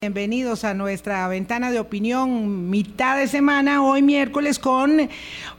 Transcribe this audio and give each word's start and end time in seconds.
Bienvenidos 0.00 0.62
a 0.62 0.74
nuestra 0.74 1.26
ventana 1.26 1.72
de 1.72 1.80
opinión 1.80 2.70
mitad 2.70 3.18
de 3.18 3.26
semana, 3.26 3.82
hoy 3.82 4.00
miércoles, 4.00 4.60
con 4.60 5.08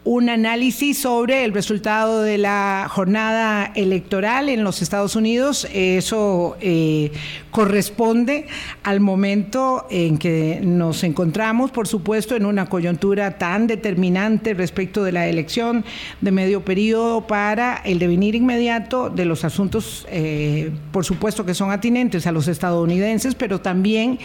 un 0.06 0.30
análisis 0.30 0.98
sobre 1.00 1.44
el 1.44 1.52
resultado 1.52 2.22
de 2.22 2.38
la 2.38 2.88
jornada 2.90 3.74
electoral 3.76 4.48
en 4.48 4.64
los 4.64 4.82
Estados 4.82 5.18
Unidos. 5.18 5.68
Eso 5.74 6.56
eh, 6.62 7.12
corresponde 7.52 8.48
al 8.84 9.02
momento 9.02 9.86
en 9.90 10.18
que 10.18 10.62
nos 10.64 11.04
encontramos, 11.04 11.72
por 11.72 11.90
supuesto, 11.90 12.38
en 12.38 12.46
una 12.46 12.68
coyuntura 12.68 13.38
tan 13.38 13.68
determinante 13.68 14.54
respecto 14.54 15.04
de 15.04 15.12
la 15.12 15.28
elección 15.28 15.84
de 16.22 16.32
medio 16.32 16.64
periodo 16.64 17.28
para 17.28 17.82
el 17.84 18.00
devenir 18.00 18.36
inmediato 18.36 19.10
de 19.10 19.26
los 19.26 19.44
asuntos, 19.44 20.08
eh, 20.10 20.72
por 20.94 21.04
supuesto, 21.04 21.46
que 21.46 21.54
son 21.54 21.72
atinentes 21.72 22.26
a 22.26 22.32
los 22.32 22.48
estadounidenses, 22.48 23.36
pero 23.36 23.60
también 23.60 24.18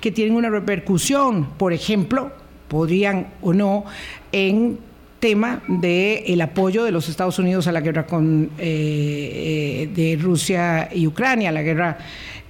que 0.00 0.10
tienen 0.10 0.34
una 0.34 0.50
repercusión, 0.50 1.46
por 1.56 1.72
ejemplo, 1.72 2.32
podrían 2.68 3.28
o 3.42 3.52
no, 3.52 3.84
en 4.32 4.78
tema 5.20 5.60
del 5.68 6.22
el 6.26 6.40
apoyo 6.40 6.82
de 6.82 6.92
los 6.92 7.08
Estados 7.08 7.38
Unidos 7.38 7.66
a 7.66 7.72
la 7.72 7.82
guerra 7.82 8.06
con, 8.06 8.50
eh, 8.58 9.82
eh, 9.84 9.90
de 9.94 10.18
Rusia 10.20 10.88
y 10.92 11.06
Ucrania, 11.06 11.52
la 11.52 11.62
guerra 11.62 11.98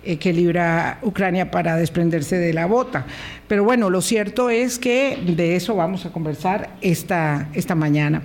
eh, 0.03 0.17
que 0.17 0.33
libra 0.33 0.99
Ucrania 1.03 1.51
para 1.51 1.77
desprenderse 1.77 2.39
de 2.39 2.55
la 2.55 2.67
bota. 2.67 3.05
Pero 3.51 3.65
bueno, 3.65 3.91
lo 3.91 4.01
cierto 4.01 4.49
es 4.49 4.79
que 4.79 5.19
de 5.27 5.57
eso 5.57 5.75
vamos 5.75 6.07
a 6.07 6.13
conversar 6.13 6.77
esta, 6.83 7.49
esta 7.53 7.75
mañana. 7.75 8.23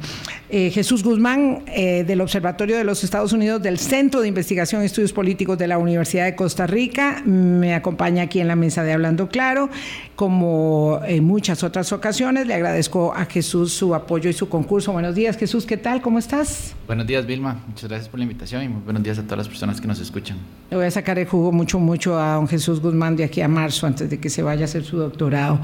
Eh, 0.49 0.69
Jesús 0.69 1.03
Guzmán, 1.03 1.63
eh, 1.65 2.03
del 2.03 2.21
Observatorio 2.21 2.77
de 2.77 2.83
los 2.83 3.03
Estados 3.03 3.33
Unidos 3.33 3.59
del 3.63 3.79
Centro 3.79 4.21
de 4.21 4.27
Investigación 4.27 4.83
y 4.83 4.85
Estudios 4.85 5.13
Políticos 5.13 5.57
de 5.57 5.65
la 5.65 5.79
Universidad 5.79 6.25
de 6.25 6.35
Costa 6.35 6.67
Rica, 6.67 7.23
me 7.25 7.73
acompaña 7.73 8.21
aquí 8.21 8.39
en 8.39 8.47
la 8.47 8.55
mesa 8.55 8.83
de 8.83 8.93
Hablando 8.93 9.27
Claro. 9.27 9.71
Como 10.15 11.01
en 11.05 11.25
muchas 11.25 11.63
otras 11.63 11.91
ocasiones, 11.91 12.45
le 12.45 12.53
agradezco 12.53 13.11
a 13.13 13.25
Jesús 13.25 13.73
su 13.73 13.95
apoyo 13.95 14.29
y 14.29 14.33
su 14.33 14.47
concurso. 14.47 14.91
Buenos 14.91 15.15
días, 15.15 15.37
Jesús, 15.37 15.65
¿qué 15.65 15.75
tal? 15.75 16.03
¿Cómo 16.03 16.19
estás? 16.19 16.75
Buenos 16.85 17.07
días, 17.07 17.25
Vilma. 17.25 17.63
Muchas 17.67 17.89
gracias 17.89 18.09
por 18.09 18.19
la 18.19 18.25
invitación 18.25 18.61
y 18.63 18.69
muy 18.69 18.81
buenos 18.83 19.01
días 19.01 19.17
a 19.17 19.23
todas 19.23 19.39
las 19.39 19.47
personas 19.47 19.81
que 19.81 19.87
nos 19.87 19.99
escuchan. 19.99 20.37
Le 20.69 20.77
voy 20.77 20.85
a 20.85 20.91
sacar 20.91 21.17
el 21.17 21.25
jugo 21.25 21.51
mucho, 21.51 21.79
mucho 21.79 22.17
a 22.19 22.35
don 22.35 22.47
Jesús 22.47 22.79
Guzmán 22.79 23.15
de 23.15 23.23
aquí 23.23 23.41
a 23.41 23.47
marzo, 23.47 23.87
antes 23.87 24.09
de 24.09 24.19
que 24.19 24.29
se 24.29 24.43
vaya 24.43 24.61
a 24.61 24.65
hacer 24.65 24.83
su 24.83 24.97
doctor 24.97 25.14
doctorado, 25.15 25.61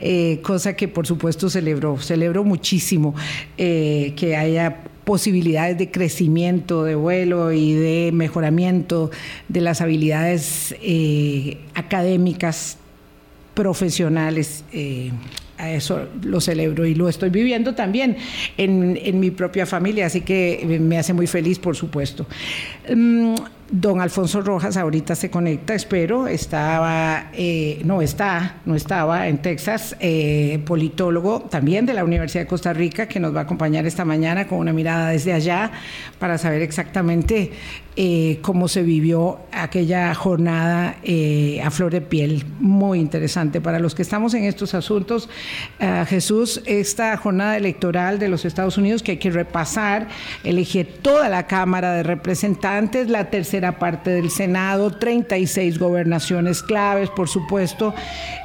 eh, 0.00 0.40
cosa 0.42 0.76
que 0.76 0.88
por 0.88 1.06
supuesto 1.06 1.48
celebró, 1.48 1.98
celebró 1.98 2.44
muchísimo 2.44 3.14
eh, 3.56 4.12
que 4.16 4.36
haya 4.36 4.82
posibilidades 5.04 5.78
de 5.78 5.90
crecimiento 5.90 6.84
de 6.84 6.94
vuelo 6.94 7.50
y 7.52 7.72
de 7.72 8.10
mejoramiento 8.12 9.10
de 9.48 9.60
las 9.62 9.80
habilidades 9.80 10.74
eh, 10.82 11.58
académicas 11.74 12.76
profesionales 13.54 14.64
a 15.58 15.70
eso 15.72 16.08
lo 16.22 16.40
celebro 16.40 16.86
y 16.86 16.94
lo 16.94 17.08
estoy 17.08 17.28
viviendo 17.28 17.74
también 17.74 18.16
en, 18.56 18.98
en, 19.02 19.20
mi 19.20 19.30
propia 19.30 19.66
familia, 19.66 20.06
así 20.06 20.22
que 20.22 20.78
me 20.80 20.96
hace 20.96 21.12
muy 21.12 21.26
feliz, 21.26 21.58
por 21.58 21.76
supuesto. 21.76 22.26
Mm, 22.88 23.34
Don 23.72 24.00
Alfonso 24.00 24.40
Rojas 24.40 24.76
ahorita 24.76 25.14
se 25.14 25.30
conecta, 25.30 25.74
espero, 25.74 26.26
estaba, 26.26 27.30
eh, 27.32 27.80
no 27.84 28.02
está, 28.02 28.56
no 28.64 28.74
estaba 28.74 29.28
en 29.28 29.38
Texas, 29.38 29.94
eh, 30.00 30.60
politólogo 30.66 31.42
también 31.42 31.86
de 31.86 31.94
la 31.94 32.02
Universidad 32.02 32.42
de 32.42 32.48
Costa 32.48 32.72
Rica, 32.72 33.06
que 33.06 33.20
nos 33.20 33.32
va 33.32 33.40
a 33.40 33.42
acompañar 33.44 33.86
esta 33.86 34.04
mañana 34.04 34.48
con 34.48 34.58
una 34.58 34.72
mirada 34.72 35.10
desde 35.10 35.32
allá 35.32 35.70
para 36.18 36.36
saber 36.36 36.62
exactamente 36.62 37.52
eh, 37.94 38.38
cómo 38.42 38.66
se 38.66 38.82
vivió 38.82 39.38
aquella 39.52 40.14
jornada 40.14 40.96
a 41.62 41.70
flor 41.70 41.92
de 41.92 42.00
piel. 42.00 42.44
Muy 42.58 42.98
interesante 42.98 43.60
para 43.60 43.78
los 43.78 43.94
que 43.94 44.02
estamos 44.02 44.34
en 44.34 44.44
estos 44.44 44.74
asuntos. 44.74 45.28
Jesús, 46.08 46.62
esta 46.66 47.16
jornada 47.16 47.56
electoral 47.56 48.18
de 48.18 48.28
los 48.28 48.44
Estados 48.44 48.78
Unidos 48.78 49.02
que 49.02 49.12
hay 49.12 49.18
que 49.18 49.30
repasar, 49.30 50.08
elige 50.44 50.84
toda 50.84 51.28
la 51.28 51.46
Cámara 51.46 51.92
de 51.92 52.02
Representantes, 52.02 53.08
la 53.08 53.28
tercera 53.28 53.59
parte 53.78 54.10
del 54.10 54.30
Senado, 54.30 54.90
36 54.90 55.78
gobernaciones 55.78 56.62
claves, 56.62 57.10
por 57.10 57.28
supuesto, 57.28 57.94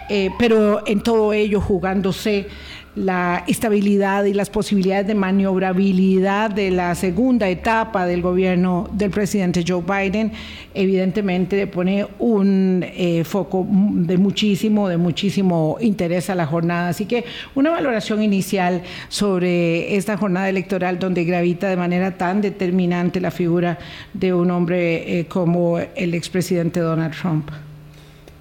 eh, 0.10 0.30
pero 0.38 0.86
en 0.88 1.02
todo 1.02 1.34
ello 1.34 1.62
jugándose 1.62 2.48
la 2.96 3.44
estabilidad 3.48 4.24
y 4.26 4.34
las 4.34 4.50
posibilidades 4.50 5.08
de 5.08 5.16
maniobrabilidad 5.16 6.50
de 6.50 6.72
la 6.72 6.96
segunda 6.96 7.50
etapa 7.50 8.06
del 8.06 8.22
gobierno 8.22 8.90
del 8.94 9.12
presidente 9.12 9.64
Joe 9.68 9.84
Biden, 9.84 10.32
evidentemente 10.74 11.68
pone 11.68 12.08
un 12.20 12.86
eh, 12.88 13.24
foco 13.26 13.68
de 13.70 14.18
muchísimo, 14.18 14.88
de 14.88 14.98
muchísimo 14.98 15.78
interés 15.82 16.30
a 16.30 16.36
la 16.36 16.46
jornada. 16.46 16.90
Así 16.90 17.06
que 17.06 17.26
una 17.54 17.72
valoración 17.72 18.24
inicial 18.24 18.82
sobre 19.10 19.96
esta 19.96 20.16
jornada 20.16 20.48
electoral 20.48 20.98
donde 20.98 21.26
gravita 21.26 21.68
de 21.68 21.76
manera 21.76 22.18
tan 22.18 22.42
determinante 22.42 23.20
la 23.20 23.32
figura 23.32 23.78
de 24.14 24.34
un 24.34 24.52
hombre 24.52 25.20
eh, 25.20 25.26
como 25.26 25.80
el 25.80 26.14
expresidente 26.14 26.80
Donald 26.80 27.14
Trump. 27.14 27.50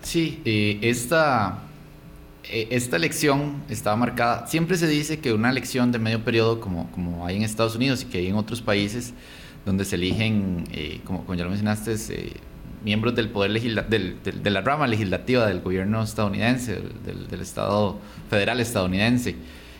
Sí, 0.02 0.40
eh, 0.44 0.78
esta 0.82 1.58
esta 2.50 2.96
elección 2.96 3.62
estaba 3.68 3.96
marcada, 3.96 4.46
siempre 4.46 4.76
se 4.76 4.86
dice 4.86 5.18
que 5.18 5.32
una 5.32 5.50
elección 5.50 5.92
de 5.92 5.98
medio 5.98 6.24
periodo 6.24 6.60
como, 6.60 6.90
como 6.92 7.26
hay 7.26 7.36
en 7.36 7.42
Estados 7.42 7.76
Unidos 7.76 8.02
y 8.02 8.06
que 8.06 8.18
hay 8.18 8.28
en 8.28 8.36
otros 8.36 8.62
países 8.62 9.14
donde 9.64 9.84
se 9.84 9.96
eligen, 9.96 10.64
eh, 10.72 11.00
como, 11.04 11.24
ya 11.34 11.44
lo 11.44 11.50
mencionaste, 11.50 11.94
eh, 12.10 12.32
miembros 12.84 13.14
del 13.14 13.30
poder 13.30 13.52
del, 13.88 14.18
de 14.22 14.50
la 14.50 14.60
rama 14.60 14.86
legislativa 14.86 15.46
del 15.46 15.60
gobierno 15.60 16.02
estadounidense, 16.02 16.80
del, 17.04 17.28
del 17.28 17.40
Estado 17.40 17.98
federal 18.28 18.60
estadounidense, 18.60 19.36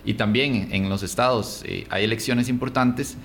y 0.07 0.15
también 0.15 0.69
en 0.73 0.89
los 0.89 1.03
estados 1.03 1.65
hay 1.91 2.05
elecciones 2.05 2.49
importantes 2.49 3.17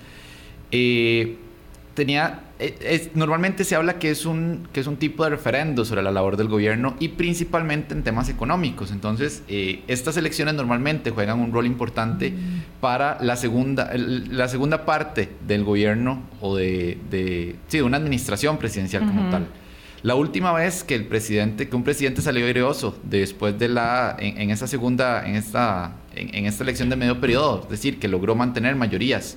tenía, 2.00 2.44
e, 2.58 2.74
es, 2.80 3.14
normalmente 3.14 3.62
se 3.62 3.76
habla 3.76 3.98
que 3.98 4.10
es, 4.10 4.24
un, 4.24 4.66
que 4.72 4.80
es 4.80 4.86
un 4.86 4.96
tipo 4.96 5.22
de 5.22 5.28
referendo 5.28 5.84
sobre 5.84 6.02
la 6.02 6.10
labor 6.10 6.38
del 6.38 6.48
gobierno 6.48 6.96
y 6.98 7.08
principalmente 7.08 7.92
en 7.92 8.02
temas 8.02 8.30
económicos. 8.30 8.90
Entonces, 8.90 9.42
eh, 9.48 9.82
estas 9.86 10.16
elecciones 10.16 10.54
normalmente 10.54 11.10
juegan 11.10 11.40
un 11.40 11.52
rol 11.52 11.66
importante 11.66 12.32
para 12.80 13.18
la 13.20 13.36
segunda, 13.36 13.90
la 13.94 14.48
segunda 14.48 14.86
parte 14.86 15.28
del 15.46 15.62
gobierno 15.62 16.22
o 16.40 16.56
de, 16.56 16.96
de, 17.10 17.56
sí, 17.68 17.76
de 17.76 17.82
una 17.82 17.98
administración 17.98 18.56
presidencial 18.56 19.04
como 19.04 19.28
tal. 19.28 19.46
La 20.02 20.14
última 20.14 20.54
vez 20.54 20.82
que 20.82 20.94
el 20.94 21.04
presidente, 21.04 21.68
que 21.68 21.76
un 21.76 21.84
presidente 21.84 22.22
salió 22.22 22.46
aireoso 22.46 22.98
después 23.02 23.58
de 23.58 23.68
la, 23.68 24.16
en, 24.18 24.50
esta 24.50 24.66
segunda, 24.66 25.28
en 25.28 25.34
esta, 25.34 25.96
en 26.16 26.46
esta 26.46 26.64
elección 26.64 26.88
de 26.88 26.96
medio 26.96 27.20
periodo, 27.20 27.60
es 27.64 27.68
decir, 27.68 27.98
que 27.98 28.08
logró 28.08 28.34
mantener 28.34 28.74
mayorías 28.74 29.36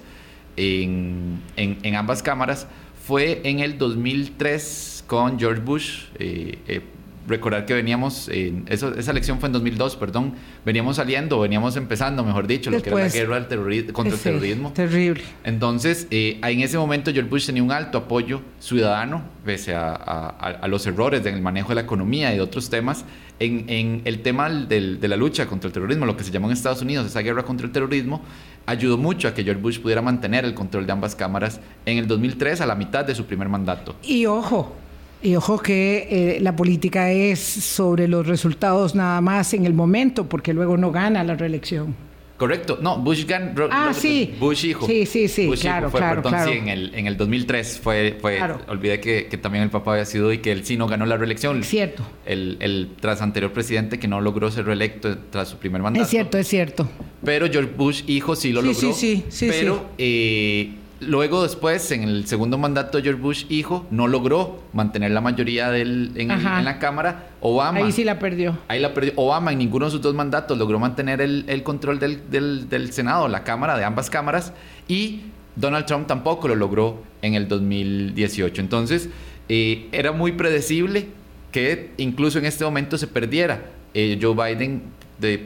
en, 0.58 1.42
en, 1.56 1.96
ambas 1.96 2.24
cámaras 2.24 2.68
fue 3.06 3.42
en 3.44 3.60
el 3.60 3.78
2003 3.78 5.04
con 5.08 5.40
George 5.40 5.62
Bush. 5.62 6.06
Eh, 6.20 6.58
eh, 6.68 6.82
recordar 7.28 7.66
que 7.66 7.74
veníamos, 7.74 8.30
eso, 8.68 8.94
esa 8.96 9.12
elección 9.12 9.40
fue 9.40 9.48
en 9.48 9.54
2002, 9.54 9.96
perdón, 9.96 10.34
veníamos 10.66 10.98
saliendo, 10.98 11.40
veníamos 11.40 11.76
empezando, 11.78 12.24
mejor 12.24 12.48
dicho, 12.48 12.70
lo 12.70 12.82
que 12.82 12.90
era 12.90 13.00
la 13.00 13.10
guerra 13.10 13.48
contra 13.94 14.16
el 14.16 14.22
terrorismo. 14.22 14.74
Terrible. 14.74 15.24
Entonces, 15.44 16.08
eh, 16.12 16.40
en 16.44 16.62
ese 16.62 16.78
momento 16.78 17.12
George 17.12 17.30
Bush 17.30 17.46
tenía 17.46 17.64
un 17.64 17.72
alto 17.72 17.98
apoyo 17.98 18.42
ciudadano, 18.60 19.24
pese 19.46 19.74
a, 19.74 19.94
a, 19.94 20.68
los 20.68 20.86
errores 20.86 21.26
en 21.26 21.36
el 21.36 21.42
manejo 21.42 21.70
de 21.70 21.76
la 21.76 21.82
economía 21.82 22.34
y 22.34 22.36
de 22.36 22.42
otros 22.42 22.70
temas, 22.70 23.06
en, 23.40 23.66
en 23.68 24.02
el 24.06 24.22
tema 24.22 24.50
del, 24.50 25.00
de 25.00 25.08
la 25.08 25.18
lucha 25.18 25.48
contra 25.48 25.68
el 25.68 25.74
terrorismo, 25.74 26.06
lo 26.06 26.16
que 26.16 26.24
se 26.24 26.32
llamó 26.32 26.48
en 26.48 26.54
Estados 26.54 26.82
Unidos 26.82 27.06
esa 27.06 27.22
guerra 27.22 27.44
contra 27.44 27.66
el 27.66 27.72
terrorismo, 27.72 28.22
ayudó 28.66 28.98
mucho 28.98 29.28
a 29.28 29.34
que 29.34 29.44
George 29.44 29.62
Bush 29.62 29.80
pudiera 29.80 30.02
mantener 30.02 30.46
el 30.46 30.54
control 30.54 30.86
de 30.86 30.92
ambas 30.92 31.16
cámaras 31.16 31.60
en 31.86 31.98
el 31.98 32.08
2003 32.08 32.62
a 32.62 32.66
la 32.66 32.76
mitad 32.76 33.06
de 33.06 33.16
su 33.16 33.26
primer 33.26 33.50
mandato. 33.50 33.96
Y 34.04 34.26
ojo, 34.26 34.74
y 35.22 35.36
ojo 35.36 35.60
que 35.60 36.08
eh, 36.38 36.40
la 36.42 36.56
política 36.56 37.12
es 37.12 37.40
sobre 37.40 38.08
los 38.08 38.28
resultados 38.28 38.96
nada 38.96 39.22
más 39.22 39.54
en 39.54 39.66
el 39.66 39.74
momento, 39.74 40.28
porque 40.28 40.54
luego 40.54 40.78
no 40.78 40.92
gana 40.92 41.24
la 41.24 41.36
reelección. 41.36 41.96
Correcto. 42.44 42.78
No, 42.82 42.98
Bush 42.98 43.26
ganó. 43.26 43.70
Ah, 43.72 43.94
sí. 43.94 44.36
Bush 44.38 44.66
hijo. 44.66 44.86
Sí, 44.86 45.06
sí, 45.06 45.30
sí. 45.30 45.50
claro, 45.62 45.90
fue, 45.90 46.02
claro, 46.02 46.22
perdón, 46.22 46.42
Sí, 46.46 46.52
en 46.52 46.68
el, 46.68 46.94
en 46.94 47.08
el 47.08 47.16
2003 47.16 47.80
fue. 47.80 48.18
fue 48.20 48.38
Olvidé 48.68 49.00
que, 49.00 49.28
que, 49.28 49.38
también 49.38 49.64
el 49.64 49.70
papá 49.70 49.94
había 49.94 50.04
sido 50.04 50.34
y 50.34 50.40
que 50.40 50.52
él 50.52 50.66
sí 50.66 50.76
no 50.76 50.88
ganó 50.88 51.06
la 51.06 51.16
reelección. 51.16 51.64
Cierto. 51.64 52.04
El, 52.26 52.58
el 52.60 52.90
tras 53.00 53.22
anterior 53.22 53.54
presidente 53.54 53.98
que 53.98 54.10
no 54.10 54.20
logró 54.20 54.52
ser 54.52 54.66
reelecto 54.66 55.18
tras 55.30 55.48
su 55.48 55.58
primer 55.58 55.82
mandato. 55.82 56.04
Es 56.04 56.10
cierto, 56.10 56.38
es 56.38 56.46
cierto. 56.50 56.90
Pero 57.24 57.48
George 57.50 57.72
Bush 57.78 58.04
hijo 58.08 58.36
sí 58.36 58.52
lo 58.52 58.62
logró. 58.62 58.92
Sí, 58.92 58.94
sí, 58.94 59.24
sí. 59.30 59.48
Pero. 59.50 59.92
Eh, 59.98 60.74
Luego 61.08 61.44
después, 61.44 61.92
en 61.92 62.04
el 62.04 62.26
segundo 62.28 62.58
mandato 62.58 62.98
de 62.98 63.04
George 63.04 63.22
Bush 63.22 63.46
hijo, 63.50 63.86
no 63.92 64.08
logró 64.08 64.64
mantener 64.74 65.12
la 65.12 65.22
mayoría 65.22 65.70
del, 65.72 66.12
en, 66.16 66.28
la 66.28 66.80
Cámara. 66.80 67.28
Obama... 67.42 67.80
Ahí 67.80 67.92
sí 67.92 68.04
la 68.04 68.20
perdió. 68.20 68.58
Ahí 68.68 68.80
la 68.80 68.94
perdió. 68.94 69.14
Obama 69.16 69.52
en 69.52 69.60
ninguno 69.60 69.86
de 69.86 69.92
sus 69.92 70.02
dos 70.02 70.16
mandatos 70.16 70.58
logró 70.58 70.80
mantener 70.80 71.22
el, 71.22 71.64
control 71.64 72.00
del, 72.00 72.30
del, 72.30 72.94
Senado, 72.94 73.28
la 73.28 73.44
Cámara, 73.44 73.78
de 73.78 73.84
ambas 73.84 74.10
cámaras. 74.10 74.54
Y 74.88 75.22
Donald 75.56 75.86
Trump 75.86 76.08
tampoco 76.08 76.48
lo 76.48 76.56
logró 76.56 77.04
en 77.22 77.36
el 77.36 77.48
2018. 77.48 78.62
Entonces, 78.62 79.10
eh, 79.50 79.88
era 79.92 80.12
muy 80.12 80.34
predecible 80.34 81.08
que 81.52 81.92
incluso 81.98 82.40
en 82.40 82.46
este 82.46 82.66
momento 82.66 82.98
se 82.98 83.08
perdiera 83.08 83.66
eh, 83.94 84.18
Joe 84.22 84.34
Biden 84.36 84.82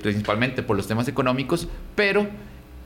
principalmente 0.02 0.64
por 0.64 0.76
los 0.76 0.88
temas 0.88 1.08
económicos, 1.08 1.68
pero 1.96 2.28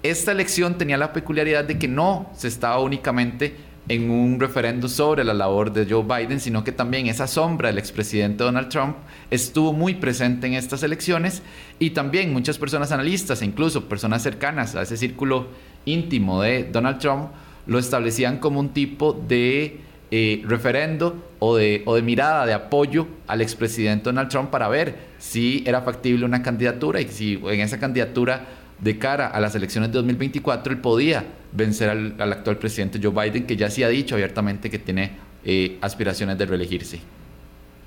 esta 0.03 0.31
elección 0.31 0.77
tenía 0.77 0.97
la 0.97 1.13
peculiaridad 1.13 1.63
de 1.63 1.77
que 1.77 1.87
no 1.87 2.29
se 2.35 2.47
estaba 2.47 2.79
únicamente 2.79 3.55
en 3.87 4.09
un 4.09 4.39
referendo 4.39 4.87
sobre 4.87 5.23
la 5.23 5.33
labor 5.33 5.73
de 5.73 5.85
Joe 5.85 6.03
Biden, 6.03 6.39
sino 6.39 6.63
que 6.63 6.71
también 6.71 7.07
esa 7.07 7.27
sombra 7.27 7.69
del 7.69 7.77
expresidente 7.77 8.43
Donald 8.43 8.69
Trump 8.69 8.95
estuvo 9.31 9.73
muy 9.73 9.95
presente 9.95 10.47
en 10.47 10.53
estas 10.53 10.83
elecciones 10.83 11.41
y 11.79 11.91
también 11.91 12.31
muchas 12.31 12.57
personas 12.57 12.91
analistas 12.91 13.41
e 13.41 13.45
incluso 13.45 13.89
personas 13.89 14.21
cercanas 14.23 14.75
a 14.75 14.83
ese 14.83 14.97
círculo 14.97 15.47
íntimo 15.85 16.41
de 16.41 16.63
Donald 16.63 16.99
Trump 16.99 17.31
lo 17.65 17.79
establecían 17.79 18.37
como 18.37 18.59
un 18.59 18.69
tipo 18.69 19.13
de 19.13 19.81
eh, 20.11 20.43
referendo 20.45 21.31
o 21.39 21.55
de, 21.55 21.83
o 21.85 21.95
de 21.95 22.01
mirada 22.01 22.45
de 22.45 22.53
apoyo 22.53 23.07
al 23.27 23.41
expresidente 23.41 24.05
Donald 24.05 24.29
Trump 24.29 24.49
para 24.49 24.67
ver 24.67 24.95
si 25.17 25.63
era 25.65 25.81
factible 25.81 26.25
una 26.25 26.43
candidatura 26.43 27.01
y 27.01 27.07
si 27.07 27.41
en 27.45 27.61
esa 27.61 27.79
candidatura 27.79 28.45
de 28.81 28.97
cara 28.97 29.27
a 29.27 29.39
las 29.39 29.55
elecciones 29.55 29.91
de 29.91 29.93
2024 29.97 30.73
él 30.73 30.79
podía 30.79 31.23
vencer 31.53 31.89
al, 31.89 32.33
actual 32.33 32.57
presidente 32.57 32.99
Joe 33.01 33.11
Biden, 33.11 33.45
que 33.45 33.55
ya 33.55 33.69
sí 33.69 33.83
ha 33.83 33.89
dicho 33.89 34.15
abiertamente 34.15 34.69
que 34.69 34.79
tiene 34.79 35.11
eh, 35.45 35.77
aspiraciones 35.81 36.37
de 36.37 36.45
reelegirse. 36.45 36.99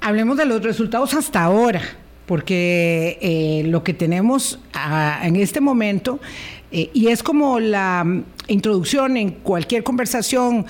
Hablemos 0.01 0.37
de 0.37 0.45
los 0.45 0.63
resultados 0.63 1.15
hasta 1.15 1.43
ahora, 1.43 1.83
porque 2.27 3.19
eh, 3.21 3.63
lo 3.67 3.83
que 3.83 3.95
tenemos 3.95 4.61
ah, 4.75 5.21
en 5.25 5.37
este 5.37 5.61
momento, 5.61 6.21
eh, 6.71 6.91
y 6.93 7.09
es 7.09 7.23
como 7.23 7.59
la 7.59 8.05
mm, 8.05 8.25
introducción 8.49 9.17
en 9.17 9.31
cualquier 9.31 9.83
conversación 9.83 10.67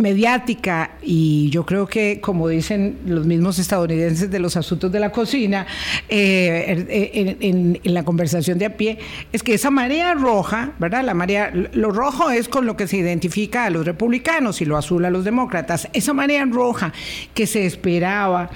mediática 0.00 0.92
y 1.02 1.50
yo 1.50 1.64
creo 1.64 1.86
que, 1.86 2.20
como 2.20 2.48
dicen 2.48 2.98
los 3.06 3.26
mismos 3.26 3.58
estadounidenses 3.58 4.30
de 4.30 4.38
los 4.38 4.56
asuntos 4.56 4.90
de 4.90 4.98
la 4.98 5.12
cocina, 5.12 5.66
eh, 6.08 7.36
en, 7.40 7.78
la 7.84 8.02
conversación 8.02 8.58
de 8.58 8.66
a 8.66 8.76
pie, 8.76 8.98
es 9.32 9.42
que 9.42 9.54
esa 9.54 9.70
marea 9.70 10.14
roja, 10.14 10.72
¿verdad? 10.78 11.04
La 11.04 11.14
marea, 11.14 11.52
lo 11.52 11.90
rojo 11.90 12.30
es 12.30 12.48
con 12.48 12.66
lo 12.66 12.76
que 12.76 12.86
se 12.88 12.96
identifica 12.96 13.66
a 13.66 13.70
los 13.70 13.86
republicanos 13.86 14.60
y 14.60 14.64
lo 14.64 14.76
azul 14.76 15.04
a 15.04 15.10
los 15.10 15.24
demócratas. 15.24 15.88
Esa 15.92 16.12
marea 16.12 16.44
roja 16.46 16.92
que 17.34 17.46
se 17.46 17.66
esperaba. 17.66 18.50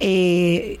Eh, 0.00 0.78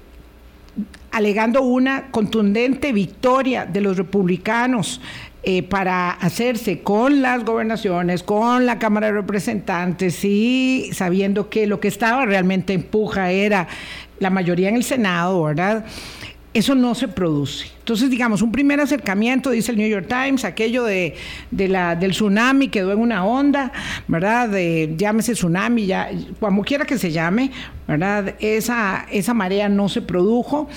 alegando 1.10 1.62
una 1.62 2.10
contundente 2.10 2.92
victoria 2.92 3.64
de 3.64 3.80
los 3.80 3.96
republicanos 3.96 5.00
eh, 5.44 5.62
para 5.62 6.10
hacerse 6.10 6.80
con 6.80 7.22
las 7.22 7.44
gobernaciones, 7.44 8.24
con 8.24 8.66
la 8.66 8.78
Cámara 8.78 9.06
de 9.06 9.12
Representantes 9.12 10.24
y 10.24 10.90
sabiendo 10.92 11.48
que 11.48 11.66
lo 11.66 11.78
que 11.78 11.86
estaba 11.86 12.26
realmente 12.26 12.72
en 12.72 12.82
puja 12.82 13.30
era 13.30 13.68
la 14.18 14.30
mayoría 14.30 14.68
en 14.68 14.74
el 14.74 14.82
Senado, 14.82 15.44
¿verdad? 15.44 15.84
Eso 16.54 16.74
no 16.74 16.94
se 16.96 17.06
produce. 17.06 17.66
Entonces, 17.78 18.10
digamos, 18.10 18.42
un 18.42 18.50
primer 18.50 18.80
acercamiento, 18.80 19.50
dice 19.50 19.70
el 19.70 19.78
New 19.78 19.88
York 19.88 20.08
Times, 20.08 20.44
aquello 20.44 20.82
de, 20.82 21.14
la, 21.52 21.94
del 21.94 22.10
tsunami 22.10 22.66
quedó 22.68 22.92
en 22.92 22.98
una 22.98 23.24
onda, 23.24 23.70
¿verdad? 24.08 24.48
De, 24.48 24.94
llámese 24.96 25.34
tsunami, 25.34 25.86
ya, 25.86 26.10
como 26.40 26.64
quiera 26.64 26.84
que 26.84 26.98
se 26.98 27.12
llame, 27.12 27.52
¿verdad? 27.86 28.34
Esa, 28.40 29.06
esa 29.12 29.34
marea 29.34 29.68
no 29.68 29.88
se 29.88 30.02
produjo. 30.02 30.68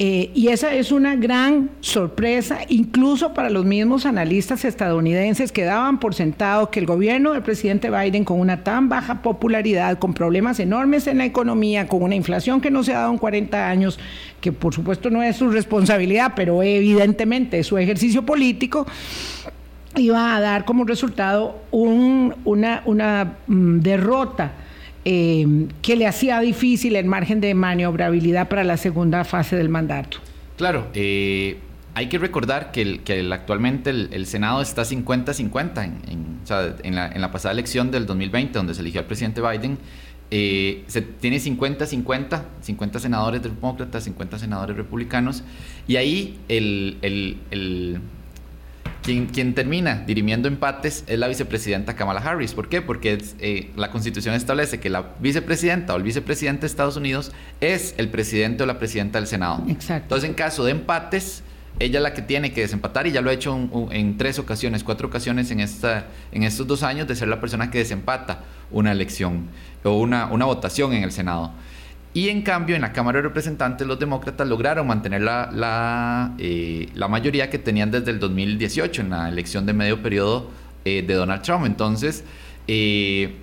Eh, 0.00 0.30
y 0.32 0.48
esa 0.48 0.72
es 0.74 0.92
una 0.92 1.16
gran 1.16 1.70
sorpresa, 1.80 2.60
incluso 2.68 3.34
para 3.34 3.50
los 3.50 3.64
mismos 3.64 4.06
analistas 4.06 4.64
estadounidenses 4.64 5.50
que 5.50 5.64
daban 5.64 5.98
por 5.98 6.14
sentado 6.14 6.70
que 6.70 6.78
el 6.78 6.86
gobierno 6.86 7.32
del 7.32 7.42
presidente 7.42 7.90
Biden, 7.90 8.24
con 8.24 8.38
una 8.38 8.62
tan 8.62 8.88
baja 8.88 9.22
popularidad, 9.22 9.98
con 9.98 10.14
problemas 10.14 10.60
enormes 10.60 11.08
en 11.08 11.18
la 11.18 11.24
economía, 11.24 11.88
con 11.88 12.04
una 12.04 12.14
inflación 12.14 12.60
que 12.60 12.70
no 12.70 12.84
se 12.84 12.94
ha 12.94 13.00
dado 13.00 13.10
en 13.10 13.18
40 13.18 13.68
años, 13.68 13.98
que 14.40 14.52
por 14.52 14.72
supuesto 14.72 15.10
no 15.10 15.20
es 15.24 15.34
su 15.34 15.50
responsabilidad, 15.50 16.34
pero 16.36 16.62
evidentemente 16.62 17.64
su 17.64 17.76
ejercicio 17.76 18.24
político 18.24 18.86
iba 19.96 20.36
a 20.36 20.40
dar 20.40 20.64
como 20.64 20.84
resultado 20.84 21.56
una, 21.72 22.82
una 22.84 23.32
mm, 23.48 23.80
derrota 23.80 24.52
eh, 25.10 25.46
que 25.80 25.96
le 25.96 26.06
hacía 26.06 26.38
difícil 26.40 26.94
el 26.94 27.06
margen 27.06 27.40
de 27.40 27.54
maniobrabilidad 27.54 28.46
para 28.46 28.62
la 28.62 28.76
segunda 28.76 29.24
fase 29.24 29.56
del 29.56 29.70
mandato. 29.70 30.18
Claro, 30.58 30.88
eh, 30.92 31.56
hay 31.94 32.10
que 32.10 32.18
recordar 32.18 32.72
que, 32.72 33.00
actualmente 33.32 33.88
el, 33.88 34.26
Senado 34.26 34.60
está 34.60 34.82
50-50 34.82 35.90
en, 36.82 36.94
la, 37.22 37.32
pasada 37.32 37.54
elección 37.54 37.90
del 37.90 38.04
2020, 38.04 38.52
donde 38.52 38.74
se 38.74 38.82
eligió 38.82 39.00
al 39.00 39.06
presidente 39.06 39.40
Biden 39.40 39.78
eh, 40.30 40.84
se 40.88 41.00
tiene 41.00 41.38
50-50, 41.38 42.42
50 42.60 43.00
senadores 43.00 43.42
demócratas, 43.42 44.04
50 44.04 44.38
senadores 44.38 44.76
republicanos, 44.76 45.42
y 45.86 45.96
ahí 45.96 46.38
el 46.48 46.98
quien, 49.08 49.26
quien, 49.26 49.54
termina 49.54 50.04
dirimiendo 50.06 50.48
empates 50.48 51.02
es 51.06 51.18
la 51.18 51.28
vicepresidenta 51.28 51.96
Kamala 51.96 52.20
Harris. 52.20 52.52
¿Por 52.52 52.68
qué? 52.68 52.82
Porque 52.82 53.18
eh, 53.40 53.70
la 53.74 53.90
constitución 53.90 54.34
establece 54.34 54.80
que 54.80 54.90
la 54.90 55.14
vicepresidenta 55.18 55.94
o 55.94 55.96
el 55.96 56.02
vicepresidente 56.02 56.62
de 56.62 56.66
Estados 56.66 56.98
Unidos 56.98 57.32
es 57.62 57.94
el 57.96 58.10
presidente 58.10 58.64
o 58.64 58.66
la 58.66 58.78
presidenta 58.78 59.18
del 59.18 59.26
Senado. 59.26 59.64
Exacto. 59.66 60.02
Entonces, 60.02 60.28
en 60.28 60.34
caso 60.34 60.62
de 60.62 60.72
empates, 60.72 61.42
ella 61.78 62.00
es 62.00 62.02
la 62.02 62.12
que 62.12 62.20
tiene 62.20 62.52
que 62.52 62.60
desempatar 62.60 63.06
y 63.06 63.12
ya 63.12 63.22
lo 63.22 63.30
ha 63.30 63.32
hecho 63.32 63.88
en 63.90 64.18
tres 64.18 64.38
ocasiones, 64.38 64.84
cuatro 64.84 65.08
ocasiones 65.08 65.50
en, 65.52 65.60
esta, 65.60 66.08
en 66.30 66.42
estos 66.42 66.66
dos 66.66 66.82
años 66.82 67.08
de 67.08 67.16
ser 67.16 67.28
la 67.28 67.40
persona 67.40 67.70
que 67.70 67.78
desempata 67.78 68.44
una 68.70 68.92
elección 68.92 69.48
o 69.84 69.92
una, 69.92 70.26
una 70.26 70.44
votación 70.44 70.92
en 70.92 71.02
el 71.02 71.12
Senado. 71.12 71.52
Y 72.18 72.30
en 72.30 72.42
cambio, 72.42 72.74
en 72.74 72.82
la 72.82 72.92
Cámara 72.92 73.18
de 73.18 73.22
Representantes, 73.28 73.86
los 73.86 73.96
demócratas 73.96 74.48
lograron 74.48 74.88
mantener 74.88 75.22
la, 75.22 75.50
la, 75.52 76.34
eh, 76.38 76.88
mayoría 77.08 77.48
que 77.48 77.60
tenían 77.60 77.92
desde 77.92 78.10
el 78.10 78.18
2018, 78.18 79.02
en 79.02 79.10
la 79.10 79.28
elección 79.28 79.66
de 79.66 79.72
medio 79.72 80.02
periodo 80.02 80.50
eh, 80.84 81.04
de 81.06 81.14
Donald 81.14 81.42
Trump. 81.42 81.64
Entonces, 81.64 82.24
eh, 82.66 83.36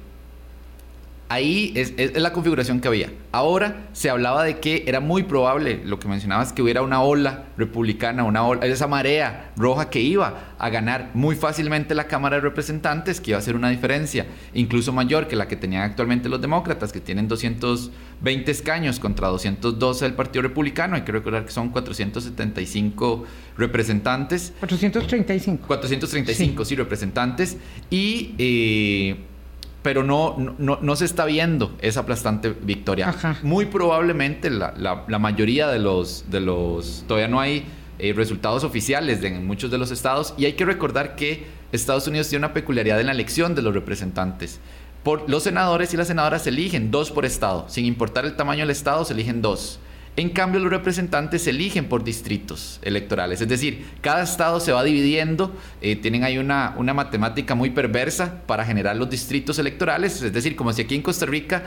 ahí 1.30 1.74
es, 1.75 1.94
la 2.16 2.31
configuración 2.33 2.80
que 2.80 2.88
había. 2.88 3.12
Ahora 3.31 3.88
se 3.94 4.10
hablaba 4.10 4.44
de 4.44 4.60
que 4.60 4.83
era 4.88 5.00
muy 5.00 5.24
probable, 5.24 5.81
lo 5.83 6.00
que 6.00 6.07
mencionabas, 6.07 6.54
que 6.54 6.62
hubiera 6.62 6.81
una 6.81 7.01
ola 7.01 7.45
republicana, 7.57 8.24
una 8.24 8.45
ola, 8.45 8.66
esa 8.66 8.88
marea 8.88 9.51
roja 9.57 9.89
que 9.89 10.01
iba 10.01 10.54
a 10.57 10.69
ganar 10.69 11.12
muy 11.13 11.36
fácilmente 11.36 11.95
la 11.95 12.07
Cámara 12.07 12.38
de 12.38 12.42
Representantes, 12.42 13.19
que 13.19 13.31
iba 13.31 13.39
a 13.39 13.42
ser 13.42 13.56
una 13.56 13.69
diferencia 13.69 14.25
incluso 14.54 14.94
mayor 14.94 15.27
que 15.27 15.36
la 15.36 15.48
que 15.48 15.56
tenían 15.56 15.83
actualmente 15.83 16.30
los 16.30 16.42
demócratas, 16.42 16.92
que 16.92 17.01
tienen 17.01 17.27
220 17.27 18.51
escaños 18.51 19.00
contra 19.00 19.27
212 19.27 20.06
del 20.06 20.13
Partido 20.13 20.44
Republicano. 20.44 20.95
Hay 20.95 21.01
que 21.01 21.12
recordar 21.12 21.45
que 21.45 21.51
son 21.51 21.69
475 21.69 23.25
representantes. 23.57 24.53
435. 24.60 25.67
435, 25.67 26.65
sí, 26.65 26.75
representantes. 26.75 27.58
Y... 27.89 28.36
Eh, 28.38 29.15
pero 29.86 30.01
no, 30.01 30.36
no, 30.58 30.80
no, 30.82 30.96
se 30.96 31.06
está 31.06 31.25
viendo 31.25 31.77
esa 31.80 32.00
aplastante 32.00 32.50
victoria. 32.50 33.13
Muy 33.44 33.68
probablemente 33.68 34.50
la, 34.50 34.74
la, 34.75 35.20
mayoría 35.20 35.68
de 35.68 35.77
los, 35.77 36.25
de 36.32 36.39
los... 36.39 37.04
Todavía 37.08 37.27
no 37.27 37.39
hay 37.39 37.65
eh, 38.00 38.12
resultados 38.12 38.63
oficiales 38.63 39.22
de, 39.22 39.27
en 39.27 39.46
muchos 39.46 39.70
de 39.70 39.77
los 39.77 39.92
estados 39.92 40.34
y 40.39 40.46
hay 40.46 40.54
que 40.54 40.65
recordar 40.65 41.15
que 41.15 41.46
Estados 41.72 42.08
Unidos 42.08 42.30
tiene 42.30 42.48
una 42.48 42.54
peculiaridad 42.56 43.00
en 43.00 43.06
la 43.06 43.12
elección 43.12 43.54
de 43.54 43.62
los 43.62 43.75
representantes. 43.75 44.60
Por, 45.04 45.30
los 45.30 45.44
senadores 45.44 45.94
y 45.94 45.98
las 45.98 46.08
senadoras 46.08 46.42
se 46.42 46.50
eligen 46.50 46.89
dos 46.89 47.12
por 47.12 47.24
estado. 47.24 47.65
Sin 47.70 47.86
importar 47.86 48.25
el 48.25 48.36
tamaño 48.36 48.62
del 48.62 48.72
estado, 48.72 49.06
se 49.06 49.13
eligen 49.13 49.44
dos. 49.44 49.80
En 50.17 50.29
cambio, 50.29 50.62
los 50.62 50.69
representantes 50.69 51.43
se 51.43 51.50
eligen 51.50 51.86
por 51.86 52.03
distritos 52.03 52.79
electorales, 52.84 53.41
es 53.41 53.50
decir, 53.50 53.86
cada 54.01 54.24
estado 54.24 54.62
se 54.62 54.72
va 54.72 54.84
dividiendo, 54.84 55.53
eh, 55.81 55.98
tienen 55.98 56.24
ahí 56.24 56.38
una, 56.38 56.74
una 56.77 56.93
matemática 56.93 57.53
muy 57.53 57.72
perversa 57.72 58.41
para 58.48 58.63
generar 58.63 58.95
los 58.95 59.10
distritos 59.10 59.60
electorales, 59.60 60.22
es 60.22 60.31
decir, 60.31 60.55
como 60.55 60.72
si 60.72 60.84
aquí 60.84 60.95
en 60.95 61.01
Costa 61.01 61.25
Rica 61.25 61.63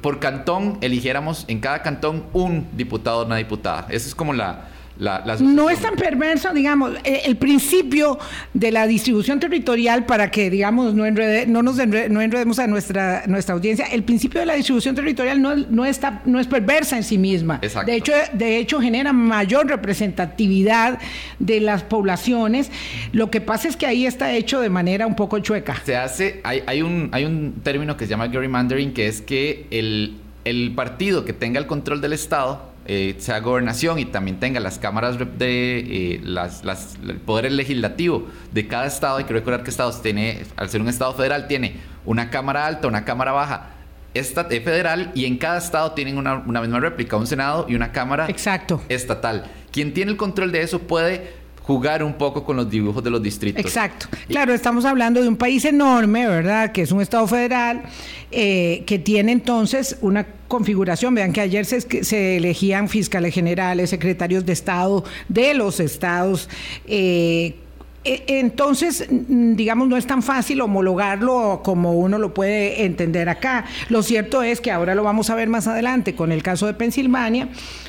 por 0.00 0.20
cantón 0.20 0.78
eligiéramos 0.80 1.44
en 1.48 1.60
cada 1.60 1.82
cantón 1.82 2.24
un 2.32 2.68
diputado 2.76 3.20
o 3.20 3.26
una 3.26 3.36
diputada. 3.36 3.86
Esa 3.90 4.08
es 4.08 4.14
como 4.14 4.32
la, 4.32 4.68
no 4.98 5.70
es 5.70 5.80
tan 5.80 5.96
perverso, 5.96 6.52
digamos, 6.52 6.92
eh, 7.04 7.22
el, 7.26 7.36
principio 7.36 8.18
de 8.54 8.72
la 8.72 8.86
distribución 8.86 9.38
territorial 9.38 10.06
para 10.06 10.30
que, 10.30 10.48
digamos, 10.48 10.94
no, 10.94 11.04
no 11.10 11.62
nos 11.62 11.76
no 11.76 12.20
enredemos 12.20 12.58
a 12.58 12.66
nuestra, 12.66 13.24
nuestra 13.26 13.54
audiencia, 13.54 13.86
el 13.86 14.04
principio 14.04 14.40
de 14.40 14.46
la 14.46 14.54
distribución 14.54 14.94
territorial 14.94 15.40
no, 15.40 15.54
no, 15.54 15.84
está, 15.84 16.22
no 16.24 16.40
es 16.40 16.46
perversa 16.46 16.96
en 16.96 17.04
sí 17.04 17.18
misma. 17.18 17.60
De 17.84 17.94
hecho, 17.94 18.12
de 18.32 18.58
hecho, 18.58 18.80
genera 18.80 19.12
mayor 19.12 19.66
representatividad 19.66 20.98
de 21.38 21.60
las 21.60 21.82
poblaciones. 21.82 22.70
Lo 23.12 23.30
que 23.30 23.40
pasa 23.40 23.68
es 23.68 23.76
que 23.76 23.86
ahí 23.86 24.06
está 24.06 24.32
hecho 24.32 24.60
de 24.60 24.70
manera 24.70 25.06
un 25.06 25.14
poco 25.16 25.38
chueca. 25.40 25.80
Se 25.84 25.96
hace, 25.96 26.40
hay, 26.44 26.62
hay, 26.66 26.82
un, 26.82 27.10
hay 27.12 27.24
un 27.24 27.54
término 27.62 27.96
que 27.96 28.06
se 28.06 28.10
llama 28.10 28.30
gerrymandering, 28.30 28.94
que 28.94 29.08
es 29.08 29.20
que 29.20 29.66
el, 29.70 30.16
el 30.44 30.72
partido 30.74 31.24
que 31.24 31.32
tenga 31.32 31.60
el 31.60 31.66
control 31.66 32.00
del 32.00 32.14
Estado 32.14 32.75
eh, 32.88 33.16
sea 33.18 33.40
gobernación 33.40 33.98
y 33.98 34.04
también 34.04 34.38
tenga 34.38 34.60
las 34.60 34.78
cámaras 34.78 35.18
de 35.18 35.78
eh, 35.78 36.20
las, 36.22 36.62
el 37.06 37.16
poder 37.16 37.50
legislativo 37.52 38.26
de 38.52 38.66
cada 38.66 38.86
estado. 38.86 39.18
Hay 39.18 39.24
que 39.24 39.32
recordar 39.32 39.62
que 39.62 39.70
Estados 39.70 40.02
tiene, 40.02 40.44
al 40.56 40.68
ser 40.68 40.80
un 40.80 40.88
estado 40.88 41.14
federal, 41.14 41.46
tiene 41.48 41.76
una 42.04 42.30
cámara 42.30 42.66
alta, 42.66 42.88
una 42.88 43.04
cámara 43.04 43.32
baja. 43.32 43.70
federal 44.14 45.12
y 45.14 45.24
en 45.24 45.36
cada 45.36 45.58
estado 45.58 45.92
tienen 45.92 46.18
una, 46.18 46.42
una 46.46 46.60
misma 46.60 46.80
réplica, 46.80 47.16
un 47.16 47.26
Senado 47.26 47.66
y 47.68 47.74
una 47.74 47.92
Cámara 47.92 48.26
Exacto. 48.28 48.82
estatal. 48.88 49.44
Quien 49.72 49.92
tiene 49.92 50.12
el 50.12 50.16
control 50.16 50.52
de 50.52 50.62
eso 50.62 50.78
puede 50.78 51.46
jugar 51.66 52.04
un 52.04 52.14
poco 52.14 52.44
con 52.44 52.56
los 52.56 52.70
dibujos 52.70 53.02
de 53.02 53.10
los 53.10 53.20
distritos. 53.20 53.60
Exacto. 53.60 54.06
Claro, 54.28 54.54
estamos 54.54 54.84
hablando 54.84 55.20
de 55.20 55.28
un 55.28 55.36
país 55.36 55.64
enorme, 55.64 56.26
¿verdad? 56.26 56.70
Que 56.70 56.82
es 56.82 56.92
un 56.92 57.00
Estado 57.00 57.26
federal, 57.26 57.82
eh, 58.30 58.84
que 58.86 59.00
tiene 59.00 59.32
entonces 59.32 59.98
una 60.00 60.26
configuración. 60.48 61.14
Vean 61.14 61.32
que 61.32 61.40
ayer 61.40 61.64
se, 61.64 61.80
se, 62.04 62.36
elegían 62.36 62.88
fiscales 62.88 63.34
generales, 63.34 63.90
secretarios 63.90 64.46
de 64.46 64.52
Estado 64.52 65.04
de 65.28 65.54
los 65.54 65.80
estados. 65.80 66.48
Eh, 66.86 67.56
e, 68.04 68.24
entonces, 68.28 69.06
digamos, 69.10 69.88
no 69.88 69.96
es 69.96 70.06
tan 70.06 70.22
fácil 70.22 70.60
homologarlo 70.60 71.60
como 71.64 71.92
uno 71.94 72.18
lo 72.18 72.32
puede 72.32 72.84
entender 72.84 73.28
acá. 73.28 73.64
Lo 73.88 74.02
cierto 74.02 74.42
es 74.42 74.60
que 74.60 74.70
ahora 74.70 74.94
lo 74.94 75.02
vamos 75.02 75.28
a 75.30 75.34
ver 75.34 75.48
más 75.48 75.66
adelante 75.66 76.14
con 76.14 76.30
el 76.30 76.42
caso 76.42 76.66
de 76.66 76.74
Pensilvania 76.74 77.48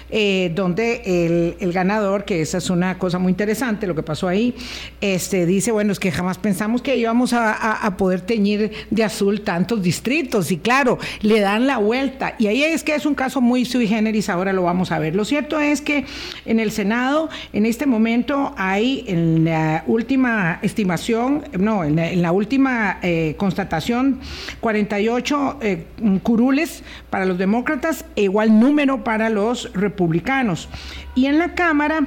eh, 0.09 0.51
donde 0.55 1.55
el, 1.59 1.73
ganador, 1.73 2.23
que 2.23 2.41
esa 2.41 2.59
es 2.59 2.69
una 2.69 2.97
cosa 2.97 3.19
muy 3.19 3.31
interesante, 3.31 3.87
lo 3.87 3.95
que 3.95 4.03
pasó 4.03 4.27
ahí, 4.27 4.55
este, 5.01 5.45
dice, 5.45 5.71
bueno, 5.71 5.91
es 5.91 5.99
que 5.99 6.11
jamás 6.11 6.37
pensamos 6.37 6.81
que 6.81 6.95
íbamos 6.95 7.33
a, 7.33 7.95
poder 7.97 8.21
teñir 8.21 8.71
de 8.89 9.03
azul 9.03 9.41
tantos 9.41 9.81
distritos, 9.81 10.51
y 10.51 10.57
claro, 10.57 10.97
le 11.21 11.39
dan 11.39 11.67
la 11.67 11.77
vuelta, 11.77 12.35
y 12.39 12.47
ahí 12.47 12.63
es 12.63 12.83
que 12.83 12.95
es 12.95 13.05
un 13.05 13.15
caso 13.15 13.41
muy 13.41 13.65
sui 13.65 13.87
generis, 13.87 14.29
ahora 14.29 14.53
lo 14.53 14.63
vamos 14.63 14.91
a 14.91 14.99
ver. 14.99 15.15
Lo 15.15 15.25
cierto 15.25 15.59
es 15.59 15.81
que 15.81 16.05
en 16.45 16.59
el 16.59 16.71
Senado, 16.71 17.29
en 17.53 17.65
este 17.65 17.85
momento, 17.85 18.53
hay 18.57 19.03
en 19.07 19.45
la 19.45 19.83
última 19.87 20.59
estimación, 20.61 21.43
no, 21.57 21.83
en 21.83 22.21
la, 22.21 22.31
última 22.31 22.99
eh, 23.01 23.35
constatación, 23.37 24.19
48 24.61 25.57
eh, 25.61 25.85
curules 26.23 26.83
para 27.09 27.25
los 27.25 27.37
demócratas 27.37 28.05
e 28.15 28.23
igual 28.23 28.59
número 28.59 29.03
para 29.03 29.29
los 29.29 29.71
republicanos 29.73 29.96
republicanos. 29.97 30.69
Y 31.15 31.25
en 31.25 31.39
la 31.39 31.55
Cámara, 31.55 32.05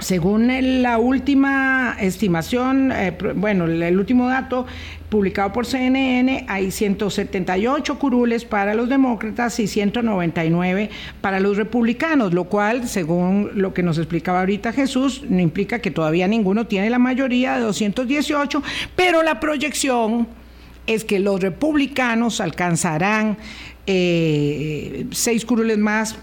según 0.00 0.50
la 0.82 0.98
última 0.98 1.96
estimación, 2.00 2.90
eh, 2.90 3.16
bueno, 3.36 3.66
el 3.66 3.96
último 3.96 4.26
dato 4.26 4.66
publicado 5.08 5.52
por 5.52 5.64
CNN, 5.64 6.46
hay 6.48 6.72
178 6.72 7.98
curules 7.98 8.44
para 8.44 8.74
los 8.74 8.88
demócratas 8.88 9.60
y 9.60 9.68
199 9.68 10.90
para 11.20 11.38
los 11.38 11.56
republicanos, 11.56 12.34
lo 12.34 12.44
cual, 12.44 12.88
según 12.88 13.50
lo 13.54 13.72
que 13.72 13.84
nos 13.84 13.98
explicaba 13.98 14.40
ahorita 14.40 14.72
Jesús, 14.72 15.22
no 15.28 15.38
implica 15.38 15.78
que 15.78 15.92
todavía 15.92 16.26
ninguno 16.26 16.66
tiene 16.66 16.90
la 16.90 16.98
mayoría 16.98 17.54
de 17.54 17.60
218, 17.60 18.62
pero 18.96 19.22
la 19.22 19.38
proyección 19.38 20.26
es 20.88 21.04
que 21.04 21.20
los 21.20 21.40
republicanos 21.40 22.40
alcanzarán 22.40 23.36
eh, 23.86 25.06
seis 25.10 25.44
curules 25.44 25.78
más 25.78 26.16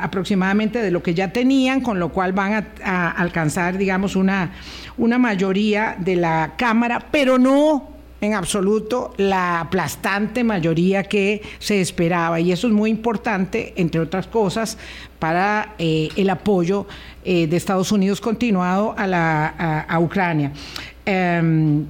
aproximadamente 0.00 0.80
de 0.80 0.90
lo 0.90 1.02
que 1.02 1.14
ya 1.14 1.32
tenían, 1.32 1.80
con 1.80 1.98
lo 1.98 2.10
cual 2.10 2.32
van 2.32 2.66
a, 2.82 3.10
alcanzar, 3.10 3.78
digamos, 3.78 4.16
una, 4.16 4.52
una 4.96 5.18
mayoría 5.18 5.96
de 5.98 6.16
la 6.16 6.54
Cámara, 6.56 7.06
pero 7.10 7.38
no 7.38 7.90
en 8.20 8.34
absoluto 8.34 9.14
la 9.16 9.60
aplastante 9.60 10.44
mayoría 10.44 11.04
que 11.04 11.42
se 11.58 11.80
esperaba. 11.80 12.40
Y 12.40 12.52
eso 12.52 12.66
es 12.66 12.72
muy 12.72 12.90
importante, 12.90 13.72
entre 13.76 14.00
otras 14.00 14.26
cosas, 14.26 14.76
para 15.18 15.74
eh, 15.78 16.08
el 16.16 16.28
apoyo 16.30 16.86
eh, 17.24 17.46
de 17.46 17.56
Estados 17.56 17.92
Unidos 17.92 18.20
continuado 18.20 18.94
a, 18.96 19.06
la, 19.06 19.84
a, 19.88 19.98
Ucrania. 20.00 20.52
Em, 21.06 21.86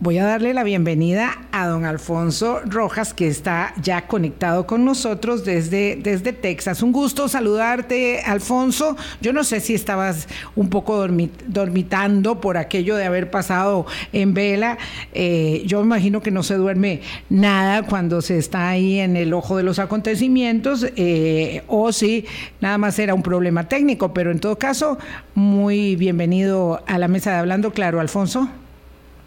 Voy 0.00 0.16
a 0.18 0.24
darle 0.24 0.54
la 0.54 0.62
bienvenida 0.62 1.32
a 1.50 1.66
don 1.66 1.84
Alfonso 1.84 2.60
Rojas, 2.64 3.12
que 3.12 3.26
está 3.26 3.74
ya 3.82 4.06
conectado 4.06 4.64
con 4.64 4.84
nosotros 4.84 5.44
desde, 5.44 5.96
desde 5.96 6.32
Texas. 6.32 6.84
Un 6.84 6.92
gusto 6.92 7.26
saludarte, 7.26 8.20
Alfonso. 8.20 8.96
Yo 9.20 9.32
no 9.32 9.42
sé 9.42 9.58
si 9.58 9.74
estabas 9.74 10.28
un 10.54 10.70
poco 10.70 11.04
dormitando 11.48 12.40
por 12.40 12.58
aquello 12.58 12.94
de 12.94 13.06
haber 13.06 13.28
pasado 13.32 13.86
en 14.12 14.34
vela. 14.34 14.78
Eh, 15.14 15.64
yo 15.66 15.82
imagino 15.82 16.22
que 16.22 16.30
no 16.30 16.44
se 16.44 16.54
duerme 16.54 17.00
nada 17.28 17.82
cuando 17.82 18.22
se 18.22 18.38
está 18.38 18.68
ahí 18.68 19.00
en 19.00 19.16
el 19.16 19.34
ojo 19.34 19.56
de 19.56 19.64
los 19.64 19.80
acontecimientos, 19.80 20.86
eh, 20.94 21.64
o 21.66 21.90
si 21.90 22.24
nada 22.60 22.78
más 22.78 23.00
era 23.00 23.14
un 23.14 23.24
problema 23.24 23.68
técnico, 23.68 24.14
pero 24.14 24.30
en 24.30 24.38
todo 24.38 24.60
caso, 24.60 24.96
muy 25.34 25.96
bienvenido 25.96 26.84
a 26.86 26.98
la 26.98 27.08
mesa 27.08 27.32
de 27.32 27.38
Hablando 27.38 27.72
Claro, 27.72 27.98
Alfonso. 27.98 28.48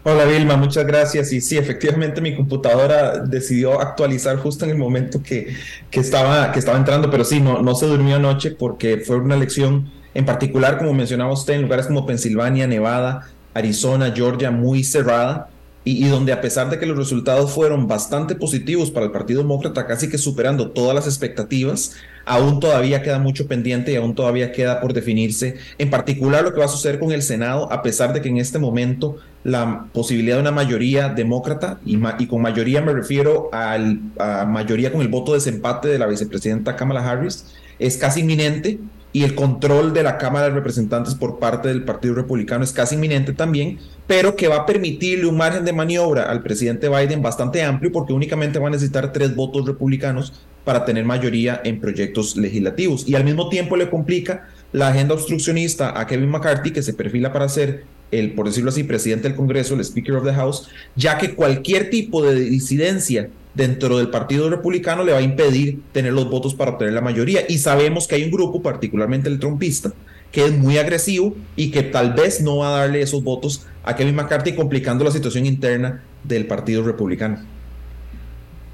Hola 0.04 0.24
Vilma, 0.24 0.56
muchas 0.56 0.84
gracias. 0.84 1.32
Y 1.32 1.40
sí, 1.40 1.56
efectivamente 1.56 2.20
mi 2.20 2.34
computadora 2.34 3.20
decidió 3.20 3.80
actualizar 3.80 4.36
justo 4.36 4.64
en 4.64 4.72
el 4.72 4.76
momento 4.76 5.22
que, 5.22 5.54
que, 5.92 6.00
estaba, 6.00 6.50
que 6.50 6.58
estaba 6.58 6.76
entrando, 6.76 7.08
pero 7.08 7.22
sí, 7.22 7.38
no, 7.38 7.62
no 7.62 7.76
se 7.76 7.86
durmió 7.86 8.16
anoche 8.16 8.50
porque 8.50 8.98
fue 8.98 9.18
una 9.18 9.36
elección 9.36 9.92
en 10.14 10.26
particular, 10.26 10.78
como 10.78 10.92
mencionaba 10.92 11.32
usted, 11.32 11.54
en 11.54 11.62
lugares 11.62 11.86
como 11.86 12.04
Pensilvania, 12.04 12.66
Nevada, 12.66 13.28
Arizona, 13.54 14.12
Georgia, 14.14 14.50
muy 14.50 14.82
cerrada. 14.82 15.48
Y, 15.84 16.04
y, 16.04 16.08
donde 16.08 16.32
a 16.32 16.40
pesar 16.40 16.70
de 16.70 16.78
que 16.78 16.86
los 16.86 16.96
resultados 16.96 17.50
fueron 17.50 17.88
bastante 17.88 18.36
positivos 18.36 18.92
para 18.92 19.06
el 19.06 19.10
Partido 19.10 19.42
Demócrata, 19.42 19.84
casi 19.86 20.08
que 20.08 20.16
superando 20.16 20.70
todas 20.70 20.94
las 20.94 21.06
expectativas, 21.06 21.96
aún 22.24 22.60
todavía 22.60 23.02
queda 23.02 23.18
mucho 23.18 23.48
pendiente 23.48 23.90
y 23.90 23.96
aún 23.96 24.14
todavía 24.14 24.52
queda 24.52 24.80
por 24.80 24.92
definirse, 24.92 25.56
en 25.78 25.90
particular 25.90 26.44
lo 26.44 26.52
que 26.52 26.60
va 26.60 26.66
a 26.66 26.68
suceder 26.68 27.00
con 27.00 27.10
el 27.10 27.22
Senado, 27.22 27.72
a 27.72 27.82
pesar 27.82 28.12
de 28.12 28.20
que 28.20 28.28
en 28.28 28.36
este 28.36 28.60
momento 28.60 29.18
la 29.44 29.86
posibilidad 29.92 30.36
de 30.36 30.42
una 30.42 30.52
mayoría 30.52 31.08
demócrata, 31.08 31.78
y, 31.84 31.98
y 32.18 32.26
con 32.26 32.42
mayoría 32.42 32.80
me 32.80 32.92
refiero 32.92 33.48
al, 33.52 34.00
a 34.18 34.44
mayoría 34.44 34.92
con 34.92 35.00
el 35.00 35.08
voto 35.08 35.32
de 35.32 35.38
desempate 35.38 35.88
de 35.88 35.98
la 35.98 36.06
vicepresidenta 36.06 36.76
Kamala 36.76 37.08
Harris, 37.08 37.46
es 37.78 37.96
casi 37.96 38.20
inminente 38.20 38.78
y 39.12 39.24
el 39.24 39.34
control 39.34 39.92
de 39.92 40.02
la 40.02 40.16
Cámara 40.16 40.46
de 40.46 40.54
Representantes 40.54 41.14
por 41.14 41.38
parte 41.38 41.68
del 41.68 41.84
Partido 41.84 42.14
Republicano 42.14 42.64
es 42.64 42.72
casi 42.72 42.94
inminente 42.94 43.32
también, 43.34 43.78
pero 44.06 44.36
que 44.36 44.48
va 44.48 44.56
a 44.56 44.66
permitirle 44.66 45.26
un 45.26 45.36
margen 45.36 45.64
de 45.64 45.72
maniobra 45.72 46.30
al 46.30 46.42
presidente 46.42 46.88
Biden 46.88 47.20
bastante 47.20 47.62
amplio 47.62 47.92
porque 47.92 48.14
únicamente 48.14 48.58
va 48.58 48.68
a 48.68 48.70
necesitar 48.70 49.12
tres 49.12 49.34
votos 49.34 49.66
republicanos 49.66 50.32
para 50.64 50.84
tener 50.84 51.04
mayoría 51.04 51.60
en 51.64 51.80
proyectos 51.80 52.36
legislativos. 52.36 53.06
Y 53.06 53.14
al 53.14 53.24
mismo 53.24 53.48
tiempo 53.48 53.76
le 53.76 53.90
complica 53.90 54.48
la 54.72 54.88
agenda 54.88 55.14
obstruccionista 55.14 55.98
a 55.98 56.06
Kevin 56.06 56.30
McCarthy, 56.30 56.70
que 56.70 56.82
se 56.82 56.94
perfila 56.94 57.32
para 57.32 57.48
ser 57.48 57.84
el, 58.12 58.34
por 58.34 58.46
decirlo 58.46 58.70
así, 58.70 58.84
presidente 58.84 59.26
del 59.26 59.36
Congreso, 59.36 59.74
el 59.74 59.80
Speaker 59.80 60.16
of 60.16 60.24
the 60.24 60.34
House, 60.34 60.68
ya 60.94 61.18
que 61.18 61.34
cualquier 61.34 61.90
tipo 61.90 62.22
de 62.22 62.36
disidencia 62.38 63.30
dentro 63.54 63.98
del 63.98 64.08
Partido 64.08 64.48
Republicano 64.48 65.02
le 65.02 65.12
va 65.12 65.18
a 65.18 65.22
impedir 65.22 65.80
tener 65.92 66.12
los 66.12 66.30
votos 66.30 66.54
para 66.54 66.72
obtener 66.72 66.94
la 66.94 67.00
mayoría. 67.00 67.40
Y 67.48 67.58
sabemos 67.58 68.06
que 68.06 68.14
hay 68.14 68.24
un 68.24 68.30
grupo, 68.30 68.62
particularmente 68.62 69.28
el 69.28 69.40
trumpista, 69.40 69.92
que 70.30 70.44
es 70.44 70.52
muy 70.52 70.78
agresivo 70.78 71.34
y 71.56 71.70
que 71.70 71.82
tal 71.82 72.12
vez 72.14 72.40
no 72.40 72.58
va 72.58 72.68
a 72.68 72.80
darle 72.80 73.02
esos 73.02 73.22
votos 73.22 73.66
a 73.82 73.96
Kevin 73.96 74.14
McCarthy, 74.14 74.54
complicando 74.54 75.04
la 75.04 75.10
situación 75.10 75.46
interna 75.46 76.02
del 76.24 76.46
Partido 76.46 76.82
Republicano. 76.82 77.40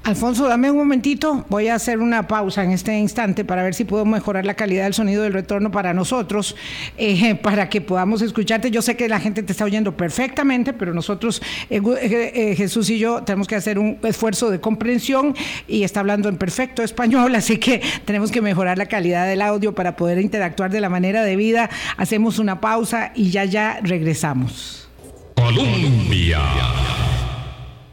Alfonso, 0.09 0.47
dame 0.47 0.71
un 0.71 0.77
momentito. 0.77 1.45
Voy 1.49 1.67
a 1.67 1.75
hacer 1.75 1.99
una 1.99 2.27
pausa 2.27 2.63
en 2.63 2.71
este 2.71 2.97
instante 2.97 3.45
para 3.45 3.61
ver 3.61 3.75
si 3.75 3.83
puedo 3.83 4.05
mejorar 4.05 4.43
la 4.43 4.55
calidad 4.55 4.85
del 4.85 4.95
sonido 4.95 5.21
del 5.21 5.33
retorno 5.33 5.69
para 5.69 5.93
nosotros, 5.93 6.55
eh, 6.97 7.35
para 7.43 7.69
que 7.69 7.79
podamos 7.79 8.23
escucharte. 8.23 8.71
Yo 8.71 8.81
sé 8.81 8.97
que 8.97 9.07
la 9.07 9.19
gente 9.19 9.43
te 9.43 9.51
está 9.51 9.65
oyendo 9.65 9.95
perfectamente, 9.95 10.73
pero 10.73 10.95
nosotros, 10.95 11.43
eh, 11.69 11.79
eh, 12.01 12.55
Jesús 12.55 12.89
y 12.89 12.97
yo, 12.97 13.21
tenemos 13.21 13.47
que 13.47 13.55
hacer 13.55 13.77
un 13.77 13.99
esfuerzo 14.01 14.49
de 14.49 14.59
comprensión 14.59 15.35
y 15.67 15.83
está 15.83 15.99
hablando 15.99 16.27
en 16.27 16.37
perfecto 16.37 16.81
español, 16.81 17.35
así 17.35 17.57
que 17.57 17.79
tenemos 18.05 18.31
que 18.31 18.41
mejorar 18.41 18.79
la 18.79 18.87
calidad 18.87 19.27
del 19.27 19.43
audio 19.43 19.75
para 19.75 19.95
poder 19.95 20.19
interactuar 20.19 20.71
de 20.71 20.81
la 20.81 20.89
manera 20.89 21.23
debida. 21.23 21.69
Hacemos 21.97 22.39
una 22.39 22.59
pausa 22.59 23.11
y 23.13 23.29
ya 23.29 23.45
ya 23.45 23.79
regresamos. 23.83 24.89
Colombia 25.35 26.39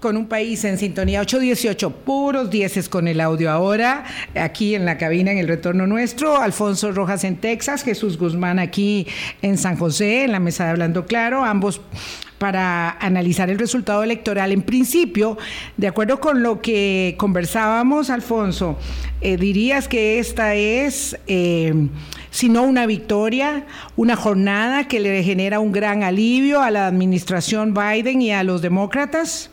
con 0.07 0.17
un 0.17 0.29
país 0.29 0.65
en 0.65 0.79
sintonía 0.79 1.21
818, 1.21 1.91
puros 1.91 2.49
dieces 2.49 2.89
con 2.89 3.09
el 3.09 3.21
audio 3.21 3.51
ahora, 3.51 4.05
aquí 4.37 4.77
en 4.77 4.85
la 4.85 4.99
cabina, 4.99 5.33
en 5.33 5.39
el 5.39 5.49
retorno 5.49 5.89
nuestro, 5.89 6.41
Alfonso 6.41 6.93
Rojas 6.93 7.25
en 7.25 7.39
Texas, 7.39 7.83
Jesús 7.83 8.17
Guzmán 8.17 8.61
aquí 8.61 9.09
en 9.43 9.59
San 9.59 9.77
José, 9.77 10.23
en 10.23 10.31
la 10.31 10.39
mesa 10.39 10.63
de 10.63 10.71
Hablando 10.71 11.07
Claro, 11.07 11.45
ambos 11.45 11.81
para 12.39 12.91
analizar 13.01 13.51
el 13.51 13.59
resultado 13.59 14.05
electoral. 14.05 14.53
En 14.53 14.63
principio, 14.63 15.39
de 15.77 15.89
acuerdo 15.89 16.21
con 16.21 16.41
lo 16.41 16.63
que 16.63 17.17
conversábamos, 17.19 18.09
Alfonso, 18.09 18.79
eh, 19.21 19.37
dirías 19.37 19.89
que 19.89 20.21
esta 20.21 20.55
es... 20.55 21.19
Eh, 21.27 21.89
si 22.31 22.51
no 22.51 22.63
una 22.65 22.87
victoria, 22.87 23.67
una 23.97 24.15
jornada 24.15 24.87
que 24.87 25.01
le 25.01 25.25
genera 25.25 25.59
un 25.59 25.73
gran 25.73 26.05
alivio 26.05 26.61
a 26.61 26.71
la 26.71 26.87
administración 26.87 27.75
Biden 27.75 28.21
y 28.21 28.31
a 28.31 28.45
los 28.45 28.61
demócratas? 28.61 29.51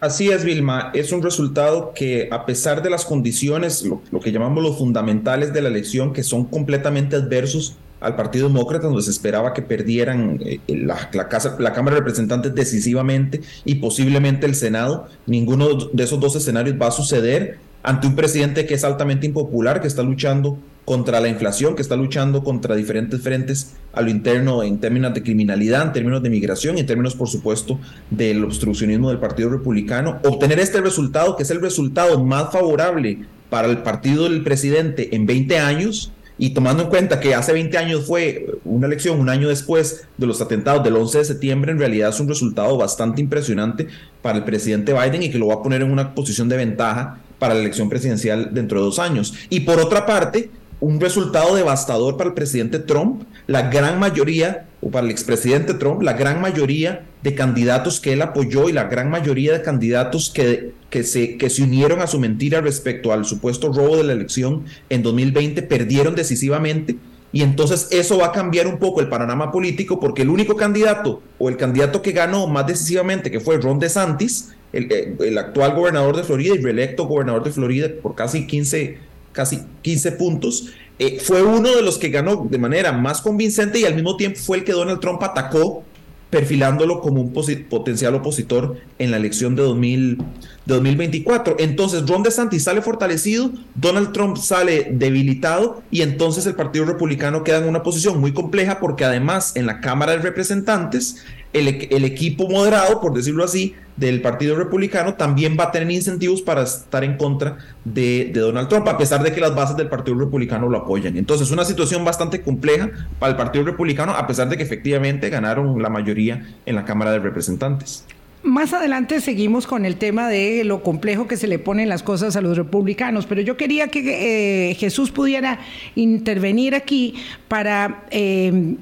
Así 0.00 0.28
es, 0.28 0.44
Vilma. 0.44 0.90
Es 0.92 1.10
un 1.12 1.22
resultado 1.22 1.92
que, 1.94 2.28
a 2.30 2.44
pesar 2.44 2.82
de 2.82 2.90
las 2.90 3.06
condiciones, 3.06 3.82
lo, 3.84 4.20
que 4.20 4.30
llamamos 4.30 4.62
los 4.62 4.76
fundamentales 4.76 5.54
de 5.54 5.62
la 5.62 5.68
elección, 5.68 6.12
que 6.12 6.22
son 6.22 6.44
completamente 6.44 7.16
adversos 7.16 7.76
al 8.00 8.14
Partido 8.14 8.48
Demócrata, 8.48 8.88
donde 8.88 9.02
se 9.02 9.10
esperaba 9.10 9.54
que 9.54 9.62
perdieran 9.62 10.38
eh, 10.44 10.60
la, 10.68 11.08
casa, 11.08 11.56
la 11.58 11.72
Cámara 11.72 11.94
de 11.94 12.00
Representantes 12.00 12.54
decisivamente 12.54 13.40
y 13.64 13.76
posiblemente 13.76 14.44
el 14.44 14.54
Senado. 14.54 15.08
Ninguno 15.24 15.88
de 15.90 16.04
esos 16.04 16.20
dos 16.20 16.36
escenarios 16.36 16.76
va 16.80 16.88
a 16.88 16.92
suceder 16.92 17.58
ante 17.82 18.06
un 18.06 18.16
presidente 18.16 18.66
que 18.66 18.74
es 18.74 18.84
altamente 18.84 19.26
impopular, 19.26 19.80
que 19.80 19.88
está 19.88 20.02
luchando 20.02 20.58
contra 20.86 21.20
la 21.20 21.28
inflación, 21.28 21.74
que 21.74 21.82
está 21.82 21.96
luchando 21.96 22.42
contra 22.42 22.76
diferentes 22.76 23.20
frentes 23.20 23.74
a 23.92 24.00
lo 24.00 24.08
interno 24.08 24.62
en 24.62 24.78
términos 24.78 25.12
de 25.12 25.22
criminalidad, 25.22 25.82
en 25.82 25.92
términos 25.92 26.22
de 26.22 26.30
migración 26.30 26.78
y 26.78 26.80
en 26.80 26.86
términos, 26.86 27.14
por 27.14 27.28
supuesto, 27.28 27.78
del 28.08 28.44
obstruccionismo 28.44 29.10
del 29.10 29.18
Partido 29.18 29.50
Republicano. 29.50 30.20
Obtener 30.24 30.60
este 30.60 30.80
resultado, 30.80 31.36
que 31.36 31.42
es 31.42 31.50
el 31.50 31.60
resultado 31.60 32.24
más 32.24 32.52
favorable 32.52 33.18
para 33.50 33.68
el 33.68 33.78
partido 33.78 34.24
del 34.24 34.44
presidente 34.44 35.14
en 35.14 35.26
20 35.26 35.58
años, 35.58 36.12
y 36.38 36.50
tomando 36.50 36.84
en 36.84 36.88
cuenta 36.88 37.18
que 37.18 37.34
hace 37.34 37.52
20 37.52 37.78
años 37.78 38.06
fue 38.06 38.46
una 38.64 38.86
elección, 38.86 39.18
un 39.18 39.28
año 39.28 39.48
después 39.48 40.06
de 40.16 40.26
los 40.26 40.40
atentados 40.40 40.84
del 40.84 40.94
11 40.94 41.18
de 41.18 41.24
septiembre, 41.24 41.72
en 41.72 41.78
realidad 41.78 42.10
es 42.10 42.20
un 42.20 42.28
resultado 42.28 42.76
bastante 42.76 43.20
impresionante 43.20 43.88
para 44.22 44.38
el 44.38 44.44
presidente 44.44 44.92
Biden 44.92 45.22
y 45.22 45.30
que 45.30 45.38
lo 45.38 45.48
va 45.48 45.54
a 45.54 45.62
poner 45.62 45.82
en 45.82 45.90
una 45.90 46.14
posición 46.14 46.48
de 46.48 46.58
ventaja 46.58 47.18
para 47.38 47.54
la 47.54 47.60
elección 47.60 47.88
presidencial 47.88 48.50
dentro 48.52 48.78
de 48.78 48.84
dos 48.84 48.98
años. 48.98 49.34
Y 49.48 49.60
por 49.60 49.80
otra 49.80 50.04
parte, 50.04 50.50
un 50.80 51.00
resultado 51.00 51.54
devastador 51.54 52.16
para 52.16 52.28
el 52.28 52.34
presidente 52.34 52.78
Trump. 52.78 53.22
La 53.46 53.70
gran 53.70 53.98
mayoría, 53.98 54.66
o 54.80 54.90
para 54.90 55.06
el 55.06 55.10
expresidente 55.10 55.74
Trump, 55.74 56.02
la 56.02 56.12
gran 56.12 56.40
mayoría 56.40 57.06
de 57.22 57.34
candidatos 57.34 58.00
que 58.00 58.12
él 58.12 58.22
apoyó 58.22 58.68
y 58.68 58.72
la 58.72 58.84
gran 58.84 59.10
mayoría 59.10 59.52
de 59.52 59.62
candidatos 59.62 60.30
que, 60.30 60.72
que, 60.90 61.02
se, 61.02 61.36
que 61.38 61.50
se 61.50 61.62
unieron 61.62 62.00
a 62.00 62.06
su 62.06 62.20
mentira 62.20 62.60
respecto 62.60 63.12
al 63.12 63.24
supuesto 63.24 63.72
robo 63.72 63.96
de 63.96 64.04
la 64.04 64.12
elección 64.12 64.64
en 64.90 65.02
2020 65.02 65.62
perdieron 65.62 66.14
decisivamente. 66.14 66.96
Y 67.32 67.42
entonces 67.42 67.88
eso 67.90 68.18
va 68.18 68.26
a 68.26 68.32
cambiar 68.32 68.66
un 68.66 68.78
poco 68.78 69.00
el 69.00 69.08
panorama 69.08 69.50
político 69.50 69.98
porque 69.98 70.22
el 70.22 70.30
único 70.30 70.56
candidato 70.56 71.22
o 71.38 71.48
el 71.48 71.56
candidato 71.56 72.00
que 72.00 72.12
ganó 72.12 72.46
más 72.46 72.66
decisivamente, 72.66 73.30
que 73.30 73.40
fue 73.40 73.58
Ron 73.58 73.78
DeSantis, 73.78 74.52
el, 74.72 74.90
eh, 74.92 75.16
el 75.20 75.38
actual 75.38 75.74
gobernador 75.74 76.16
de 76.16 76.22
Florida 76.22 76.54
y 76.54 76.58
reelecto 76.58 77.06
gobernador 77.06 77.44
de 77.44 77.50
Florida 77.50 77.88
por 78.02 78.14
casi 78.14 78.46
15 78.46 78.98
casi 79.36 79.60
15 79.82 80.12
puntos. 80.12 80.70
Eh, 80.98 81.20
fue 81.20 81.42
uno 81.42 81.76
de 81.76 81.82
los 81.82 81.98
que 81.98 82.08
ganó 82.08 82.46
de 82.50 82.56
manera 82.56 82.90
más 82.90 83.20
convincente 83.20 83.78
y 83.78 83.84
al 83.84 83.94
mismo 83.94 84.16
tiempo 84.16 84.40
fue 84.40 84.56
el 84.56 84.64
que 84.64 84.72
Donald 84.72 84.98
Trump 85.00 85.22
atacó 85.22 85.84
perfilándolo 86.30 87.00
como 87.00 87.20
un 87.20 87.32
potencial 87.68 88.14
opositor 88.14 88.78
en 88.98 89.10
la 89.10 89.18
elección 89.18 89.54
de, 89.54 89.62
2000, 89.62 90.16
de 90.16 90.24
2024. 90.66 91.56
Entonces, 91.58 92.06
Ron 92.06 92.22
DeSantis 92.22 92.64
sale 92.64 92.82
fortalecido, 92.82 93.50
Donald 93.74 94.12
Trump 94.12 94.36
sale 94.36 94.88
debilitado 94.90 95.82
y 95.90 96.02
entonces 96.02 96.46
el 96.46 96.54
Partido 96.54 96.84
Republicano 96.84 97.44
queda 97.44 97.58
en 97.58 97.68
una 97.68 97.82
posición 97.82 98.20
muy 98.20 98.32
compleja 98.32 98.78
porque 98.80 99.04
además 99.04 99.54
en 99.56 99.66
la 99.66 99.80
Cámara 99.80 100.12
de 100.12 100.18
Representantes 100.18 101.24
el, 101.52 102.04
equipo 102.04 102.48
moderado, 102.48 103.00
por 103.00 103.14
decirlo 103.14 103.42
así, 103.44 103.74
del 103.96 104.20
Partido 104.20 104.56
Republicano 104.56 105.14
también 105.14 105.56
va 105.58 105.64
a 105.64 105.70
tener 105.72 105.90
incentivos 105.90 106.42
para 106.42 106.62
estar 106.62 107.02
en 107.02 107.16
contra 107.16 107.56
de, 107.84 108.30
Donald 108.34 108.68
Trump, 108.68 108.86
a 108.88 108.98
pesar 108.98 109.22
de 109.22 109.32
que 109.32 109.40
las 109.40 109.54
bases 109.54 109.76
del 109.76 109.88
Partido 109.88 110.18
Republicano 110.18 110.68
lo 110.68 110.78
apoyan. 110.78 111.16
Entonces, 111.16 111.50
una 111.50 111.64
situación 111.64 112.04
bastante 112.04 112.42
compleja 112.42 112.90
para 113.18 113.30
el 113.30 113.36
Partido 113.36 113.64
Republicano, 113.64 114.12
a 114.12 114.26
pesar 114.26 114.48
de 114.50 114.58
que 114.58 114.64
efectivamente 114.64 115.30
ganaron 115.30 115.80
la 115.80 115.88
mayoría 115.88 116.46
en 116.66 116.74
la 116.74 116.84
Cámara 116.84 117.12
de 117.12 117.20
Representantes. 117.20 118.04
Más 118.46 118.72
adelante 118.72 119.20
seguimos 119.20 119.66
con 119.66 119.84
el 119.84 119.96
tema 119.96 120.28
de 120.28 120.62
lo 120.62 120.80
complejo 120.84 121.26
que 121.26 121.36
se 121.36 121.48
le 121.48 121.58
ponen 121.58 121.88
las 121.88 122.04
cosas 122.04 122.36
a 122.36 122.40
los 122.40 122.56
republicanos, 122.56 123.26
pero 123.26 123.40
yo 123.40 123.56
quería 123.56 123.88
que 123.88 124.70
eh, 124.70 124.74
Jesús 124.74 125.10
pudiera 125.10 125.58
intervenir 125.96 126.76
aquí 126.76 127.16
para 127.48 128.04
eh, 128.10 128.76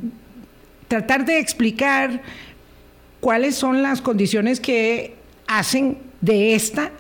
tratar 0.87 1.25
de 1.25 1.39
explicar 1.39 2.21
cuáles 3.21 3.55
son 3.55 3.83
las 3.83 4.03
condiciones 4.03 4.61
que 4.61 5.15
hacen 5.47 5.97
de 6.21 6.55
esta 6.55 6.91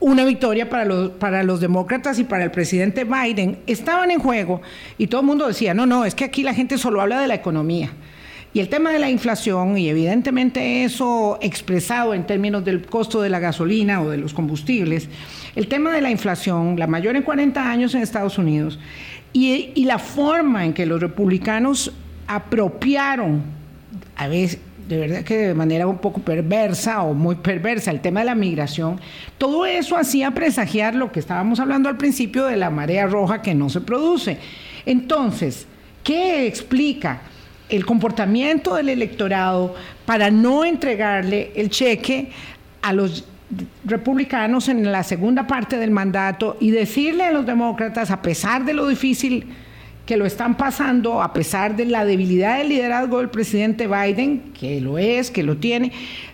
una 0.00 0.24
victoria 0.24 0.70
para 0.70 0.86
los, 0.86 1.10
para 1.10 1.42
los 1.42 1.60
demócratas 1.60 2.18
y 2.18 2.24
para 2.24 2.44
el 2.44 2.50
presidente 2.50 3.04
Biden. 3.04 3.58
Estaban 3.66 4.10
en 4.10 4.20
juego 4.20 4.62
y 4.96 5.06
todo 5.06 5.20
el 5.20 5.26
mundo 5.26 5.46
decía, 5.46 5.74
no, 5.74 5.84
no, 5.84 6.06
es 6.06 6.14
que 6.14 6.24
aquí 6.24 6.42
la 6.42 6.54
gente 6.54 6.78
solo 6.78 7.02
habla 7.02 7.20
de 7.20 7.28
la 7.28 7.34
economía. 7.34 7.90
Y 8.54 8.60
el 8.60 8.68
tema 8.68 8.90
de 8.92 8.98
la 8.98 9.08
inflación, 9.08 9.78
y 9.78 9.88
evidentemente 9.88 10.84
eso 10.84 11.38
expresado 11.40 12.12
en 12.12 12.26
términos 12.26 12.62
del 12.64 12.84
costo 12.84 13.22
de 13.22 13.30
la 13.30 13.38
gasolina 13.38 14.02
o 14.02 14.10
de 14.10 14.18
los 14.18 14.34
combustibles, 14.34 15.08
el 15.56 15.68
tema 15.68 15.92
de 15.92 16.02
la 16.02 16.10
inflación, 16.10 16.78
la 16.78 16.86
mayor 16.86 17.16
en 17.16 17.22
40 17.22 17.70
años 17.70 17.94
en 17.94 18.02
Estados 18.02 18.36
Unidos, 18.36 18.78
y, 19.32 19.70
y 19.74 19.86
la 19.86 19.98
forma 19.98 20.66
en 20.66 20.74
que 20.74 20.84
los 20.84 21.00
republicanos 21.00 21.92
apropiaron, 22.26 23.42
a 24.16 24.28
veces, 24.28 24.60
de 24.86 24.98
verdad 24.98 25.22
que 25.22 25.38
de 25.38 25.54
manera 25.54 25.86
un 25.86 25.98
poco 25.98 26.20
perversa 26.20 27.02
o 27.02 27.14
muy 27.14 27.36
perversa 27.36 27.90
el 27.90 28.00
tema 28.00 28.20
de 28.20 28.26
la 28.26 28.34
migración, 28.34 29.00
todo 29.38 29.64
eso 29.64 29.96
hacía 29.96 30.30
presagiar 30.32 30.94
lo 30.94 31.10
que 31.10 31.20
estábamos 31.20 31.58
hablando 31.58 31.88
al 31.88 31.96
principio 31.96 32.44
de 32.44 32.58
la 32.58 32.68
marea 32.68 33.06
roja 33.06 33.40
que 33.40 33.54
no 33.54 33.70
se 33.70 33.80
produce. 33.80 34.36
Entonces, 34.84 35.66
¿qué 36.04 36.46
explica 36.46 37.22
el 37.72 37.86
comportamiento 37.86 38.74
del 38.74 38.90
electorado 38.90 39.74
para 40.06 40.30
no 40.30 40.64
entregarle 40.64 41.52
el 41.56 41.70
cheque 41.70 42.30
a 42.82 42.92
los 42.92 43.24
republicanos 43.84 44.68
en 44.68 44.90
la 44.90 45.02
segunda 45.02 45.46
parte 45.46 45.78
del 45.78 45.90
mandato 45.90 46.56
y 46.60 46.70
decirle 46.70 47.24
a 47.24 47.32
los 47.32 47.46
demócratas, 47.46 48.10
a 48.10 48.22
pesar 48.22 48.64
de 48.64 48.74
lo 48.74 48.86
difícil 48.86 49.46
que 50.06 50.16
lo 50.16 50.26
están 50.26 50.56
pasando 50.56 51.22
a 51.22 51.32
pesar 51.32 51.74
de 51.76 51.86
la 51.86 52.04
debilidad 52.04 52.58
del 52.58 52.68
liderazgo 52.68 53.18
del 53.18 53.30
presidente 53.30 53.86
Biden, 53.86 54.52
que 54.52 54.80
lo 54.80 54.98
es, 54.98 55.30
que 55.30 55.42
lo 55.42 55.56
tiene, 55.56 55.92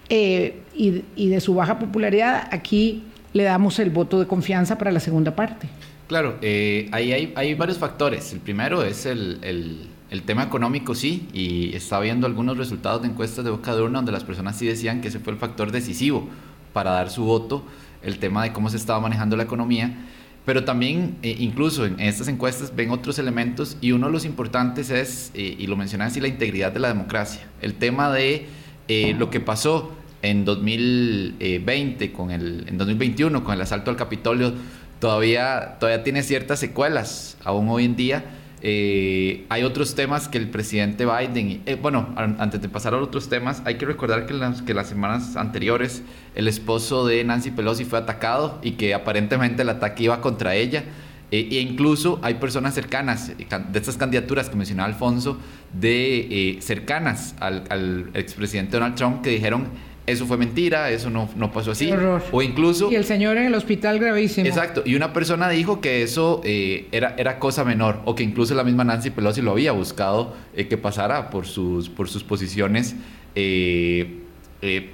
eh, 0.09 0.57
y, 0.75 1.29
de 1.29 1.41
su 1.41 1.55
baja 1.55 1.79
popularidad, 1.79 2.49
aquí 2.51 3.05
le 3.33 3.45
damos 3.45 3.79
el 3.79 3.91
voto 3.91 4.19
de 4.19 4.27
confianza 4.27 4.79
para 4.79 4.91
la 4.91 5.01
segunda 5.01 5.37
parte. 5.37 5.69
Claro, 6.07 6.37
eh, 6.41 6.89
ahí 6.93 7.13
hay, 7.13 7.55
varios 7.55 7.79
factores. 7.79 8.33
El 8.33 8.41
primero 8.41 8.83
es 8.83 9.05
el, 9.05 9.89
tema 10.23 10.43
económico, 10.43 10.95
sí, 10.95 11.29
y 11.33 11.75
está 11.77 12.01
viendo 12.01 12.27
algunos 12.27 12.57
resultados 12.57 13.03
de 13.03 13.09
encuestas 13.09 13.45
de 13.45 13.51
boca 13.51 13.75
de 13.75 13.83
urna 13.83 13.99
donde 13.99 14.13
las 14.13 14.25
personas 14.25 14.57
sí 14.57 14.67
decían 14.67 15.01
que 15.01 15.09
ese 15.09 15.21
fue 15.21 15.35
el 15.35 15.39
factor 15.39 15.71
decisivo 15.71 16.29
para 16.73 16.93
dar 16.93 17.11
su 17.11 17.25
voto, 17.25 17.65
el 18.03 18.19
tema 18.19 18.43
de 18.43 18.53
cómo 18.53 18.71
se 18.71 18.77
estaba 18.79 19.01
manejando 19.01 19.37
la 19.37 19.43
economía. 19.43 20.07
Pero 20.47 20.65
también, 20.65 21.19
eh, 21.23 21.37
incluso 21.39 21.85
en 21.85 22.01
estas 22.01 22.27
encuestas, 22.29 22.75
ven 22.75 22.91
otros 22.91 23.19
elementos 23.19 23.77
y 23.83 23.93
uno 23.93 24.07
de 24.07 24.13
los 24.13 24.25
importantes 24.25 24.89
es, 24.89 25.31
eh, 25.35 25.57
y 25.59 25.67
lo 25.67 25.77
mencioné 25.77 26.05
así, 26.05 26.21
la 26.21 26.29
integridad 26.29 26.73
de 26.73 26.81
la 26.81 26.89
democracia. 26.89 27.43
El 27.61 27.75
tema 27.75 28.11
de 28.11 28.47
eh, 28.89 29.15
lo 29.19 29.29
que 29.29 29.41
pasó 29.41 29.93
en 30.23 30.47
2020, 30.47 32.13
con 32.13 32.31
el, 32.31 32.65
en 32.67 32.79
2021, 32.79 33.45
con 33.45 33.55
el 33.55 33.61
asalto 33.61 33.91
al 33.91 33.99
Capitolio, 33.99 34.55
todavía, 35.01 35.77
todavía 35.79 36.03
tiene 36.03 36.23
ciertas 36.23 36.59
secuelas, 36.59 37.37
aún 37.45 37.69
hoy 37.69 37.85
en 37.85 37.95
día 37.95 38.25
eh, 38.61 39.47
hay 39.49 39.63
otros 39.63 39.95
temas 39.95 40.29
que 40.29 40.39
el 40.39 40.49
presidente 40.49 41.07
Biden, 41.07 41.63
eh, 41.65 41.77
bueno, 41.81 42.15
antes 42.17 42.61
de 42.61 42.69
pasar 42.69 42.95
a 42.95 42.99
otros 42.99 43.29
temas, 43.29 43.63
hay 43.65 43.77
que 43.77 43.87
recordar 43.87 44.27
que, 44.27 44.35
las, 44.35 44.63
que 44.63 44.75
las 44.75 44.89
semanas 44.89 45.37
anteriores 45.37 46.03
el 46.35 46.49
esposo 46.49 47.07
de 47.07 47.23
Nancy 47.23 47.53
Pelosi 47.53 47.85
fue 47.85 47.99
atacado 47.99 48.59
y 48.63 48.73
que 48.73 48.95
aparentemente 48.95 49.63
el 49.63 49.69
ataque 49.69 50.05
iba 50.05 50.21
contra 50.21 50.55
ella. 50.55 50.85
Eh, 51.31 51.47
e 51.51 51.61
incluso 51.61 52.19
hay 52.23 52.35
personas 52.35 52.75
cercanas 52.75 53.33
de 53.37 53.79
estas 53.79 53.97
candidaturas 53.99 54.49
que 54.49 54.57
mencionaba 54.57 54.89
Alfonso, 54.89 55.39
de 55.73 56.59
cercanas 56.61 57.35
al, 57.39 57.65
al 57.69 58.11
expresidente 58.15 58.73
Donald 58.73 58.95
Trump, 58.95 59.23
que 59.23 59.31
dijeron 59.31 59.69
eso 60.09 60.27
fue 60.27 60.37
mentira, 60.37 60.91
eso 60.91 61.11
no, 61.11 61.29
no 61.37 61.53
pasó 61.53 61.73
así. 61.73 61.91
O 62.33 62.43
incluso... 62.43 62.91
Y 62.91 62.97
el 62.97 63.05
señor 63.05 63.37
en 63.37 63.45
el 63.45 63.55
hospital 63.55 63.99
gravísimo. 63.99 64.47
Exacto. 64.47 64.83
Y 64.85 64.95
una 64.95 65.13
persona 65.13 65.49
dijo 65.51 65.81
que 65.81 66.03
eso 66.03 66.41
eh, 66.45 66.89
era, 66.93 67.15
era 67.19 67.39
cosa 67.39 67.65
menor, 67.65 68.01
o 68.05 68.15
que 68.15 68.23
incluso 68.23 68.55
la 68.55 68.65
misma 68.65 68.85
Nancy 68.85 69.11
Pelosi 69.11 69.43
lo 69.43 69.53
había 69.53 69.73
buscado 69.73 70.35
eh, 70.57 70.67
que 70.67 70.79
pasara 70.79 71.31
por 71.31 71.47
sus, 71.47 71.89
por 71.89 72.09
sus 72.09 72.25
posiciones, 72.25 72.97
eh, 73.35 74.23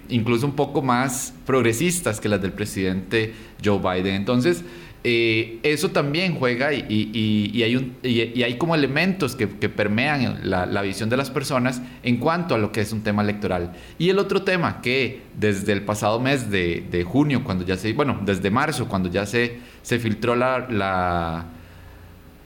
incluso 0.08 0.46
un 0.46 0.54
poco 0.54 0.82
más 0.82 1.32
progresistas 1.46 2.20
que 2.20 2.28
las 2.28 2.42
del 2.42 2.52
presidente 2.52 3.32
Joe 3.64 3.78
Biden. 3.78 4.14
Entonces, 4.14 4.64
eh, 5.06 5.58
eso 5.62 5.90
también 5.90 6.34
juega 6.34 6.72
y, 6.72 7.62
hay, 7.62 7.76
un, 7.76 7.94
y 8.02 8.42
hay, 8.42 8.56
como 8.56 8.74
elementos 8.74 9.36
que, 9.36 9.46
permean 9.46 10.40
la, 10.44 10.80
visión 10.80 11.10
de 11.10 11.18
las 11.18 11.30
personas 11.30 11.82
en 12.02 12.16
cuanto 12.16 12.54
a 12.54 12.58
lo 12.58 12.72
que 12.72 12.80
es 12.80 12.90
un 12.90 13.02
tema 13.02 13.20
electoral. 13.20 13.74
Y 13.98 14.08
el 14.08 14.18
otro 14.18 14.42
tema 14.42 14.80
que 14.80 15.20
desde 15.38 15.72
el 15.72 15.82
pasado 15.82 16.20
mes 16.20 16.50
de, 16.50 17.06
junio, 17.06 17.44
cuando 17.44 17.66
ya 17.66 17.76
se, 17.76 17.92
bueno, 17.92 18.18
desde 18.24 18.50
marzo, 18.50 18.88
cuando 18.88 19.10
ya 19.10 19.26
se, 19.26 19.58
se 19.82 19.98
filtró 19.98 20.36
la, 20.36 20.66
la, 20.70 21.48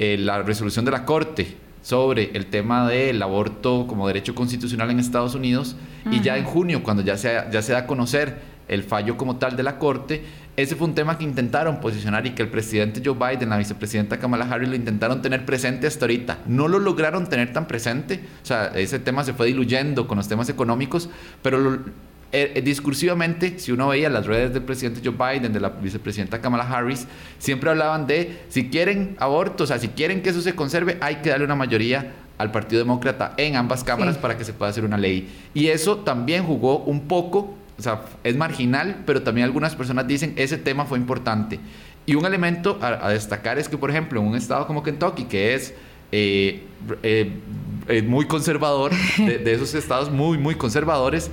eh, 0.01 0.17
la 0.19 0.43
resolución 0.43 0.85
de 0.85 0.91
la 0.91 1.05
Corte 1.05 1.57
sobre 1.83 2.33
el 2.35 2.47
tema 2.47 2.89
del 2.89 3.23
aborto 3.23 3.87
como 3.87 4.09
derecho 4.09 4.35
constitucional 4.35 4.91
en 4.91 4.99
Estados 4.99 5.37
Unidos, 5.37 5.77
y 6.11 6.23
ya 6.23 6.37
en 6.37 6.45
junio, 6.45 6.83
cuando 6.83 7.05
ya 7.05 7.17
se, 7.17 7.41
ya 7.53 7.63
se 7.63 7.73
da 7.73 7.79
a 7.81 7.87
conocer 7.87 8.59
el 8.67 8.83
fallo 8.83 9.17
como 9.17 9.37
tal 9.37 9.57
de 9.57 9.63
la 9.63 9.79
Corte, 9.79 10.23
ese 10.59 10.75
fue 10.75 10.89
un 10.89 10.95
tema 10.97 11.17
que 11.17 11.23
intentaron 11.23 11.79
posicionar 11.79 12.27
y 12.27 12.31
que 12.31 12.43
el 12.43 12.49
presidente 12.49 13.01
Joe 13.05 13.15
Biden, 13.15 13.49
la 13.49 13.59
vicepresidenta 13.59 14.19
Kamala 14.19 14.45
Harris 14.45 14.69
lo 14.69 14.75
intentaron 14.75 15.23
tener 15.23 15.47
presente 15.47 15.87
hasta 15.87 16.05
ahorita. 16.05 16.39
No 16.47 16.67
lo 16.67 16.81
lograron 16.81 17.29
tener 17.29 17.53
tan 17.53 17.69
presente, 17.69 18.19
o 18.43 18.47
sea, 18.47 18.73
ese 18.75 18.99
tema 18.99 19.23
se 19.23 19.35
fue 19.35 19.47
diluyendo 19.47 20.09
con 20.09 20.19
los 20.19 20.27
temas 20.27 20.49
económicos, 20.49 21.11
pero 21.43 21.75
eh, 22.33 22.53
eh, 22.57 22.61
discursivamente, 22.61 23.61
si 23.61 23.71
uno 23.71 23.87
veía 23.87 24.11
las 24.11 24.27
redes 24.27 24.53
del 24.53 24.65
presidente 24.65 25.01
Joe 25.05 25.15
Biden, 25.15 25.53
de 25.53 25.61
la 25.61 25.69
vicepresidenta 25.69 26.41
Kamala 26.41 26.65
Harris, 26.65 27.07
siempre 27.39 27.71
hablaban 27.71 28.09
de 28.09 28.41
si 28.49 28.69
quieren 28.69 29.17
aborto, 29.21 29.63
o 29.63 29.67
sea, 29.69 29.79
si 29.79 29.87
quieren 29.87 30.23
que 30.23 30.31
eso 30.31 30.41
se 30.41 30.57
conserve, 30.57 30.99
hay 31.01 31.17
que 31.17 31.31
darle 31.31 31.45
una 31.45 31.55
mayoría 31.55 32.15
al 32.37 32.51
Partido 32.51 32.81
Demócrata 32.81 33.35
en 33.37 33.55
ambas 33.55 33.85
cámaras 33.85 34.17
para 34.19 34.37
que 34.37 34.45
se 34.45 34.53
pueda 34.53 34.71
hacer 34.71 34.85
una 34.85 34.97
ley. 34.97 35.29
Y 35.55 35.69
eso 35.69 35.99
también 35.99 36.45
jugó 36.45 36.79
un 36.79 37.03
poco, 37.09 37.55
o 37.79 37.83
sea, 37.83 38.03
es 38.25 38.37
marginal, 38.37 39.03
pero 39.07 39.23
también 39.23 39.45
algunas 39.45 39.77
personas 39.77 40.07
dicen 40.07 40.35
ese 40.37 40.59
tema 40.59 40.85
fue 40.85 40.99
importante. 40.99 41.61
Y 42.07 42.15
un 42.15 42.25
elemento 42.25 42.79
a, 42.81 43.11
destacar 43.11 43.59
es 43.59 43.69
que, 43.69 43.77
por 43.77 43.91
ejemplo, 43.91 44.21
en 44.21 44.27
un 44.27 44.35
estado 44.35 44.67
como 44.67 44.83
Kentucky, 44.83 45.25
que 45.25 45.55
es 45.55 45.75
eh, 46.11 46.63
eh, 47.03 47.33
eh, 47.87 48.03
muy 48.03 48.27
conservador, 48.27 48.93
de, 49.19 49.39
de, 49.39 49.53
esos 49.53 49.75
estados 49.75 50.11
muy, 50.11 50.39
muy 50.39 50.55
conservadores, 50.55 51.31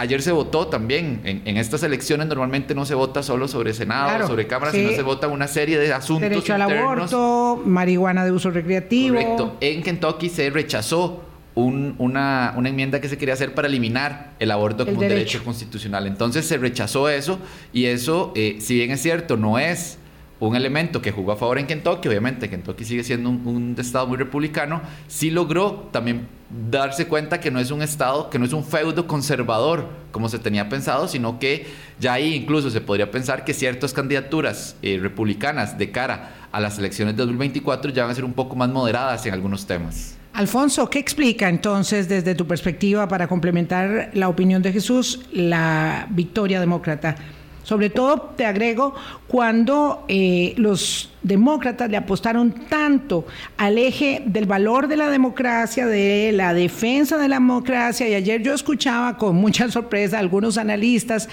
Ayer 0.00 0.22
se 0.22 0.30
votó 0.30 0.68
también. 0.68 1.20
En, 1.24 1.56
estas 1.56 1.82
elecciones 1.82 2.28
normalmente 2.28 2.72
no 2.72 2.86
se 2.86 2.94
vota 2.94 3.24
solo 3.24 3.48
sobre 3.48 3.74
Senado, 3.74 4.28
sobre 4.28 4.46
Cámara, 4.46 4.70
sino 4.70 4.90
se 4.90 5.02
vota 5.02 5.26
una 5.26 5.48
serie 5.48 5.76
de 5.76 5.92
asuntos 5.92 6.30
Derecho 6.30 6.54
al 6.54 6.62
aborto, 6.62 7.60
marihuana 7.66 8.24
de 8.24 8.30
uso 8.30 8.52
recreativo. 8.52 9.16
Correcto. 9.16 9.56
En 9.60 9.82
Kentucky 9.82 10.28
se 10.28 10.50
rechazó 10.50 11.24
una, 11.64 12.54
enmienda 12.64 13.00
que 13.00 13.08
se 13.08 13.18
quería 13.18 13.34
hacer 13.34 13.54
para 13.54 13.68
eliminar 13.68 14.34
el 14.38 14.50
aborto 14.50 14.84
como 14.84 15.00
un 15.00 15.08
derecho. 15.08 15.42
constitucional. 15.44 16.06
Entonces 16.06 16.46
se 16.46 16.56
rechazó 16.56 17.08
eso 17.08 17.38
y 17.72 17.86
eso, 17.86 18.32
eh, 18.36 18.58
si 18.60 18.74
bien 18.74 18.90
es 18.90 19.02
cierto, 19.02 19.36
no 19.36 19.58
es 19.58 19.98
un 20.40 20.54
elemento 20.54 21.02
que 21.02 21.10
jugó 21.10 21.32
a 21.32 21.36
favor 21.36 21.58
en 21.58 21.66
Kentucky, 21.66 22.08
obviamente 22.08 22.48
Kentucky 22.48 22.84
sigue 22.84 23.02
siendo 23.02 23.28
un, 23.30 23.74
estado 23.76 24.06
muy 24.06 24.16
republicano, 24.16 24.82
sí 25.08 25.30
logró 25.30 25.88
también 25.90 26.28
darse 26.70 27.06
cuenta 27.08 27.40
que 27.40 27.50
no 27.50 27.58
es 27.58 27.72
un 27.72 27.82
estado, 27.82 28.30
que 28.30 28.38
no 28.38 28.44
es 28.44 28.52
un 28.52 28.64
feudo 28.64 29.06
conservador 29.08 29.88
como 30.12 30.28
se 30.28 30.38
tenía 30.38 30.68
pensado, 30.68 31.08
sino 31.08 31.40
que 31.40 31.66
ya 31.98 32.12
ahí 32.12 32.34
incluso 32.34 32.70
se 32.70 32.80
podría 32.80 33.10
pensar 33.10 33.44
que 33.44 33.52
ciertas 33.52 33.92
candidaturas 33.92 34.76
eh, 34.82 34.98
republicanas 35.00 35.76
de 35.76 35.90
cara 35.90 36.36
a 36.52 36.60
las 36.60 36.78
elecciones 36.78 37.16
de 37.16 37.22
2024 37.22 37.90
ya 37.90 38.02
van 38.02 38.12
a 38.12 38.14
ser 38.14 38.24
un 38.24 38.32
poco 38.32 38.54
más 38.54 38.68
moderadas 38.68 39.26
en 39.26 39.34
algunos 39.34 39.66
temas. 39.66 40.17
Alfonso, 40.38 40.88
¿qué 40.88 41.00
explica 41.00 41.48
entonces 41.48 42.08
desde 42.08 42.36
tu 42.36 42.46
perspectiva 42.46 43.08
para 43.08 43.26
complementar 43.26 44.12
la 44.14 44.28
opinión 44.28 44.62
de 44.62 44.72
Jesús 44.72 45.26
la 45.32 46.06
victoria 46.10 46.60
demócrata? 46.60 47.16
Sobre 47.64 47.90
todo, 47.90 48.34
te 48.36 48.46
agrego, 48.46 48.94
cuando 49.26 50.04
eh, 50.06 50.54
los 50.56 51.10
demócratas 51.28 51.90
le 51.90 51.96
apostaron 51.96 52.50
tanto 52.68 53.26
al 53.56 53.78
eje 53.78 54.22
del 54.24 54.46
valor 54.46 54.88
de 54.88 54.96
la 54.96 55.10
democracia, 55.10 55.86
de 55.86 56.32
la 56.32 56.54
defensa 56.54 57.18
de 57.18 57.28
la 57.28 57.36
democracia, 57.36 58.08
y 58.08 58.14
ayer 58.14 58.42
yo 58.42 58.54
escuchaba 58.54 59.16
con 59.18 59.36
mucha 59.36 59.70
sorpresa 59.70 60.16
a 60.16 60.20
algunos 60.20 60.58
analistas 60.58 61.28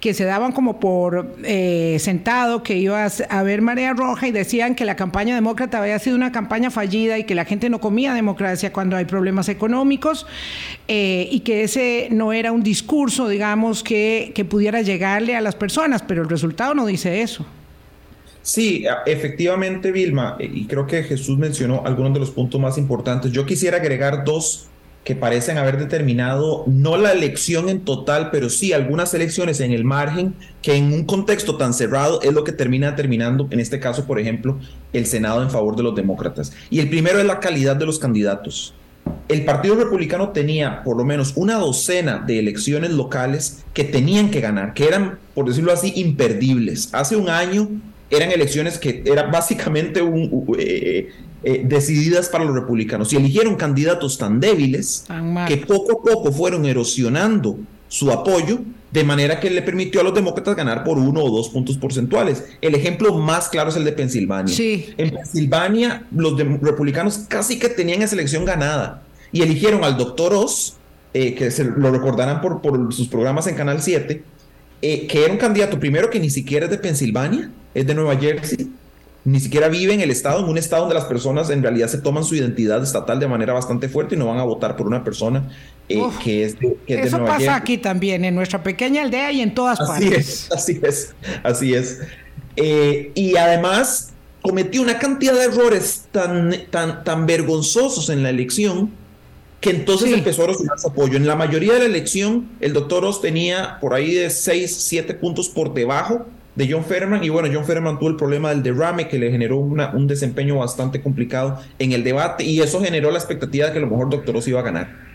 que 0.00 0.14
se 0.14 0.24
daban 0.24 0.52
como 0.52 0.78
por 0.78 1.34
eh, 1.42 1.96
sentado 1.98 2.62
que 2.62 2.76
iba 2.76 3.04
a 3.04 3.38
haber 3.38 3.62
marea 3.62 3.94
roja 3.94 4.28
y 4.28 4.32
decían 4.32 4.74
que 4.74 4.84
la 4.84 4.96
campaña 4.96 5.34
demócrata 5.34 5.78
había 5.78 5.98
sido 5.98 6.14
una 6.14 6.30
campaña 6.30 6.70
fallida 6.70 7.18
y 7.18 7.24
que 7.24 7.34
la 7.34 7.46
gente 7.46 7.70
no 7.70 7.80
comía 7.80 8.12
democracia 8.12 8.72
cuando 8.72 8.96
hay 8.96 9.06
problemas 9.06 9.48
económicos 9.48 10.26
eh, 10.86 11.26
y 11.30 11.40
que 11.40 11.64
ese 11.64 12.08
no 12.10 12.34
era 12.34 12.52
un 12.52 12.62
discurso, 12.62 13.28
digamos, 13.28 13.82
que, 13.82 14.32
que 14.34 14.44
pudiera 14.44 14.82
llegarle 14.82 15.34
a 15.36 15.40
las 15.40 15.54
personas, 15.54 16.02
pero 16.02 16.22
el 16.22 16.28
resultado 16.28 16.74
no 16.74 16.84
dice 16.84 17.22
eso. 17.22 17.46
Sí, 18.42 18.86
efectivamente, 19.06 19.92
Vilma, 19.92 20.36
eh, 20.38 20.50
y 20.52 20.66
creo 20.66 20.86
que 20.86 21.02
Jesús 21.02 21.38
mencionó 21.38 21.82
algunos 21.84 22.14
de 22.14 22.20
los 22.20 22.30
puntos 22.30 22.60
más 22.60 22.78
importantes. 22.78 23.32
Yo 23.32 23.44
quisiera 23.44 23.76
agregar 23.78 24.24
dos 24.24 24.68
que 25.04 25.16
parecen 25.16 25.56
haber 25.56 25.78
determinado 25.78 26.64
no 26.66 26.98
la 26.98 27.12
elección 27.12 27.70
en 27.70 27.80
total, 27.80 28.30
pero 28.30 28.50
sí 28.50 28.74
algunas 28.74 29.14
elecciones 29.14 29.60
en 29.60 29.72
el 29.72 29.82
margen 29.82 30.34
que 30.60 30.74
en 30.74 30.92
un 30.92 31.04
contexto 31.04 31.56
tan 31.56 31.72
cerrado 31.72 32.20
es 32.20 32.34
lo 32.34 32.44
que 32.44 32.52
termina 32.52 32.90
determinando, 32.90 33.48
en 33.50 33.58
este 33.58 33.80
caso, 33.80 34.04
por 34.04 34.20
ejemplo, 34.20 34.58
el 34.92 35.06
Senado 35.06 35.42
en 35.42 35.50
favor 35.50 35.76
de 35.76 35.82
los 35.82 35.94
demócratas. 35.94 36.52
Y 36.68 36.80
el 36.80 36.90
primero 36.90 37.18
es 37.18 37.24
la 37.24 37.40
calidad 37.40 37.76
de 37.76 37.86
los 37.86 37.98
candidatos. 37.98 38.74
El 39.28 39.46
Partido 39.46 39.76
Republicano 39.76 40.30
tenía 40.30 40.82
por 40.82 40.98
lo 40.98 41.06
menos 41.06 41.32
una 41.36 41.54
docena 41.54 42.18
de 42.26 42.38
elecciones 42.38 42.90
locales 42.90 43.64
que 43.72 43.84
tenían 43.84 44.30
que 44.30 44.42
ganar, 44.42 44.74
que 44.74 44.88
eran, 44.88 45.18
por 45.34 45.46
decirlo 45.46 45.72
así, 45.72 45.92
imperdibles. 45.96 46.90
Hace 46.92 47.16
un 47.16 47.30
año 47.30 47.68
eran 48.10 48.30
elecciones 48.30 48.78
que 48.78 49.02
eran 49.04 49.30
básicamente 49.30 50.00
eh, 50.58 51.12
eh, 51.44 51.62
decididas 51.64 52.28
para 52.28 52.44
los 52.44 52.54
republicanos 52.54 53.12
y 53.12 53.16
eligieron 53.16 53.56
candidatos 53.56 54.18
tan 54.18 54.40
débiles 54.40 55.04
que 55.46 55.58
poco 55.58 56.00
a 56.00 56.02
poco 56.02 56.32
fueron 56.32 56.64
erosionando 56.64 57.58
su 57.88 58.10
apoyo 58.10 58.60
de 58.90 59.04
manera 59.04 59.38
que 59.38 59.50
le 59.50 59.62
permitió 59.62 60.00
a 60.00 60.04
los 60.04 60.14
demócratas 60.14 60.56
ganar 60.56 60.82
por 60.82 60.98
uno 60.98 61.22
o 61.22 61.30
dos 61.30 61.50
puntos 61.50 61.76
porcentuales. 61.76 62.44
El 62.62 62.74
ejemplo 62.74 63.14
más 63.14 63.48
claro 63.48 63.68
es 63.68 63.76
el 63.76 63.84
de 63.84 63.92
Pensilvania. 63.92 64.54
En 64.96 65.10
Pensilvania 65.10 66.04
los 66.10 66.38
republicanos 66.38 67.24
casi 67.28 67.58
que 67.58 67.68
tenían 67.68 68.00
esa 68.02 68.14
elección 68.14 68.44
ganada 68.44 69.02
y 69.30 69.42
eligieron 69.42 69.84
al 69.84 69.98
doctor 69.98 70.32
Oz, 70.32 70.76
eh, 71.12 71.34
que 71.34 71.50
se 71.50 71.64
lo 71.64 71.90
recordarán 71.90 72.40
por, 72.40 72.62
por 72.62 72.92
sus 72.94 73.08
programas 73.08 73.46
en 73.46 73.56
Canal 73.56 73.82
7, 73.82 74.22
que 74.80 75.24
era 75.24 75.32
un 75.32 75.38
candidato 75.38 75.78
primero 75.78 76.10
que 76.10 76.20
ni 76.20 76.30
siquiera 76.30 76.66
es 76.66 76.70
de 76.70 76.78
Pensilvania, 76.78 77.50
es 77.74 77.86
de 77.86 77.94
Nueva 77.94 78.16
Jersey, 78.16 78.70
ni 79.24 79.40
siquiera 79.40 79.68
vive 79.68 79.92
en 79.92 80.00
el 80.00 80.10
estado, 80.10 80.40
en 80.40 80.48
un 80.48 80.58
estado 80.58 80.82
donde 80.82 80.94
las 80.94 81.04
personas 81.04 81.50
en 81.50 81.62
realidad 81.62 81.88
se 81.88 81.98
toman 81.98 82.24
su 82.24 82.34
identidad 82.34 82.82
estatal 82.82 83.20
de 83.20 83.28
manera 83.28 83.52
bastante 83.52 83.88
fuerte 83.88 84.14
y 84.14 84.18
no 84.18 84.26
van 84.26 84.38
a 84.38 84.44
votar 84.44 84.76
por 84.76 84.86
una 84.86 85.04
persona 85.04 85.50
eh, 85.88 86.02
que 86.22 86.44
es 86.44 86.58
de, 86.58 86.76
que 86.86 87.00
Eso 87.02 87.24
pasa 87.24 87.56
aquí 87.56 87.78
también, 87.78 88.24
en 88.24 88.34
nuestra 88.34 88.62
pequeña 88.62 89.02
aldea 89.02 89.32
y 89.32 89.40
en 89.40 89.54
todas 89.54 89.80
así 89.80 89.90
partes. 89.90 90.28
Es, 90.28 90.52
así 90.52 90.80
es, 90.82 91.14
así 91.42 91.74
es. 91.74 92.00
Eh, 92.56 93.12
y 93.14 93.36
además 93.36 94.12
cometió 94.42 94.82
una 94.82 94.98
cantidad 94.98 95.34
de 95.34 95.44
errores 95.44 96.04
tan, 96.10 96.54
tan, 96.70 97.04
tan 97.04 97.26
vergonzosos 97.26 98.10
en 98.10 98.22
la 98.22 98.30
elección 98.30 98.90
que 99.60 99.70
entonces 99.70 100.12
empezó 100.12 100.44
a 100.44 100.48
recibir 100.48 100.70
su 100.76 100.88
apoyo. 100.88 101.16
En 101.16 101.26
la 101.26 101.34
mayoría 101.34 101.74
de 101.74 101.80
la 101.80 101.84
elección, 101.86 102.48
el 102.60 102.72
doctor 102.72 103.04
Oz 103.04 103.20
tenía 103.20 103.78
por 103.80 103.94
ahí 103.94 104.14
de 104.14 104.30
6, 104.30 104.76
7 104.82 105.14
puntos 105.14 105.48
por 105.48 105.74
debajo 105.74 106.26
de 106.54 106.70
John 106.70 106.84
Ferman. 106.84 107.24
Y 107.24 107.28
bueno, 107.28 107.48
John 107.52 107.64
Ferman 107.64 107.98
tuvo 107.98 108.10
el 108.10 108.16
problema 108.16 108.50
del 108.50 108.62
derrame 108.62 109.08
que 109.08 109.18
le 109.18 109.30
generó 109.30 109.58
un 109.58 110.06
desempeño 110.06 110.58
bastante 110.58 111.02
complicado 111.02 111.60
en 111.78 111.92
el 111.92 112.04
debate 112.04 112.44
y 112.44 112.60
eso 112.60 112.80
generó 112.80 113.10
la 113.10 113.18
expectativa 113.18 113.66
de 113.66 113.72
que 113.72 113.78
a 113.78 113.82
lo 113.82 113.88
mejor 113.88 114.10
Doctor 114.10 114.36
Oz 114.36 114.46
iba 114.46 114.60
a 114.60 114.64
ganar. 114.64 115.08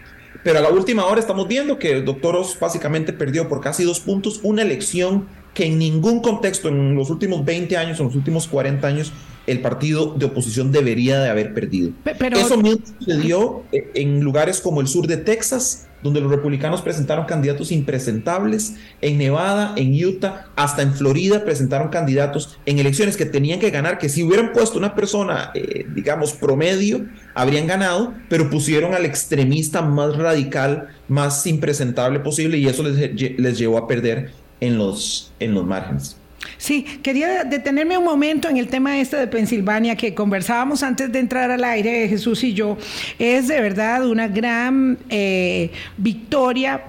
Pero 0.43 0.59
a 0.59 0.61
la 0.61 0.69
última 0.69 1.05
hora 1.05 1.21
estamos 1.21 1.47
viendo 1.47 1.79
que 1.79 1.91
el 1.91 2.03
Doctor 2.05 2.35
Oz 2.35 2.59
básicamente 2.59 3.13
perdió 3.13 3.47
por 3.47 3.61
casi 3.61 3.85
dos 3.85 4.01
puntos 4.01 4.41
una 4.43 4.61
elección 4.61 5.27
que 5.53 5.67
en 5.67 5.77
ningún 5.77 6.21
contexto 6.21 6.67
en 6.67 6.95
los 6.95 7.09
últimos 7.09 7.45
20 7.45 7.77
años, 7.77 7.99
en 7.99 8.07
los 8.07 8.15
últimos 8.15 8.47
40 8.47 8.85
años, 8.85 9.13
el 9.45 9.61
partido 9.61 10.13
de 10.17 10.25
oposición 10.25 10.71
debería 10.71 11.19
de 11.19 11.29
haber 11.29 11.53
perdido. 11.53 11.91
Eso 12.33 12.57
mismo 12.57 12.85
sucedió 12.99 13.63
eh, 13.71 13.91
en 13.95 14.21
lugares 14.21 14.61
como 14.61 14.81
el 14.81 14.87
sur 14.87 15.07
de 15.07 15.17
Texas, 15.17 15.87
donde 16.01 16.21
los 16.21 16.29
republicanos 16.29 16.81
presentaron 16.81 17.25
candidatos 17.25 17.71
impresentables, 17.71 18.75
en 19.01 19.17
Nevada, 19.17 19.73
en 19.77 19.93
Utah, 19.93 20.47
hasta 20.55 20.81
en 20.81 20.93
Florida 20.93 21.45
presentaron 21.45 21.89
candidatos 21.89 22.57
en 22.65 22.79
elecciones 22.79 23.15
que 23.15 23.25
tenían 23.25 23.59
que 23.59 23.69
ganar, 23.69 23.97
que 23.97 24.09
si 24.09 24.23
hubieran 24.23 24.51
puesto 24.51 24.77
una 24.77 24.95
persona, 24.95 25.51
eh, 25.53 25.85
digamos, 25.93 26.33
promedio, 26.33 27.05
habrían 27.33 27.67
ganado, 27.67 28.13
pero 28.29 28.49
pusieron 28.49 28.93
al 28.93 29.05
extremista 29.05 29.81
más 29.81 30.15
radical, 30.17 30.89
más 31.07 31.45
impresentable 31.47 32.19
posible, 32.19 32.57
y 32.57 32.67
eso 32.67 32.83
les, 32.83 33.39
les 33.39 33.57
llevó 33.57 33.77
a 33.77 33.87
perder 33.87 34.31
en 34.59 34.77
los, 34.77 35.31
en 35.39 35.53
los 35.53 35.65
márgenes. 35.65 36.17
Sí, 36.57 36.83
quería 37.01 37.43
detenerme 37.43 37.97
un 37.97 38.05
momento 38.05 38.49
en 38.49 38.57
el 38.57 38.67
tema 38.67 38.99
este 38.99 39.17
de 39.17 39.27
Pensilvania 39.27 39.95
que 39.95 40.13
conversábamos 40.13 40.83
antes 40.83 41.11
de 41.11 41.19
entrar 41.19 41.51
al 41.51 41.63
aire, 41.63 42.07
Jesús 42.07 42.43
y 42.43 42.53
yo. 42.53 42.77
Es 43.19 43.47
de 43.47 43.59
verdad 43.61 44.07
una 44.07 44.27
gran 44.27 44.97
eh, 45.09 45.71
victoria. 45.97 46.83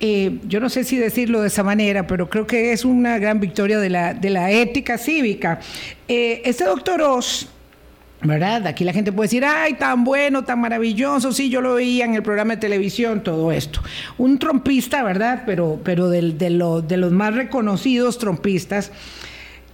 Eh, 0.00 0.38
yo 0.46 0.60
no 0.60 0.68
sé 0.68 0.84
si 0.84 0.96
decirlo 0.96 1.40
de 1.40 1.48
esa 1.48 1.64
manera, 1.64 2.06
pero 2.06 2.30
creo 2.30 2.46
que 2.46 2.72
es 2.72 2.84
una 2.84 3.18
gran 3.18 3.40
victoria 3.40 3.78
de 3.78 3.90
la, 3.90 4.14
de 4.14 4.30
la 4.30 4.50
ética 4.50 4.96
cívica. 4.98 5.58
Eh, 6.06 6.42
este 6.44 6.64
doctor 6.64 7.02
Oz 7.02 7.48
¿Verdad? 8.20 8.66
Aquí 8.66 8.82
la 8.82 8.92
gente 8.92 9.12
puede 9.12 9.28
decir, 9.28 9.44
ay, 9.44 9.74
tan 9.74 10.02
bueno, 10.02 10.42
tan 10.42 10.60
maravilloso, 10.60 11.30
sí, 11.30 11.50
yo 11.50 11.60
lo 11.60 11.74
veía 11.74 12.04
en 12.04 12.14
el 12.14 12.22
programa 12.22 12.54
de 12.54 12.60
televisión, 12.60 13.22
todo 13.22 13.52
esto. 13.52 13.80
Un 14.16 14.40
trompista, 14.40 15.04
¿verdad? 15.04 15.44
Pero, 15.46 15.80
pero 15.84 16.08
de, 16.08 16.50
los 16.50 17.12
más 17.12 17.34
reconocidos 17.34 18.18
trompistas, 18.18 18.90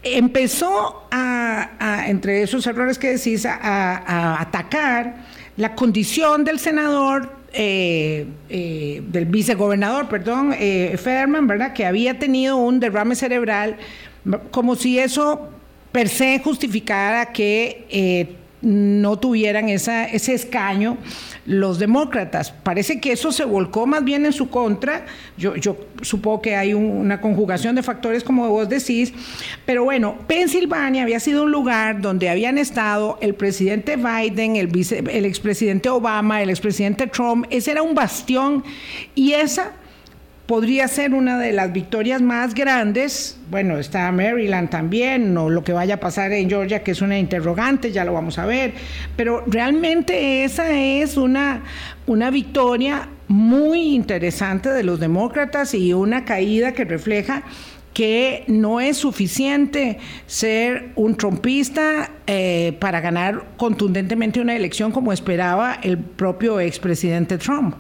empezó 0.03 1.07
a, 1.11 2.05
entre 2.07 2.43
esos 2.43 2.67
errores 2.67 2.99
que 2.99 3.17
decís, 3.17 3.47
a, 3.47 4.43
atacar 4.43 5.15
la 5.57 5.75
condición 5.75 6.45
del 6.45 6.59
senador, 6.59 7.33
eh, 7.55 8.27
eh, 8.51 9.03
del 9.09 9.25
vicegobernador, 9.25 10.09
perdón, 10.09 10.55
eh, 10.59 10.99
Federman, 11.03 11.47
¿verdad? 11.47 11.73
Que 11.73 11.87
había 11.87 12.19
tenido 12.19 12.59
un 12.59 12.79
derrame 12.79 13.15
cerebral 13.15 13.79
como 14.51 14.75
si 14.75 14.99
eso 14.99 15.51
per 15.95 16.09
se 16.09 16.41
justificara 16.41 17.27
que 17.27 17.87
eh, 17.89 18.35
no 18.63 19.17
tuvieran 19.17 19.69
ese 19.69 20.35
escaño 20.35 20.97
los 21.47 21.79
demócratas. 21.79 22.51
Parece 22.51 22.99
que 22.99 23.13
eso 23.13 23.31
se 23.31 23.45
volcó 23.45 23.87
más 23.87 24.03
bien 24.03 24.27
en 24.27 24.33
su 24.33 24.51
contra. 24.51 25.07
Yo, 25.37 25.55
yo 25.55 25.77
supongo 26.03 26.43
que 26.43 26.57
hay 26.57 26.75
una 26.75 27.21
conjugación 27.21 27.77
de 27.77 27.85
factores 27.85 28.25
como 28.25 28.49
vos 28.49 28.69
decís, 28.69 29.13
pero 29.65 29.85
bueno, 29.85 30.17
Pensilvania 30.27 31.05
había 31.05 31.21
sido 31.21 31.45
un 31.45 31.53
lugar 31.53 32.01
donde 32.01 32.29
habían 32.29 32.59
estado 32.59 33.17
el 33.21 33.37
presidente 33.37 33.95
Biden, 33.95 34.57
el, 34.57 34.67
vice, 34.67 35.05
el 35.09 35.25
expresidente 35.25 35.91
Obama, 35.91 36.43
el 36.43 36.51
expresidente 36.51 37.07
Trump. 37.07 37.47
Ese 37.51 37.71
era 37.71 37.83
un 37.83 37.95
bastión 37.95 38.65
y 39.15 39.35
esa 39.35 39.75
podría 40.47 40.89
ser 40.89 41.15
una 41.15 41.39
de 41.39 41.53
las 41.53 41.73
victorias 41.73 42.21
más 42.21 42.55
grandes. 42.55 43.39
Bueno, 43.51 43.79
está 43.79 44.11
Maryland 44.13 44.69
también, 44.71 45.37
o 45.37 45.49
lo 45.49 45.65
que 45.65 45.73
vaya 45.73 45.95
a 45.95 46.01
pasar 46.01 46.33
en 46.33 46.49
Georgia, 46.49 46.83
que 46.83 46.91
es 46.91 47.01
una 47.01 47.19
interrogante, 47.19 47.93
ya 47.93 48.05
lo 48.05 48.13
vamos 48.13 48.39
a 48.39 48.47
ver. 48.47 48.75
Pero 49.17 49.43
realmente 49.47 50.45
esa 50.45 50.71
es 50.71 51.17
una, 51.17 51.63
una 52.07 52.31
victoria 52.31 53.09
muy 53.29 53.95
interesante 53.95 54.69
de 54.69 54.83
los 54.83 55.01
demócratas 55.01 55.73
y 55.75 55.95
una 55.95 56.25
caída 56.25 56.73
que 56.73 56.85
refleja 56.85 57.43
que 57.95 58.45
no 58.49 58.81
es 58.81 58.97
suficiente 58.97 59.99
ser 60.27 60.91
un 60.97 61.17
trompista 61.17 62.11
eh, 62.27 62.77
para 62.81 63.01
ganar 63.01 63.45
contundentemente 63.57 64.41
una 64.41 64.57
elección 64.57 64.91
como 64.91 65.13
esperaba 65.13 65.79
el 65.81 65.97
propio 65.99 66.59
expresidente 66.59 67.39
Trump. 67.39 67.77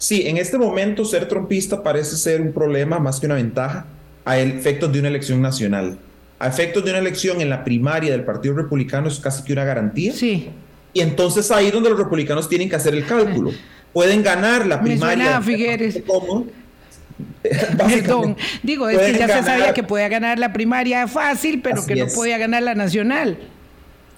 Sí, 0.00 0.26
en 0.26 0.38
este 0.38 0.56
momento 0.56 1.04
ser 1.04 1.28
trompista 1.28 1.82
parece 1.82 2.16
ser 2.16 2.40
un 2.40 2.54
problema 2.54 2.98
más 2.98 3.20
que 3.20 3.26
una 3.26 3.34
ventaja 3.34 3.84
a 4.24 4.38
efectos 4.38 4.90
de 4.90 4.98
una 4.98 5.08
elección 5.08 5.42
nacional. 5.42 5.98
A 6.38 6.48
efectos 6.48 6.82
de 6.82 6.90
una 6.90 7.00
elección 7.00 7.42
en 7.42 7.50
la 7.50 7.62
primaria 7.62 8.10
del 8.10 8.24
Partido 8.24 8.54
Republicano 8.54 9.08
es 9.08 9.20
casi 9.20 9.44
que 9.44 9.52
una 9.52 9.64
garantía. 9.64 10.14
Sí. 10.14 10.48
Y 10.94 11.02
entonces 11.02 11.50
ahí 11.50 11.66
es 11.66 11.72
donde 11.74 11.90
los 11.90 11.98
republicanos 11.98 12.48
tienen 12.48 12.70
que 12.70 12.76
hacer 12.76 12.94
el 12.94 13.04
cálculo. 13.04 13.52
Pueden 13.92 14.22
ganar 14.22 14.66
la 14.66 14.80
primaria. 14.80 15.38
Figueres. 15.42 16.02
Perdón, 17.76 18.38
digo, 18.62 18.88
es 18.88 18.98
que 18.98 19.18
ya 19.18 19.28
se 19.28 19.42
sabía 19.42 19.74
que 19.74 19.82
podía 19.82 20.08
ganar 20.08 20.38
la 20.38 20.54
primaria 20.54 21.06
fácil, 21.08 21.60
pero 21.60 21.84
que 21.84 21.94
no 21.94 22.06
podía 22.06 22.38
ganar 22.38 22.62
la 22.62 22.74
nacional. 22.74 23.36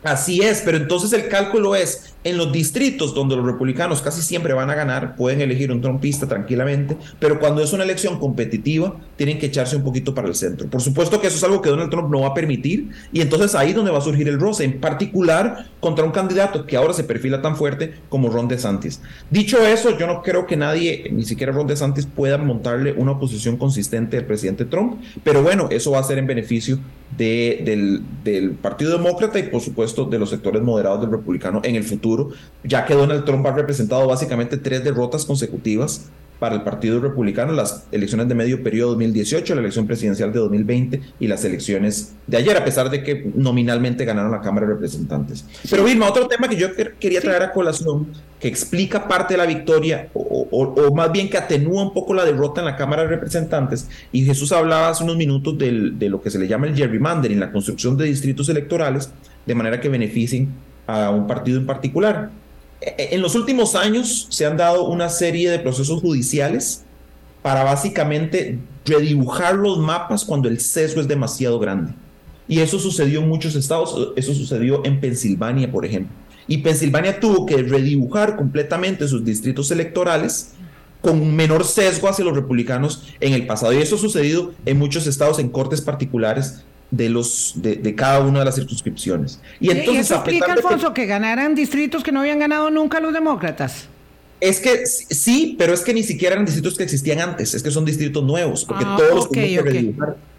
Así 0.02 0.40
es, 0.40 0.62
pero 0.64 0.78
entonces 0.78 1.12
el 1.12 1.28
cálculo 1.28 1.76
es 1.76 2.14
en 2.24 2.36
los 2.36 2.52
distritos 2.52 3.14
donde 3.14 3.36
los 3.36 3.46
republicanos 3.46 4.02
casi 4.02 4.20
siempre 4.20 4.52
van 4.52 4.68
a 4.68 4.74
ganar, 4.74 5.14
pueden 5.14 5.40
elegir 5.40 5.70
un 5.70 5.80
trompista 5.80 6.26
tranquilamente, 6.26 6.96
pero 7.20 7.38
cuando 7.38 7.62
es 7.62 7.72
una 7.72 7.84
elección 7.84 8.18
competitiva, 8.18 8.96
tienen 9.16 9.38
que 9.38 9.46
echarse 9.46 9.76
un 9.76 9.84
poquito 9.84 10.14
para 10.14 10.28
el 10.28 10.34
centro. 10.34 10.68
Por 10.68 10.82
supuesto 10.82 11.20
que 11.20 11.28
eso 11.28 11.36
es 11.36 11.44
algo 11.44 11.62
que 11.62 11.70
Donald 11.70 11.90
Trump 11.90 12.10
no 12.10 12.20
va 12.20 12.28
a 12.28 12.34
permitir, 12.34 12.90
y 13.12 13.20
entonces 13.20 13.54
ahí 13.54 13.70
es 13.70 13.76
donde 13.76 13.92
va 13.92 13.98
a 13.98 14.02
surgir 14.02 14.28
el 14.28 14.40
roce, 14.40 14.64
en 14.64 14.80
particular 14.80 15.66
contra 15.82 16.04
un 16.04 16.12
candidato 16.12 16.64
que 16.64 16.76
ahora 16.76 16.92
se 16.92 17.02
perfila 17.02 17.42
tan 17.42 17.56
fuerte 17.56 17.94
como 18.08 18.30
Ron 18.30 18.46
DeSantis. 18.46 19.00
Dicho 19.30 19.58
eso, 19.66 19.98
yo 19.98 20.06
no 20.06 20.22
creo 20.22 20.46
que 20.46 20.56
nadie, 20.56 21.10
ni 21.10 21.24
siquiera 21.24 21.52
Ron 21.52 21.66
DeSantis, 21.66 22.06
pueda 22.06 22.38
montarle 22.38 22.92
una 22.92 23.10
oposición 23.10 23.56
consistente 23.56 24.16
al 24.16 24.24
presidente 24.24 24.64
Trump, 24.64 25.02
pero 25.24 25.42
bueno, 25.42 25.66
eso 25.72 25.90
va 25.90 25.98
a 25.98 26.04
ser 26.04 26.18
en 26.18 26.28
beneficio 26.28 26.78
del, 27.18 28.00
del 28.22 28.52
Partido 28.52 28.96
Demócrata 28.96 29.40
y 29.40 29.42
por 29.42 29.60
supuesto 29.60 30.04
de 30.04 30.20
los 30.20 30.30
sectores 30.30 30.62
moderados 30.62 31.00
del 31.00 31.10
republicano 31.10 31.60
en 31.64 31.74
el 31.74 31.84
futuro 31.84 32.30
ya 32.64 32.86
que 32.86 32.94
Donald 32.94 33.24
Trump 33.24 33.44
ha 33.46 33.52
representado 33.52 34.06
básicamente 34.06 34.56
tres 34.56 34.82
derrotas 34.82 35.26
consecutivas 35.26 36.10
para 36.42 36.56
el 36.56 36.62
Partido 36.62 36.98
Republicano, 36.98 37.52
las 37.52 37.86
elecciones 37.92 38.26
de 38.26 38.34
medio 38.34 38.64
periodo 38.64 38.94
2018, 38.94 39.54
la 39.54 39.60
elección 39.60 39.86
presidencial 39.86 40.32
de 40.32 40.40
2020 40.40 41.00
y 41.20 41.28
las 41.28 41.44
elecciones 41.44 42.16
de 42.26 42.36
ayer, 42.36 42.56
a 42.56 42.64
pesar 42.64 42.90
de 42.90 43.04
que 43.04 43.30
nominalmente 43.36 44.04
ganaron 44.04 44.32
la 44.32 44.40
Cámara 44.40 44.66
de 44.66 44.72
Representantes. 44.72 45.44
Pero 45.70 45.84
Vilma, 45.84 46.08
otro 46.08 46.26
tema 46.26 46.48
que 46.48 46.56
yo 46.56 46.66
quería 46.98 47.20
traer 47.20 47.44
a 47.44 47.52
colación, 47.52 48.08
que 48.40 48.48
explica 48.48 49.06
parte 49.06 49.34
de 49.34 49.38
la 49.38 49.46
victoria, 49.46 50.08
o, 50.14 50.92
más 50.92 51.12
bien 51.12 51.30
que 51.30 51.38
atenúa 51.38 51.80
un 51.80 51.94
poco 51.94 52.12
la 52.12 52.24
derrota 52.24 52.60
en 52.60 52.66
la 52.66 52.74
Cámara 52.74 53.02
de 53.02 53.08
Representantes, 53.10 53.88
y 54.10 54.24
Jesús 54.24 54.50
hablaba 54.50 54.88
hace 54.88 55.04
unos 55.04 55.16
minutos 55.16 55.56
de 55.56 56.08
lo 56.08 56.20
que 56.20 56.30
se 56.30 56.40
le 56.40 56.48
llama 56.48 56.66
el 56.66 56.74
gerrymandering, 56.74 57.38
la 57.38 57.52
construcción 57.52 57.96
de 57.96 58.06
distritos 58.06 58.48
electorales, 58.48 59.12
de 59.46 59.54
manera 59.54 59.80
que 59.80 59.88
beneficien 59.88 60.52
a 60.88 61.10
un 61.10 61.28
partido 61.28 61.60
en 61.60 61.66
particular. 61.66 62.41
E, 62.82 62.94
e, 62.98 63.14
en 63.14 63.22
los 63.22 63.34
últimos 63.36 63.74
años 63.76 64.26
se 64.28 64.44
han 64.44 64.56
dado 64.56 64.86
una 64.86 65.08
serie 65.08 65.50
de 65.50 65.60
procesos 65.60 66.00
judiciales 66.00 66.84
para 67.40 67.62
básicamente 67.62 68.58
redibujar 68.84 69.54
los 69.54 69.78
mapas 69.78 70.24
cuando 70.24 70.48
el 70.48 70.60
sesgo 70.60 71.00
es 71.00 71.08
demasiado 71.08 71.58
grande. 71.58 71.94
Y 72.48 72.58
eso 72.58 72.78
sucedió 72.78 73.20
en 73.20 73.28
muchos 73.28 73.54
estados, 73.54 74.12
eso 74.16 74.34
sucedió 74.34 74.84
en 74.84 75.00
Pensilvania, 75.00 75.70
por 75.70 75.86
ejemplo. 75.86 76.14
Y 76.48 76.58
Pensilvania 76.58 77.20
tuvo 77.20 77.46
que 77.46 77.62
redibujar 77.62 78.36
completamente 78.36 79.06
sus 79.06 79.24
distritos 79.24 79.70
electorales 79.70 80.54
con 81.00 81.34
menor 81.34 81.64
sesgo 81.64 82.08
hacia 82.08 82.24
los 82.24 82.34
republicanos 82.34 83.04
en 83.20 83.32
el 83.32 83.46
pasado. 83.46 83.72
Y 83.72 83.78
eso 83.78 83.94
ha 83.94 83.98
sucedido 83.98 84.52
en 84.66 84.78
muchos 84.78 85.06
estados 85.06 85.38
en 85.38 85.50
cortes 85.50 85.80
particulares 85.80 86.64
de 86.92 87.08
los 87.08 87.54
de, 87.56 87.94
cada 87.96 88.20
una 88.20 88.40
de 88.40 88.44
las 88.44 88.54
circunscripciones. 88.54 89.40
Y 89.58 89.70
entonces 89.70 90.10
¿Y 90.10 90.14
explica, 90.14 90.52
Alfonso, 90.52 90.92
que, 90.94 91.06
ganaran 91.06 91.54
distritos 91.54 92.04
que 92.04 92.12
no 92.12 92.20
habían 92.20 92.38
ganado 92.38 92.70
nunca 92.70 93.00
los 93.00 93.12
demócratas. 93.12 93.88
Es 94.40 94.60
que 94.60 94.86
sí, 94.86 95.56
pero 95.58 95.72
es 95.72 95.80
que 95.80 95.94
ni 95.94 96.02
siquiera 96.02 96.34
eran 96.34 96.44
distritos 96.44 96.76
que 96.76 96.84
existían 96.84 97.20
antes, 97.20 97.54
es 97.54 97.62
que 97.62 97.70
son 97.70 97.84
distritos 97.84 98.22
nuevos, 98.22 98.64
porque 98.64 98.84
ah, 98.86 98.96
todos 98.98 99.26
okay, 99.26 99.54
los 99.56 99.64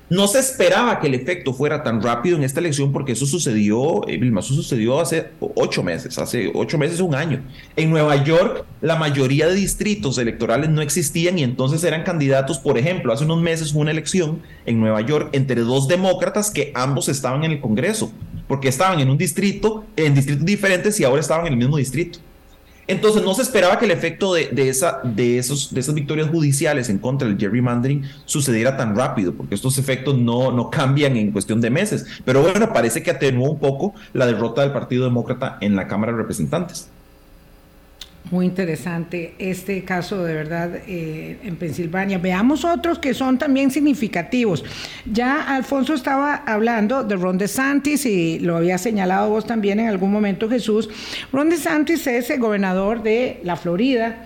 no 0.10 0.28
se 0.28 0.40
esperaba 0.40 1.00
que 1.00 1.08
el 1.08 1.16
efecto 1.16 1.54
fuera 1.54 1.82
tan 1.82 2.02
rápido 2.02 2.38
en 2.38 2.44
esta 2.44 2.60
elección 2.60 2.92
porque 2.92 3.14
eso 3.14 3.26
sucedió, 3.26 4.08
eh, 4.08 4.18
Vilma, 4.18 4.42
eso 4.42 4.54
sucedió 4.54 5.00
hace 5.00 5.30
ocho 5.40 5.82
meses, 5.82 6.18
hace 6.18 6.52
ocho 6.54 6.78
meses, 6.78 7.00
un 7.00 7.16
año. 7.16 7.42
En 7.76 7.90
Nueva 7.90 8.24
York, 8.24 8.66
la 8.82 8.96
mayoría 8.96 9.48
de 9.48 9.56
distritos 9.56 10.18
electorales 10.18 10.70
no 10.70 10.82
existían 10.82 11.40
y 11.40 11.44
entonces 11.44 11.84
eran 11.84 12.04
candidatos, 12.04 12.60
por 12.60 12.78
ejemplo, 12.78 13.14
hace 13.14 13.26
unos 13.26 13.42
meses 13.42 13.74
hubo 13.74 13.82
una 13.82 13.92
elección 13.92 14.42
en 14.66 14.80
Nueva 14.80 15.02
York 15.02 15.30
entre 15.32 15.62
dos 15.62 15.88
demócratas 15.88 16.52
que 16.52 16.72
ambos 16.76 17.10
estaban 17.10 17.44
en 17.44 17.52
el 17.52 17.62
Congreso, 17.62 18.12
porque 18.48 18.68
estaban 18.68 19.00
en 19.00 19.10
un 19.10 19.18
distrito, 19.18 19.86
en 19.96 20.14
distritos 20.14 20.46
diferentes 20.46 21.00
y 21.00 21.06
ahora 21.06 21.22
estaban 21.22 21.48
en 21.48 21.54
el 21.54 21.60
mismo 21.60 21.78
distrito. 21.78 22.20
Entonces 22.88 23.24
no 23.24 23.34
se 23.34 23.44
esperaba 23.44 23.80
que 23.80 23.86
el 23.86 23.92
efecto 23.92 24.34
de, 24.34 24.50
esa, 24.70 25.00
de, 25.04 25.38
esos, 25.38 25.74
de 25.74 25.80
esas 25.80 25.96
victorias 25.96 26.30
judiciales 26.30 26.90
en 26.90 27.00
contra 27.00 27.28
del 27.28 27.38
gerrymandering 27.38 28.04
sucediera 28.26 28.76
tan 28.76 28.96
rápido, 28.96 29.34
porque 29.34 29.56
estos 29.56 29.78
efectos 29.78 30.18
no, 30.18 30.52
no 30.52 30.70
cambian 30.70 31.16
en 31.16 31.32
cuestión 31.32 31.62
de 31.62 31.70
meses. 31.70 32.06
Pero 32.26 32.42
bueno, 32.42 32.74
parece 32.74 33.02
que 33.02 33.12
atenuó 33.12 33.52
un 33.52 33.60
poco 33.60 33.94
la 34.14 34.26
derrota 34.26 34.62
del 34.62 34.72
Partido 34.72 35.06
Demócrata 35.06 35.58
en 35.62 35.76
la 35.76 35.88
Cámara 35.88 36.12
de 36.12 36.18
Representantes. 36.18 36.90
Muy 38.32 38.46
interesante 38.46 39.36
este 39.38 39.84
caso 39.84 40.24
de 40.24 40.34
verdad 40.34 40.72
eh, 40.88 41.38
en 41.44 41.56
Pensilvania. 41.58 42.18
Veamos 42.18 42.64
otros 42.64 42.98
que 42.98 43.14
son 43.14 43.38
también 43.38 43.70
significativos. 43.70 44.64
Ya 45.06 45.56
Alfonso 45.56 45.94
estaba 45.94 46.36
hablando 46.36 47.04
de 47.04 47.16
Ron 47.18 47.38
DeSantis 47.38 48.06
y 48.06 48.40
lo 48.40 48.56
había 48.56 48.78
señalado 48.78 49.30
vos 49.30 49.46
también 49.46 49.80
en 49.82 49.88
algún 49.88 50.12
momento, 50.12 50.50
Jesús. 50.50 50.90
Ron 51.32 51.50
DeSantis 51.50 52.08
es 52.08 52.30
el 52.30 52.40
gobernador 52.40 53.04
de 53.04 53.42
la 53.44 53.58
Florida, 53.58 54.26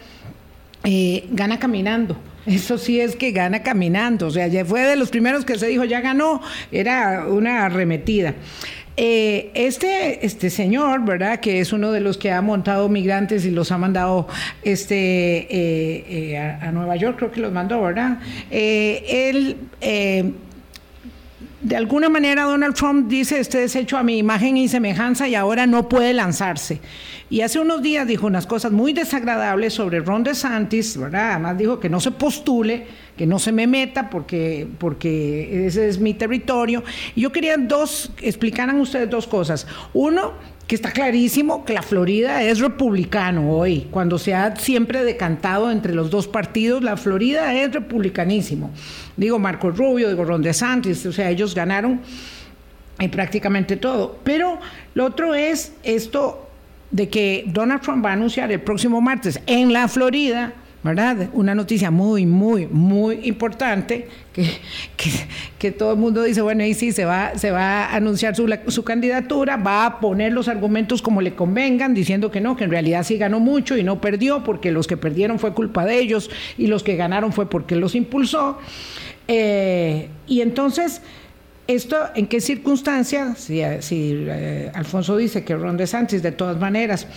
eh, 0.84 1.26
gana 1.32 1.58
caminando. 1.58 2.16
Eso 2.46 2.78
sí 2.78 3.02
es 3.02 3.18
que 3.18 3.32
gana 3.32 3.62
caminando, 3.62 4.28
o 4.28 4.32
sea, 4.32 4.48
ya 4.48 4.64
fue 4.64 4.82
de 4.84 4.96
los 4.96 5.10
primeros 5.10 5.44
que 5.44 5.60
se 5.60 5.68
dijo, 5.68 5.84
ya 5.84 6.00
ganó, 6.00 6.42
era 6.72 7.26
una 7.28 7.66
arremetida. 7.66 8.36
Eh, 9.00 9.52
este, 9.54 10.26
este 10.26 10.50
señor, 10.50 11.06
¿verdad? 11.06 11.40
Que 11.40 11.60
es 11.60 11.72
uno 11.72 11.92
de 11.92 12.00
los 12.00 12.18
que 12.18 12.32
ha 12.32 12.42
montado 12.42 12.90
migrantes 12.90 13.46
y 13.46 13.52
los 13.52 13.72
ha 13.72 13.78
mandado 13.78 14.28
este, 14.64 14.96
eh, 14.96 16.06
eh, 16.10 16.38
a, 16.38 16.72
Nueva 16.72 16.96
York, 16.96 17.18
creo 17.18 17.32
que 17.32 17.40
los 17.40 17.54
mandó, 17.54 17.80
¿verdad? 17.80 18.18
él 18.50 19.56
de 21.62 21.76
alguna 21.76 22.08
manera 22.08 22.44
Donald 22.44 22.76
Trump 22.76 23.08
dice, 23.08 23.40
este 23.40 23.64
es 23.64 23.76
hecho 23.76 23.98
a 23.98 24.04
mi 24.04 24.18
imagen 24.18 24.58
y 24.58 24.68
semejanza 24.68 25.28
y 25.28 25.36
ahora 25.36 25.68
no 25.68 25.90
puede 25.90 26.14
lanzarse. 26.14 26.80
Y 27.30 27.42
hace 27.42 27.60
unos 27.60 27.82
días 27.82 28.08
dijo 28.08 28.26
unas 28.26 28.48
cosas 28.48 28.72
muy 28.72 28.94
desagradables 28.94 29.74
sobre 29.74 30.00
Ron 30.00 30.24
DeSantis, 30.24 30.98
¿verdad? 30.98 31.32
Además 31.32 31.58
dijo 31.58 31.78
que 31.78 31.90
no 31.90 32.00
se 32.00 32.12
postule, 32.12 32.88
que 33.18 33.26
no 33.26 33.38
se 33.38 33.52
me 33.52 33.68
meta 33.68 34.10
porque, 34.10 34.66
porque 34.78 35.68
ese 35.68 35.90
es 35.90 36.00
mi 36.00 36.14
territorio. 36.14 36.86
Yo 37.18 37.34
quería 37.34 37.58
dos, 37.58 38.12
explicaran 38.22 38.80
ustedes 38.80 39.10
dos 39.10 39.28
cosas. 39.28 39.68
Uno, 39.94 40.36
que 40.68 40.76
está 40.76 40.92
clarísimo 40.92 41.66
que 41.66 41.74
la 41.74 41.82
Florida 41.82 42.44
es 42.44 42.60
republicano 42.60 43.52
hoy, 43.52 43.88
cuando 43.92 44.18
se 44.18 44.34
ha 44.34 44.56
siempre 44.56 45.04
decantado 45.04 45.72
entre 45.72 45.94
los 45.94 46.10
dos 46.10 46.28
partidos, 46.28 46.84
la 46.84 46.96
Florida 46.96 47.54
es 47.54 47.74
republicanísimo. 47.74 48.72
Digo 49.18 49.38
Marco 49.38 49.70
Rubio, 49.70 50.10
digo 50.10 50.24
Ron 50.24 50.42
DeSantis, 50.42 51.06
o 51.06 51.12
sea, 51.12 51.30
ellos 51.30 51.56
ganaron 51.56 52.02
eh, 53.00 53.10
prácticamente 53.10 53.78
todo. 53.78 54.20
Pero 54.24 54.60
lo 54.94 55.06
otro 55.06 55.36
es 55.36 55.74
esto 55.84 56.47
de 56.92 57.10
que 57.10 57.44
Donald 57.48 57.82
Trump 57.82 58.06
va 58.06 58.12
a 58.12 58.14
anunciar 58.14 58.52
el 58.52 58.62
próximo 58.62 59.02
martes 59.02 59.40
en 59.46 59.74
la 59.74 59.88
Florida 59.88 60.54
¿verdad? 60.84 61.30
Una 61.34 61.56
noticia 61.56 61.92
muy, 61.92 62.26
muy, 62.26 62.68
muy 62.68 63.20
importante 63.24 64.08
que, 64.32 64.48
que, 65.58 65.72
todo 65.72 65.94
el 65.94 65.98
mundo 65.98 66.24
dice, 66.24 66.42
bueno, 66.42 66.64
ahí 66.64 66.74
sí 66.74 66.92
se 66.92 67.04
va, 67.04 67.36
se 67.36 67.52
va 67.52 67.86
a 67.86 67.96
anunciar 67.96 68.36
su, 68.36 68.48
su, 68.68 68.84
candidatura, 68.84 69.58
va 69.58 69.86
a 69.86 70.00
poner 70.00 70.32
los 70.32 70.48
argumentos 70.48 71.02
como 71.02 71.22
le 71.22 71.34
convengan, 71.34 71.94
diciendo 71.94 72.32
que 72.32 72.40
no, 72.40 72.56
que 72.56 72.64
en 72.64 72.72
realidad 72.72 73.04
sí 73.04 73.18
ganó 73.18 73.40
mucho 73.40 73.76
y 73.76 73.84
no 73.84 74.00
perdió, 74.00 74.44
porque 74.44 74.72
los 74.72 74.88
que 74.88 74.98
perdieron 74.98 75.40
fue 75.40 75.54
culpa 75.54 75.84
de 75.84 76.00
ellos 76.00 76.30
y 76.58 76.68
los 76.68 76.84
que 76.84 76.96
ganaron 76.96 77.34
fue 77.34 77.50
porque 77.50 77.76
los 77.76 77.96
impulsó. 77.96 78.58
Eh, 79.28 80.10
y 80.28 80.42
entonces... 80.42 81.02
¿Esto 81.68 81.98
en 82.16 82.28
qué 82.28 82.40
circunstancias? 82.40 83.40
Si, 83.40 83.60
eh, 83.62 84.72
Alfonso 84.74 85.18
dice 85.18 85.44
que 85.44 85.56
Ron 85.56 85.76
DeSantis, 85.76 86.24
de 86.24 86.32
todas 86.32 86.58
maneras, 86.58 87.08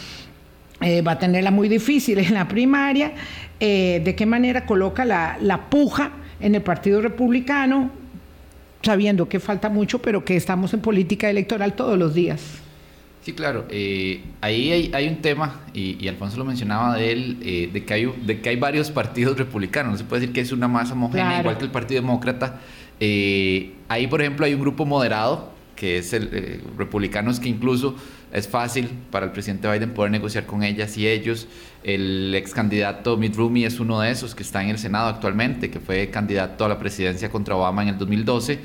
eh, 0.81 1.03
va 1.03 1.13
a 1.13 1.19
tenerla 1.19 1.51
muy 1.51 1.69
difícil 1.69 2.19
en 2.19 2.33
la 2.33 2.49
primaria, 2.49 3.13
eh, 3.61 4.01
de 4.03 4.15
qué 4.15 4.25
manera 4.25 4.65
coloca 4.65 5.05
la, 5.05 5.67
puja 5.69 6.13
en 6.41 6.55
el 6.55 6.63
Partido 6.63 7.03
Republicano, 7.03 7.91
sabiendo 8.83 9.29
que 9.29 9.41
falta 9.41 9.69
mucho, 9.69 10.01
pero 10.01 10.25
que 10.25 10.37
estamos 10.37 10.73
en 10.73 10.81
política 10.81 11.29
electoral 11.29 11.75
todos 11.75 11.99
los 11.99 12.15
días. 12.15 12.43
Sí, 13.23 13.35
claro. 13.35 13.67
Eh, 13.69 14.23
ahí 14.41 14.91
hay, 14.95 15.07
un 15.07 15.17
tema, 15.17 15.61
y, 15.75 16.09
Alfonso 16.09 16.39
lo 16.39 16.47
mencionaba 16.47 16.97
de 16.97 17.13
él, 17.13 17.71
de, 17.73 17.85
que 17.85 17.93
hay, 17.93 18.13
de 18.25 18.41
que 18.41 18.49
hay 18.49 18.57
varios 18.57 18.91
partidos 18.91 19.37
republicanos. 19.37 19.93
No 19.93 19.99
se 19.99 20.05
puede 20.05 20.23
decir 20.23 20.35
que 20.35 20.41
es 20.41 20.51
una 20.51 20.67
masa 20.67 20.95
homogénea, 20.95 21.41
igual 21.41 21.59
que 21.59 21.65
el 21.65 21.71
Partido 21.71 22.01
Demócrata. 22.01 22.59
Ahí, 23.01 24.07
por 24.09 24.21
ejemplo, 24.21 24.47
hay 24.47 24.55
un 24.55 24.61
grupo 24.61 24.85
moderado, 24.85 25.53
que 25.77 25.99
es 25.99 26.13
el 26.13 26.63
republicanos 26.77 27.41
que 27.41 27.49
incluso 27.49 27.97
es 28.33 28.47
fácil 28.47 28.89
para 29.11 29.27
el 29.27 29.33
presidente 29.33 29.71
Biden 29.71 29.93
poder 29.93 30.13
negociar 30.13 30.47
con 30.47 30.63
ellas 30.63 30.97
y 30.97 31.09
ellos. 31.09 31.49
El 31.83 32.35
ex 32.35 32.53
candidato 32.53 33.17
Mitt 33.17 33.35
Romney 33.35 33.65
es 33.65 33.81
uno 33.81 34.01
de 34.01 34.11
esos 34.11 34.35
que 34.35 34.43
está 34.43 34.63
en 34.63 34.71
el 34.71 34.79
Senado 34.79 35.09
actualmente, 35.09 35.71
que 35.71 35.81
fue 35.81 36.11
candidato 36.11 36.65
a 36.65 36.69
la 36.69 36.79
presidencia 36.79 37.31
contra 37.31 37.57
Obama 37.57 37.83
en 37.83 37.89
el 37.89 37.99
2012. 37.99 38.59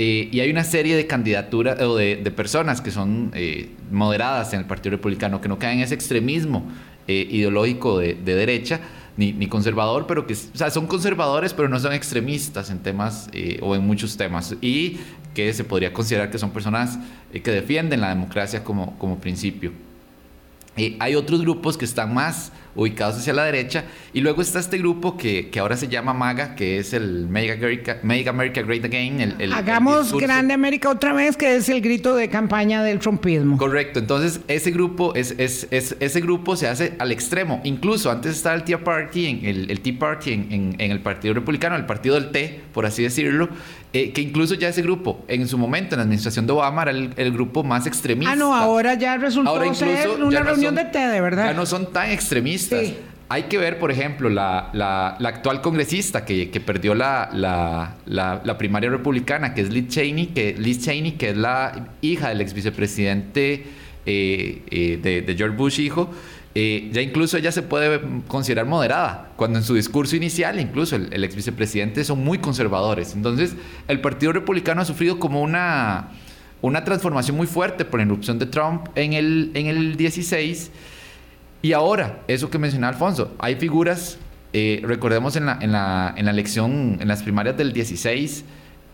Eh, 0.00 0.28
y 0.30 0.38
hay 0.38 0.50
una 0.50 0.62
serie 0.62 0.94
de 0.94 1.08
candidaturas 1.08 1.80
o 1.80 1.96
de, 1.96 2.16
personas 2.30 2.80
que 2.80 2.92
son 2.92 3.32
eh, 3.34 3.70
moderadas 3.90 4.52
en 4.52 4.60
el 4.60 4.66
Partido 4.66 4.92
Republicano, 4.92 5.40
que 5.40 5.48
no 5.48 5.58
caen 5.58 5.78
en 5.78 5.84
ese 5.84 5.94
extremismo 5.94 6.70
eh, 7.08 7.26
ideológico 7.28 7.98
de, 7.98 8.14
derecha, 8.14 8.80
ni, 9.18 9.32
ni, 9.32 9.48
conservador, 9.48 10.06
pero 10.06 10.26
que 10.26 10.32
o 10.32 10.56
sea, 10.56 10.70
son 10.70 10.86
conservadores, 10.86 11.52
pero 11.52 11.68
no 11.68 11.78
son 11.78 11.92
extremistas 11.92 12.70
en 12.70 12.78
temas 12.78 13.28
o 13.60 13.74
en 13.74 13.86
muchos 13.86 14.16
temas. 14.16 14.56
Y 14.62 14.98
que 15.34 15.52
se 15.52 15.62
podría 15.62 15.92
considerar 15.92 16.30
que 16.30 16.38
son 16.38 16.50
personas 16.50 16.98
eh, 17.32 17.40
que 17.42 17.50
defienden 17.50 18.00
la 18.00 18.08
democracia 18.08 18.64
como, 18.64 18.98
como 18.98 19.18
principio. 19.18 19.72
y 20.76 20.96
hay 20.98 21.14
otros 21.14 21.42
grupos 21.42 21.76
que 21.76 21.84
están 21.84 22.14
más 22.14 22.52
ubicados 22.78 23.16
hacia 23.16 23.32
la 23.32 23.44
derecha. 23.44 23.84
Y 24.12 24.20
luego 24.20 24.40
está 24.40 24.60
este 24.60 24.78
grupo 24.78 25.16
que, 25.16 25.50
que 25.50 25.58
ahora 25.58 25.76
se 25.76 25.88
llama 25.88 26.14
MAGA, 26.14 26.54
que 26.54 26.78
es 26.78 26.92
el 26.92 27.28
Make 27.28 27.52
America, 27.52 28.00
America 28.30 28.62
Great 28.62 28.84
Again. 28.84 29.36
El, 29.38 29.52
Hagamos 29.52 30.14
grande 30.14 30.54
América 30.54 30.88
otra 30.88 31.12
vez, 31.12 31.36
que 31.36 31.56
es 31.56 31.68
el 31.68 31.80
grito 31.80 32.14
de 32.14 32.28
campaña 32.28 32.82
del 32.82 33.00
trumpismo. 33.00 33.58
Correcto. 33.58 33.98
Entonces, 33.98 34.40
ese 34.48 34.70
grupo, 34.70 35.14
es, 35.14 35.34
es, 35.38 35.66
es 35.70 35.96
ese 35.98 36.20
grupo 36.20 36.56
se 36.56 36.68
hace 36.68 36.94
al 36.98 37.10
extremo. 37.10 37.60
Incluso 37.64 38.10
antes 38.10 38.36
estaba 38.36 38.54
el 38.54 38.64
Tea 38.64 38.82
Party, 38.82 39.26
en, 39.26 39.44
el, 39.44 39.70
el 39.70 39.80
Tea 39.80 39.98
Party 39.98 40.32
en, 40.32 40.76
en, 40.78 40.90
el 40.90 41.00
Partido 41.00 41.34
Republicano, 41.34 41.74
el 41.76 41.86
Partido 41.86 42.14
del 42.14 42.30
Té, 42.30 42.60
por 42.72 42.86
así 42.86 43.02
decirlo. 43.02 43.48
Eh, 43.94 44.12
que 44.12 44.20
incluso 44.20 44.54
ya 44.54 44.68
ese 44.68 44.82
grupo, 44.82 45.24
en 45.28 45.48
su 45.48 45.56
momento, 45.56 45.94
en 45.94 46.00
la 46.00 46.02
administración 46.02 46.46
de 46.46 46.52
Obama, 46.52 46.82
era 46.82 46.90
el, 46.90 47.32
grupo 47.32 47.64
más 47.64 47.86
extremista. 47.86 48.32
Ah, 48.32 48.36
no, 48.36 48.54
ahora 48.54 48.92
ya 48.94 49.16
resultó 49.16 49.74
ser 49.74 50.10
una 50.22 50.40
reunión 50.40 50.74
de 50.74 50.84
té, 50.84 51.08
de 51.08 51.22
verdad. 51.22 51.46
Ya 51.46 51.54
no 51.54 51.64
son 51.64 51.90
tan 51.90 52.10
extremistas 52.10 52.67
hay 53.30 53.42
que 53.44 53.58
ver, 53.58 53.78
por 53.78 53.90
ejemplo, 53.90 54.30
la, 54.30 55.16
actual 55.22 55.60
congresista 55.60 56.24
que, 56.24 56.62
perdió 56.64 56.94
la, 56.94 58.56
primaria 58.58 58.90
republicana, 58.90 59.54
que 59.54 59.60
es 59.60 59.70
Liz 59.70 59.88
Cheney, 59.88 60.28
que, 60.28 60.54
Liz 60.54 60.80
Cheney, 60.80 61.12
que 61.12 61.30
es 61.30 61.36
la 61.36 61.88
hija 62.00 62.30
del 62.30 62.40
ex 62.40 62.54
vicepresidente 62.54 63.66
eh, 64.06 64.62
eh, 64.70 65.24
de, 65.26 65.34
George 65.36 65.56
Bush, 65.56 65.80
hijo. 65.80 66.10
Eh, 66.54 66.88
ya 66.92 67.02
incluso 67.02 67.36
ella 67.36 67.52
se 67.52 67.62
puede 67.62 68.00
considerar 68.26 68.64
moderada, 68.64 69.32
cuando 69.36 69.58
en 69.58 69.64
su 69.64 69.74
discurso 69.74 70.16
inicial, 70.16 70.58
incluso 70.58 70.96
el, 70.96 71.22
ex 71.22 71.36
vicepresidente, 71.36 72.04
son 72.04 72.24
muy 72.24 72.38
conservadores. 72.38 73.14
Entonces, 73.14 73.54
el 73.88 74.00
Partido 74.00 74.32
Republicano 74.32 74.80
ha 74.80 74.86
sufrido 74.86 75.18
como 75.18 75.42
una, 75.42 76.08
una 76.62 76.82
transformación 76.82 77.36
muy 77.36 77.46
fuerte 77.46 77.84
por 77.84 78.00
la 78.00 78.06
irrupción 78.06 78.38
de 78.38 78.46
Trump 78.46 78.88
en 78.94 79.12
el, 79.12 79.50
en 79.52 79.66
el 79.66 79.96
16 79.96 80.70
y 81.62 81.72
ahora, 81.72 82.22
eso 82.28 82.50
que 82.50 82.58
mencionaba 82.58 82.92
Alfonso, 82.92 83.34
hay 83.38 83.56
figuras, 83.56 84.18
eh, 84.52 84.80
recordemos 84.84 85.36
en 85.36 85.46
la, 85.46 85.58
en, 85.60 85.72
la, 85.72 86.14
en 86.16 86.24
la 86.24 86.30
elección, 86.30 86.98
en 87.00 87.08
las 87.08 87.22
primarias 87.22 87.56
del 87.56 87.72
16, 87.72 88.44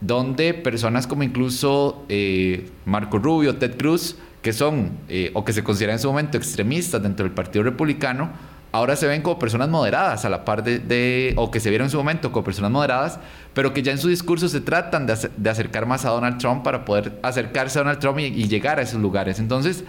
donde 0.01 0.55
personas 0.55 1.07
como 1.07 1.23
incluso 1.23 2.05
eh, 2.09 2.71
Marco 2.85 3.19
Rubio, 3.19 3.57
Ted 3.57 3.77
Cruz, 3.77 4.17
que 4.43 4.53
son 4.53 4.93
eh, 5.09 5.31
o 5.35 5.45
que 5.45 5.53
se 5.53 5.63
consideran 5.65 5.95
en 5.95 6.01
su 6.01 6.09
momento 6.09 6.37
extremistas 6.37 7.03
dentro 7.03 7.25
del 7.25 7.35
Partido 7.35 7.65
Republicano, 7.65 8.31
ahora 8.73 8.97
se 8.97 9.07
ven 9.07 9.23
como 9.23 9.39
personas 9.39 9.69
moderadas 9.69 10.25
a 10.25 10.29
la 10.29 10.45
par 10.45 10.65
de, 10.65 11.33
o 11.37 11.51
que 11.51 11.61
se 11.61 11.71
vieron 11.71 11.87
en 11.87 11.91
su 11.91 11.97
momento 11.97 12.33
como 12.33 12.45
personas 12.45 12.71
moderadas, 12.71 13.21
pero 13.55 13.73
que 13.73 13.83
ya 13.83 13.93
en 13.93 13.99
su 13.99 14.09
discurso 14.09 14.49
se 14.49 14.61
tratan 14.61 15.07
de, 15.07 15.17
de 15.37 15.51
acercar 15.51 15.87
más 15.87 16.05
a 16.05 16.11
Donald 16.11 16.39
Trump 16.39 16.63
para 16.65 16.85
poder 16.85 17.19
acercarse 17.23 17.79
a 17.79 17.83
Donald 17.83 18.01
Trump 18.01 18.19
y, 18.19 18.25
y 18.25 18.49
llegar 18.49 18.79
a 18.79 18.83
esos 18.83 19.01
lugares. 19.01 19.39
Entonces, 19.39 19.85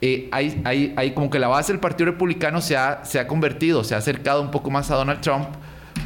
eh, 0.00 0.28
hay, 0.30 0.60
hay, 0.64 0.94
hay, 0.96 1.10
como 1.12 1.28
que 1.28 1.38
la 1.38 1.48
base 1.48 1.72
del 1.72 1.80
Partido 1.80 2.10
Republicano 2.10 2.60
se 2.60 2.76
ha, 2.76 3.04
se 3.04 3.18
ha 3.18 3.26
convertido, 3.26 3.82
se 3.82 3.94
ha 3.94 3.98
acercado 3.98 4.40
un 4.40 4.50
poco 4.50 4.70
más 4.70 4.90
a 4.90 4.96
Donald 4.96 5.20
Trump, 5.20 5.48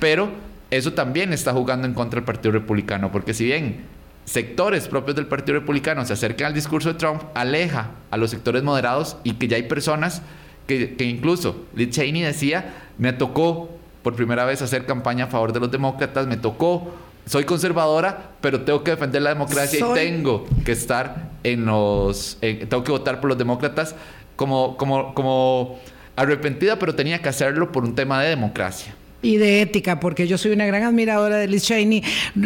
pero 0.01 0.31
eso 0.71 0.95
también 0.95 1.33
está 1.33 1.53
jugando 1.53 1.87
en 1.87 1.95
contra 1.95 2.19
del 2.19 2.25
Partido 2.25 2.53
Republicano, 2.53 3.13
porque 3.13 3.35
si 3.35 3.45
bien 3.45 3.85
sectores 4.25 4.89
propios 4.89 5.17
del 5.17 5.27
Partido 5.27 5.59
Republicano 5.59 6.05
se 6.07 6.15
acercan 6.15 6.49
al 6.49 6.55
discurso 6.55 6.93
de 6.93 6.99
Trump, 6.99 7.23
aleja 7.35 7.91
a 8.11 8.17
los 8.17 8.31
sectores 8.31 8.63
moderados 8.63 9.19
y 9.25 9.35
que 9.35 9.49
ya 9.49 9.57
hay 9.57 9.65
personas 9.65 10.23
que, 10.67 10.95
que 10.95 11.05
incluso 11.05 11.67
Liz 11.75 11.91
Cheney 11.91 12.23
decía, 12.23 12.75
me 12.97 13.13
tocó 13.13 13.69
por 14.03 14.15
primera 14.15 14.45
vez 14.45 14.63
hacer 14.63 14.87
campaña 14.87 15.25
a 15.25 15.29
favor 15.29 15.53
de 15.53 15.61
los 15.61 15.71
demócratas, 15.71 16.27
me 16.27 16.37
tocó 16.39 16.95
soy 17.27 17.45
conservadora, 17.45 18.31
pero 18.41 18.63
tengo 18.63 18.83
que 18.83 18.93
defender 18.93 19.23
la 19.23 19.31
democracia 19.31 19.79
y 19.79 19.95
tengo 19.95 20.47
que 20.65 20.73
estar 20.73 21.31
en 21.45 21.67
los. 21.67 22.39
tengo 22.41 22.85
que 22.85 22.93
votar 22.93 23.21
por 23.21 23.29
los 23.29 23.39
demócratas 23.39 23.95
como, 24.37 24.77
como, 24.77 25.15
como 25.15 25.79
arrepentida, 26.17 26.79
pero 26.79 26.95
tenía 26.95 27.21
que 27.21 27.29
hacerlo 27.29 27.73
por 27.73 27.85
un 27.85 27.95
tema 27.95 28.23
de 28.23 28.31
democracia. 28.31 28.95
Y 29.25 29.37
de 29.37 29.63
ética, 29.63 30.01
porque 30.01 30.27
yo 30.27 30.37
soy 30.37 30.51
una 30.51 30.67
gran 30.67 30.83
admiradora 30.83 31.37
de 31.37 31.47
Liz 31.47 31.63
Cheney. 31.63 32.03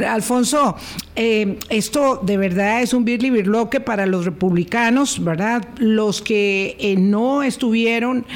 Alfonso, 0.07 0.77
eh, 1.15 1.59
esto 1.71 2.21
de 2.23 2.37
verdad 2.37 2.83
es 2.83 2.93
un 2.93 3.07
birli 3.07 3.31
birloque 3.31 3.81
para 3.81 4.05
los 4.05 4.27
republicanos, 4.27 5.25
¿verdad? 5.25 5.67
Los 5.79 6.21
que 6.21 6.77
eh, 6.79 6.97
no 6.99 7.43
estuvieron 7.43 8.27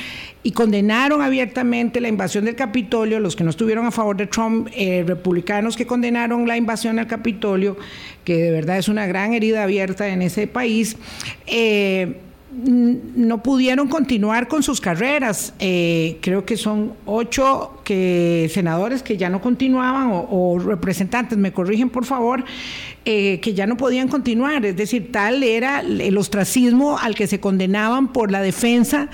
y 0.42 0.52
condenaron 0.52 1.20
abiertamente 1.20 2.00
la 2.00 2.08
invasión 2.08 2.46
del 2.46 2.56
Capitolio, 2.56 3.20
los 3.20 3.36
que 3.36 3.44
no 3.44 3.50
estuvieron 3.50 3.86
a 3.86 3.90
favor 3.90 4.16
de 4.16 4.26
Trump, 4.26 4.68
eh, 4.74 5.04
republicanos 5.06 5.76
que 5.76 5.86
condenaron 5.86 6.48
la 6.48 6.56
invasión 6.56 6.98
al 6.98 7.06
Capitolio, 7.06 7.76
que 8.24 8.36
de 8.36 8.50
verdad 8.50 8.78
es 8.78 8.88
una 8.88 9.06
gran 9.06 9.34
herida 9.34 9.62
abierta 9.62 10.08
en 10.08 10.22
ese 10.22 10.46
país. 10.46 10.96
Eh, 11.46 12.16
no 12.52 13.42
pudieron 13.42 13.88
continuar 13.88 14.48
con 14.48 14.62
sus 14.62 14.80
carreras. 14.80 15.54
Eh, 15.60 16.18
creo 16.20 16.44
que 16.44 16.56
son 16.56 16.94
ocho 17.06 17.80
que, 17.84 18.50
senadores 18.52 19.02
que 19.02 19.16
ya 19.16 19.30
no 19.30 19.40
continuaban 19.40 20.10
o, 20.12 20.58
representantes, 20.58 21.38
me 21.38 21.52
corrigen 21.52 21.90
por 21.90 22.04
favor, 22.04 22.44
eh, 23.04 23.38
que 23.40 23.54
ya 23.54 23.66
no 23.66 23.76
podían 23.76 24.08
continuar. 24.08 24.66
Es 24.66 24.76
decir, 24.76 25.12
tal 25.12 25.42
era 25.42 25.80
el 25.80 26.16
ostracismo 26.18 26.98
al 26.98 27.14
que 27.14 27.26
se 27.26 27.38
condenaban 27.40 28.12
por 28.12 28.32
la 28.32 28.42
defensa 28.42 29.08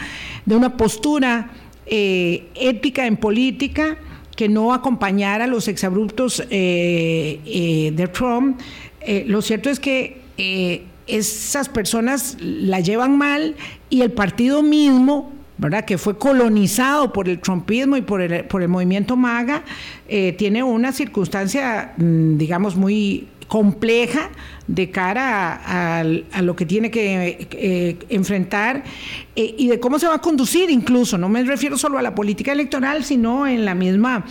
de 0.46 0.56
una 0.56 0.76
postura 0.76 1.50
eh, 1.86 2.48
ética 2.54 3.06
en 3.06 3.18
política 3.18 3.98
que 4.34 4.48
no 4.48 4.72
acompañara 4.72 5.44
a 5.44 5.48
los 5.48 5.68
exabruptos 5.68 6.42
de 6.48 8.10
Trump. 8.12 8.60
lo 9.26 9.40
cierto 9.40 9.70
es 9.70 9.80
que 9.80 10.86
esas 11.06 11.68
personas 11.68 12.36
la 12.40 12.80
llevan 12.80 13.16
mal 13.16 13.54
y 13.90 14.02
el 14.02 14.12
partido 14.12 14.62
mismo, 14.62 15.32
¿verdad? 15.58 15.84
que 15.84 15.98
fue 15.98 16.18
colonizado 16.18 17.12
por 17.12 17.28
el 17.28 17.40
trumpismo 17.40 17.96
y 17.96 18.02
por 18.02 18.20
el, 18.20 18.44
por 18.44 18.62
el 18.62 18.68
movimiento 18.68 19.16
MAGA, 19.16 19.62
eh, 20.08 20.32
tiene 20.32 20.62
una 20.62 20.92
circunstancia, 20.92 21.94
mm, 21.96 22.36
digamos, 22.36 22.76
muy 22.76 23.28
compleja 23.46 24.30
de 24.66 24.90
cara 24.90 26.00
a, 26.00 26.02
lo 26.42 26.56
que 26.56 26.66
tiene 26.66 26.90
que 26.90 27.46
eh, 27.52 27.96
enfrentar 28.08 28.82
eh, 29.36 29.54
y 29.56 29.68
de 29.68 29.78
cómo 29.78 29.98
se 29.98 30.08
va 30.08 30.16
a 30.16 30.20
conducir 30.20 30.70
incluso. 30.70 31.16
No 31.16 31.28
me 31.28 31.42
refiero 31.44 31.78
solo 31.78 31.98
a 31.98 32.02
la 32.02 32.14
política 32.14 32.52
electoral, 32.52 33.04
sino 33.04 33.46
en 33.46 33.64
la 33.64 33.74
misma 33.74 34.24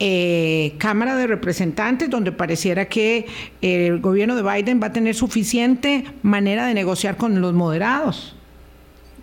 eh, 0.00 0.74
Cámara 0.78 1.14
de 1.14 1.26
Representantes, 1.26 2.10
donde 2.10 2.32
pareciera 2.32 2.86
que 2.86 3.26
el 3.60 4.00
gobierno 4.00 4.34
de 4.34 4.42
Biden 4.42 4.80
va 4.82 4.88
a 4.88 4.92
tener 4.92 5.14
suficiente 5.14 6.04
manera 6.22 6.66
de 6.66 6.74
negociar 6.74 7.16
con 7.16 7.40
los 7.40 7.52
moderados. 7.52 8.34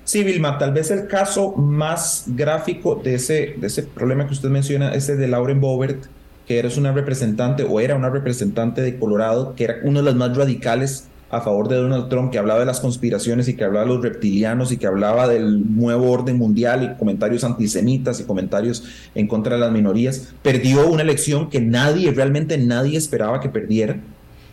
Sí, 0.04 0.24
Vilma, 0.24 0.58
tal 0.58 0.72
vez 0.72 0.90
el 0.90 1.08
caso 1.08 1.54
más 1.58 2.26
gráfico 2.28 2.96
de 2.96 3.16
ese, 3.16 3.56
de 3.58 3.68
ese 3.68 3.84
problema 3.84 4.26
que 4.26 4.34
usted 4.34 4.50
menciona 4.50 4.94
es 4.94 5.10
el 5.10 5.18
de 5.18 5.28
Lauren 5.28 5.60
Boebert, 5.60 6.06
que 6.48 6.60
era 6.60 6.70
una 6.78 6.94
representante 6.94 7.64
o 7.64 7.82
era 7.82 7.96
una 7.96 8.10
representante 8.10 8.82
de 8.82 8.98
Colorado, 8.98 9.54
que 9.56 9.66
era 9.66 9.76
uno 9.84 10.00
de 10.00 10.06
los 10.06 10.16
más 10.16 10.38
radicales 10.38 11.10
a 11.30 11.42
favor 11.42 11.68
de 11.68 11.76
Donald 11.76 12.10
Trump, 12.10 12.32
que 12.32 12.38
hablaba 12.38 12.62
de 12.62 12.66
las 12.66 12.80
conspiraciones 12.80 13.48
y 13.48 13.56
que 13.56 13.64
hablaba 13.64 13.86
de 13.86 13.94
los 13.94 14.02
reptilianos 14.02 14.72
y 14.72 14.78
que 14.78 14.88
hablaba 14.88 15.28
del 15.28 15.76
nuevo 15.76 16.10
orden 16.10 16.38
mundial 16.38 16.84
y 16.84 16.98
comentarios 16.98 17.44
antisemitas 17.44 18.20
y 18.20 18.24
comentarios 18.24 18.84
en 19.14 19.28
contra 19.28 19.56
de 19.56 19.62
las 19.62 19.72
minorías, 19.72 20.34
perdió 20.42 20.88
una 20.88 21.02
elección 21.02 21.50
que 21.50 21.60
nadie, 21.60 22.12
realmente 22.12 22.58
nadie 22.58 22.98
esperaba 22.98 23.40
que 23.40 23.50
perdiera. 23.50 24.00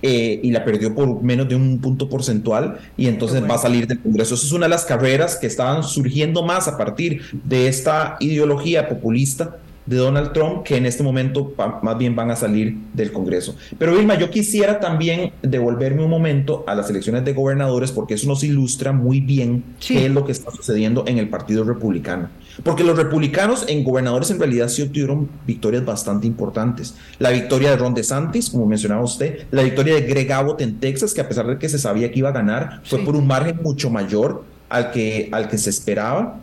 Eh, 0.07 0.39
y 0.43 0.51
la 0.51 0.67
perdió 0.67 0.95
por 0.95 1.23
menos 1.23 1.49
de 1.49 1.57
un 1.57 1.79
punto 1.81 2.11
porcentual 2.11 2.79
y 2.95 3.07
entonces 3.07 3.43
va 3.43 3.55
a 3.55 3.59
salir 3.59 3.87
del 3.87 4.01
Congreso. 4.01 4.35
Esa 4.35 4.45
es 4.45 4.53
una 4.53 4.67
de 4.67 4.71
las 4.71 4.85
carreras 4.85 5.37
que 5.37 5.47
estaban 5.47 5.83
surgiendo 5.83 6.43
más 6.43 6.69
a 6.69 6.77
partir 6.77 7.23
de 7.43 7.69
esta 7.69 8.19
ideología 8.21 8.87
populista 8.87 9.57
de 9.87 9.97
Donald 9.97 10.33
Trump 10.33 10.63
que 10.63 10.77
en 10.77 10.87
este 10.87 11.03
momento 11.03 11.53
más 11.83 11.99
bien 11.99 12.17
van 12.17 12.31
a 12.31 12.37
salir 12.37 12.77
del 12.93 13.13
Congreso. 13.13 13.57
Pero 13.79 13.95
Vilma, 13.95 14.19
yo 14.19 14.31
quisiera 14.31 14.81
también 14.81 15.33
devolverme 15.43 16.03
un 16.03 16.11
momento 16.11 16.65
a 16.67 16.75
las 16.75 16.89
elecciones 16.91 17.25
de 17.25 17.33
gobernadores 17.33 17.93
porque 17.93 18.15
eso 18.15 18.27
nos 18.27 18.43
ilustra 18.45 18.93
muy 18.93 19.21
bien 19.21 19.65
qué 19.87 20.07
es 20.07 20.13
lo 20.13 20.25
que 20.25 20.33
está 20.33 20.51
sucediendo 20.51 21.05
en 21.07 21.19
el 21.19 21.29
Partido 21.29 21.65
Republicano. 21.65 22.29
Porque 22.63 22.85
los 22.85 22.97
republicanos 22.97 23.65
en 23.69 23.83
gobernadores 23.83 24.31
en 24.31 24.39
realidad 24.39 24.69
sí 24.69 24.83
obtuvieron 24.83 25.29
victorias 25.47 25.85
bastante 25.85 26.27
importantes. 26.27 26.95
La 27.19 27.31
victoria 27.31 27.71
de 27.71 27.77
Ron 27.77 27.95
DeSantis, 27.95 28.51
como 28.51 28.67
mencionaba 28.67 29.03
usted, 29.03 29.47
la 29.51 29.63
victoria 29.63 29.95
de 29.95 30.03
Greg 30.03 30.33
Abbott 30.33 30.61
en 30.61 30.79
Texas, 30.79 31.15
que 31.15 31.21
a 31.21 31.29
pesar 31.29 31.47
de 31.47 31.59
que 31.59 31.69
se 31.69 31.79
sabía 31.79 32.11
que 32.13 32.21
iba 32.21 32.29
a 32.29 32.33
ganar, 32.33 32.81
fue 32.85 33.01
por 33.01 33.17
un 33.17 33.27
margen 33.27 33.61
mucho 33.63 33.91
mayor 33.91 34.45
al 34.69 34.91
que, 34.93 35.29
al 35.33 35.49
que 35.49 35.59
se 35.59 35.71
esperaba. 35.71 36.41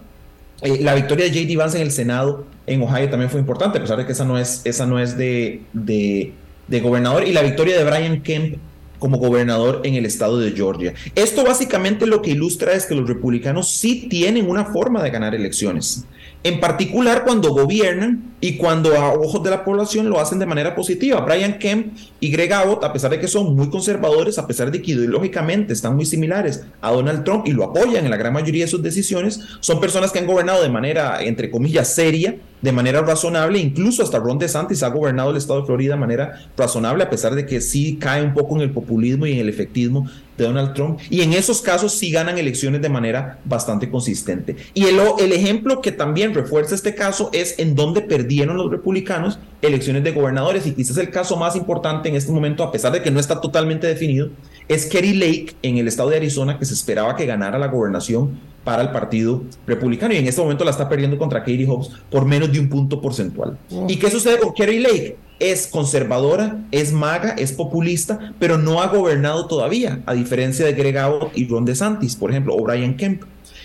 Eh, 0.61 0.79
la 0.81 0.93
victoria 0.95 1.25
de 1.25 1.31
JD 1.31 1.57
Vance 1.57 1.77
en 1.77 1.83
el 1.83 1.91
Senado 1.91 2.45
en 2.67 2.81
Ohio 2.81 3.09
también 3.09 3.29
fue 3.29 3.39
importante, 3.39 3.79
a 3.79 3.81
pesar 3.81 3.97
de 3.97 4.05
que 4.05 4.11
esa 4.11 4.25
no 4.25 4.37
es, 4.37 4.61
esa 4.63 4.85
no 4.85 4.99
es 4.99 5.17
de, 5.17 5.61
de, 5.73 6.33
de 6.67 6.79
gobernador. 6.79 7.27
Y 7.27 7.33
la 7.33 7.41
victoria 7.41 7.77
de 7.77 7.83
Brian 7.83 8.21
Kemp 8.21 8.57
como 9.01 9.17
gobernador 9.17 9.81
en 9.83 9.95
el 9.95 10.05
estado 10.05 10.37
de 10.37 10.51
Georgia. 10.51 10.93
Esto 11.15 11.43
básicamente 11.43 12.05
lo 12.05 12.21
que 12.21 12.29
ilustra 12.29 12.73
es 12.73 12.85
que 12.85 12.93
los 12.93 13.09
republicanos 13.09 13.67
sí 13.67 14.07
tienen 14.07 14.47
una 14.47 14.65
forma 14.65 15.01
de 15.01 15.09
ganar 15.09 15.33
elecciones 15.33 16.05
en 16.43 16.59
particular 16.59 17.23
cuando 17.23 17.49
gobiernan 17.49 18.33
y 18.41 18.57
cuando 18.57 18.97
a 18.97 19.13
ojos 19.13 19.43
de 19.43 19.51
la 19.51 19.63
población 19.63 20.09
lo 20.09 20.19
hacen 20.19 20.39
de 20.39 20.47
manera 20.47 20.75
positiva. 20.75 21.21
Brian 21.21 21.59
Kemp 21.59 21.95
y 22.19 22.31
Greg 22.31 22.51
Abbott, 22.53 22.83
a 22.83 22.91
pesar 22.91 23.11
de 23.11 23.19
que 23.19 23.27
son 23.27 23.55
muy 23.55 23.69
conservadores, 23.69 24.39
a 24.39 24.47
pesar 24.47 24.71
de 24.71 24.81
que 24.81 24.91
ideológicamente 24.91 25.73
están 25.73 25.95
muy 25.95 26.05
similares 26.05 26.63
a 26.81 26.91
Donald 26.91 27.23
Trump 27.23 27.47
y 27.47 27.51
lo 27.51 27.65
apoyan 27.65 28.05
en 28.05 28.11
la 28.11 28.17
gran 28.17 28.33
mayoría 28.33 28.65
de 28.65 28.71
sus 28.71 28.81
decisiones, 28.81 29.39
son 29.59 29.79
personas 29.79 30.11
que 30.11 30.19
han 30.19 30.25
gobernado 30.25 30.63
de 30.63 30.69
manera, 30.69 31.21
entre 31.21 31.51
comillas, 31.51 31.93
seria, 31.93 32.35
de 32.61 32.71
manera 32.71 33.01
razonable, 33.01 33.59
incluso 33.59 34.03
hasta 34.03 34.19
Ron 34.19 34.37
DeSantis 34.37 34.83
ha 34.83 34.89
gobernado 34.89 35.31
el 35.31 35.37
estado 35.37 35.61
de 35.61 35.65
Florida 35.65 35.95
de 35.95 35.99
manera 35.99 36.39
razonable, 36.55 37.03
a 37.03 37.09
pesar 37.09 37.35
de 37.35 37.45
que 37.45 37.61
sí 37.61 37.97
cae 37.99 38.23
un 38.23 38.33
poco 38.33 38.55
en 38.55 38.61
el 38.61 38.71
populismo 38.71 39.25
y 39.25 39.33
en 39.33 39.39
el 39.39 39.49
efectismo 39.49 40.09
de 40.37 40.45
Donald 40.45 40.73
Trump. 40.73 40.99
Y 41.09 41.21
en 41.21 41.33
esos 41.33 41.61
casos 41.61 41.93
sí 41.93 42.11
ganan 42.11 42.37
elecciones 42.37 42.81
de 42.81 42.89
manera 42.89 43.39
bastante 43.45 43.89
consistente. 43.89 44.55
Y 44.73 44.85
el, 44.85 44.99
el 45.19 45.33
ejemplo 45.33 45.81
que 45.81 45.91
también 45.91 46.33
refuerza 46.33 46.75
este 46.75 46.95
caso 46.95 47.29
es 47.33 47.57
en 47.57 47.75
donde 47.75 48.01
perdieron 48.01 48.57
los 48.57 48.71
republicanos 48.71 49.39
elecciones 49.61 50.03
de 50.03 50.11
gobernadores. 50.11 50.65
Y 50.67 50.71
quizás 50.73 50.97
el 50.97 51.09
caso 51.09 51.37
más 51.37 51.55
importante 51.55 52.09
en 52.09 52.15
este 52.15 52.31
momento, 52.31 52.63
a 52.63 52.71
pesar 52.71 52.91
de 52.91 53.01
que 53.01 53.11
no 53.11 53.19
está 53.19 53.41
totalmente 53.41 53.87
definido, 53.87 54.29
es 54.67 54.85
Kerry 54.85 55.13
Lake 55.13 55.53
en 55.61 55.77
el 55.77 55.87
estado 55.87 56.09
de 56.09 56.17
Arizona, 56.17 56.57
que 56.57 56.65
se 56.65 56.73
esperaba 56.73 57.15
que 57.15 57.25
ganara 57.25 57.57
la 57.57 57.67
gobernación 57.67 58.39
para 58.63 58.83
el 58.83 58.91
Partido 58.91 59.43
Republicano 59.65 60.13
y 60.13 60.17
en 60.17 60.27
este 60.27 60.41
momento 60.41 60.63
la 60.63 60.71
está 60.71 60.87
perdiendo 60.87 61.17
contra 61.17 61.39
Katie 61.39 61.65
Hobbs 61.65 61.89
por 62.11 62.25
menos 62.25 62.51
de 62.51 62.59
un 62.59 62.69
punto 62.69 63.01
porcentual. 63.01 63.57
¿Y 63.87 63.97
qué 63.97 64.11
sucede 64.11 64.39
con 64.39 64.53
Kerry 64.53 64.79
Lake? 64.79 65.17
es 65.41 65.65
conservadora, 65.65 66.63
es 66.69 66.93
maga, 66.93 67.31
es 67.31 67.51
populista, 67.51 68.31
pero 68.37 68.59
no 68.59 68.79
ha 68.79 68.87
gobernado 68.87 69.47
todavía, 69.47 70.03
a 70.05 70.13
diferencia 70.13 70.63
de 70.67 70.73
Greg 70.73 70.99
Abbott 70.99 71.35
y 71.35 71.47
Ron 71.47 71.65
DeSantis, 71.65 72.15
por 72.15 72.29
ejemplo, 72.29 72.55
o 72.55 72.63
Brian 72.63 72.95
Kemp. 72.95 73.23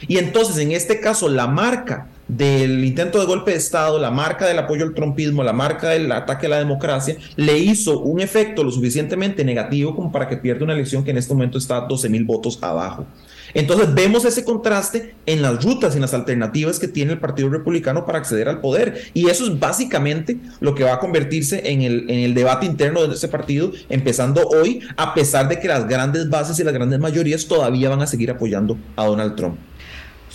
Y 0.09 0.17
entonces, 0.17 0.57
en 0.57 0.73
este 0.73 1.01
caso, 1.01 1.29
la 1.29 1.47
marca 1.47 2.09
del 2.29 2.85
intento 2.85 3.20
de 3.20 3.27
golpe 3.27 3.53
de 3.53 3.57
Estado, 3.57 3.99
la 3.99 4.11
marca 4.11 4.47
del 4.47 4.59
apoyo 4.59 4.85
al 4.85 4.95
trumpismo, 4.95 5.43
la 5.43 5.53
marca 5.53 5.91
del 5.91 6.11
ataque 6.11 6.47
a 6.47 6.51
la 6.51 6.59
democracia, 6.59 7.16
le 7.37 7.59
hizo 7.59 8.01
un 8.01 8.20
efecto 8.20 8.64
lo 8.64 8.70
suficientemente 8.70 9.45
negativo 9.45 9.95
como 9.95 10.11
para 10.11 10.29
que 10.29 10.37
pierda 10.37 10.64
una 10.64 10.74
elección 10.74 11.05
que 11.05 11.11
en 11.11 11.18
este 11.18 11.35
momento 11.35 11.59
está 11.59 11.81
12 11.81 12.09
mil 12.09 12.24
votos 12.24 12.59
abajo. 12.62 13.07
Entonces 13.55 13.95
vemos 13.95 14.24
ese 14.24 14.45
contraste 14.45 15.14
en 15.24 15.41
las 15.41 15.64
rutas 15.64 15.95
en 15.95 16.03
las 16.03 16.12
alternativas 16.14 16.79
que 16.79 16.89
tiene 16.89 17.12
el 17.12 17.18
Partido 17.18 17.49
Republicano 17.49 18.05
para 18.05 18.18
acceder 18.18 18.49
al 18.49 18.61
poder. 18.61 19.05
Y 19.14 19.31
eso 19.31 19.47
es 19.47 19.59
básicamente 19.59 20.39
lo 20.61 20.74
que 20.74 20.85
va 20.85 20.95
a 20.95 20.99
convertirse 20.99 21.70
en 21.70 21.83
el, 21.83 22.11
en 22.11 22.18
el 22.18 22.35
debate 22.35 22.66
interno 22.66 23.07
de 23.07 23.14
ese 23.14 23.29
partido, 23.29 23.72
empezando 23.89 24.47
hoy, 24.49 24.81
a 24.97 25.14
pesar 25.14 25.49
de 25.49 25.59
que 25.59 25.68
las 25.68 25.89
grandes 25.89 26.29
bases 26.29 26.59
y 26.59 26.64
las 26.64 26.74
grandes 26.74 26.99
mayorías 26.99 27.47
todavía 27.47 27.89
van 27.89 28.03
a 28.03 28.07
seguir 28.07 28.31
apoyando 28.31 28.77
a 28.97 29.07
Donald 29.07 29.37
Trump. 29.37 29.57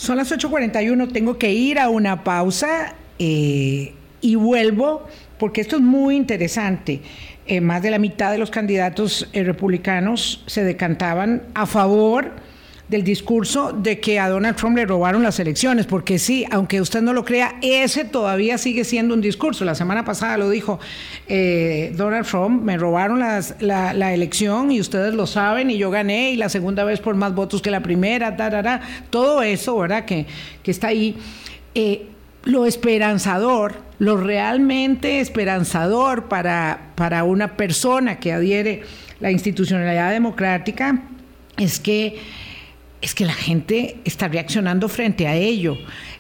Son 0.01 0.17
las 0.17 0.31
8.41, 0.31 1.13
tengo 1.13 1.37
que 1.37 1.53
ir 1.53 1.77
a 1.77 1.89
una 1.89 2.23
pausa 2.23 2.95
eh, 3.19 3.93
y 4.19 4.33
vuelvo 4.33 5.05
porque 5.37 5.61
esto 5.61 5.75
es 5.75 5.83
muy 5.83 6.15
interesante. 6.15 7.01
Eh, 7.45 7.61
más 7.61 7.83
de 7.83 7.91
la 7.91 7.99
mitad 7.99 8.31
de 8.31 8.39
los 8.39 8.49
candidatos 8.49 9.29
eh, 9.31 9.43
republicanos 9.43 10.43
se 10.47 10.63
decantaban 10.63 11.43
a 11.53 11.67
favor 11.67 12.31
del 12.91 13.05
discurso 13.05 13.71
de 13.71 14.01
que 14.01 14.19
a 14.19 14.27
Donald 14.27 14.57
Trump 14.57 14.75
le 14.75 14.85
robaron 14.85 15.23
las 15.23 15.39
elecciones, 15.39 15.85
porque 15.85 16.19
sí, 16.19 16.45
aunque 16.51 16.81
usted 16.81 17.01
no 17.01 17.13
lo 17.13 17.23
crea, 17.23 17.55
ese 17.61 18.03
todavía 18.03 18.57
sigue 18.57 18.83
siendo 18.83 19.13
un 19.13 19.21
discurso. 19.21 19.63
La 19.63 19.75
semana 19.75 20.03
pasada 20.03 20.35
lo 20.37 20.49
dijo 20.49 20.77
eh, 21.25 21.93
Donald 21.95 22.27
Trump, 22.27 22.61
me 22.61 22.75
robaron 22.75 23.19
la, 23.21 24.13
elección 24.13 24.73
y 24.73 24.81
ustedes 24.81 25.13
lo 25.13 25.25
saben 25.25 25.71
y 25.71 25.77
yo 25.77 25.89
gané 25.89 26.31
y 26.31 26.35
la 26.35 26.49
segunda 26.49 26.83
vez 26.83 26.99
por 26.99 27.15
más 27.15 27.33
votos 27.33 27.61
que 27.61 27.71
la 27.71 27.79
primera, 27.79 28.35
tarara, 28.35 28.81
todo 29.09 29.41
eso, 29.41 29.77
¿verdad? 29.77 30.03
Que, 30.03 30.25
que 30.61 30.71
está 30.71 30.87
ahí. 30.87 31.15
Eh, 31.73 32.07
lo 32.43 32.65
esperanzador, 32.65 33.75
lo 33.99 34.17
realmente 34.17 35.21
esperanzador 35.21 36.25
para, 36.25 36.91
para 36.95 37.23
una 37.23 37.55
persona 37.55 38.19
que 38.19 38.33
adhiere 38.33 38.83
la 39.21 39.31
institucionalidad 39.31 40.11
democrática 40.11 41.03
es 41.57 41.79
que 41.79 42.19
es 43.01 43.15
que 43.15 43.25
la 43.25 43.33
gente 43.33 43.97
está 44.05 44.27
reaccionando 44.27 44.87
frente 44.87 45.27
a 45.27 45.35
ello, 45.35 45.77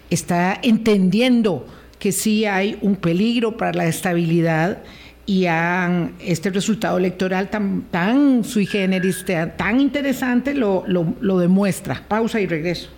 está 0.09 0.59
entendiendo 0.61 1.67
que 1.99 2.11
sí 2.11 2.45
hay 2.45 2.77
un 2.81 2.95
peligro 2.95 3.55
para 3.57 3.73
la 3.73 3.85
estabilidad 3.85 4.79
y 5.25 5.45
han, 5.45 6.15
este 6.19 6.49
resultado 6.49 6.97
electoral 6.97 7.49
tan, 7.49 7.83
tan 7.91 8.43
sui 8.43 8.65
generis, 8.65 9.23
tan 9.55 9.79
interesante, 9.79 10.53
lo, 10.53 10.83
lo, 10.87 11.37
demuestra. 11.37 12.03
Pausa 12.07 12.41
y 12.41 12.47
regreso. 12.47 12.89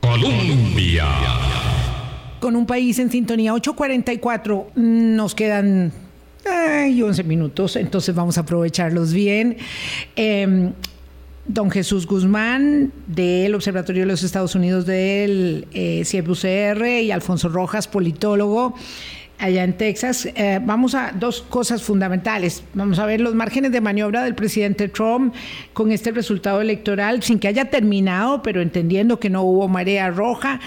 Colombia. 0.00 1.06
Con 2.40 2.56
un 2.56 2.66
país 2.66 2.98
en 2.98 3.10
sintonía 3.10 3.54
844, 3.54 4.72
nos 4.74 5.34
quedan 5.34 5.92
ay, 6.44 7.00
11 7.02 7.24
minutos, 7.24 7.76
entonces 7.76 8.14
vamos 8.14 8.36
a 8.36 8.42
aprovecharlos 8.42 9.12
bien. 9.12 9.56
Em, 10.16 10.72
Don 11.52 11.70
Jesús 11.70 12.06
Guzmán 12.06 12.92
del 13.06 13.54
Observatorio 13.54 14.02
de 14.02 14.06
los 14.06 14.22
Estados 14.22 14.54
Unidos 14.54 14.86
del 14.86 15.66
eh, 15.74 16.02
CIEP-UCR 16.02 17.02
y 17.02 17.10
Alfonso 17.10 17.50
Rojas, 17.50 17.88
politólogo 17.88 18.74
allá 19.38 19.62
en 19.62 19.76
Texas. 19.76 20.26
Eh, 20.34 20.60
vamos 20.64 20.94
a 20.94 21.12
dos 21.12 21.42
cosas 21.42 21.82
fundamentales. 21.82 22.64
Vamos 22.72 22.98
a 22.98 23.04
ver 23.04 23.20
los 23.20 23.34
márgenes 23.34 23.70
de 23.70 23.82
maniobra 23.82 24.22
del 24.22 24.34
presidente 24.34 24.88
Trump 24.88 25.34
con 25.74 25.92
este 25.92 26.12
resultado 26.12 26.62
electoral, 26.62 27.22
sin 27.22 27.38
que 27.38 27.48
haya 27.48 27.66
terminado, 27.66 28.40
pero 28.40 28.62
entendiendo 28.62 29.20
que 29.20 29.28
no 29.28 29.42
hubo 29.42 29.68
marea 29.68 30.08
roja. 30.10 30.58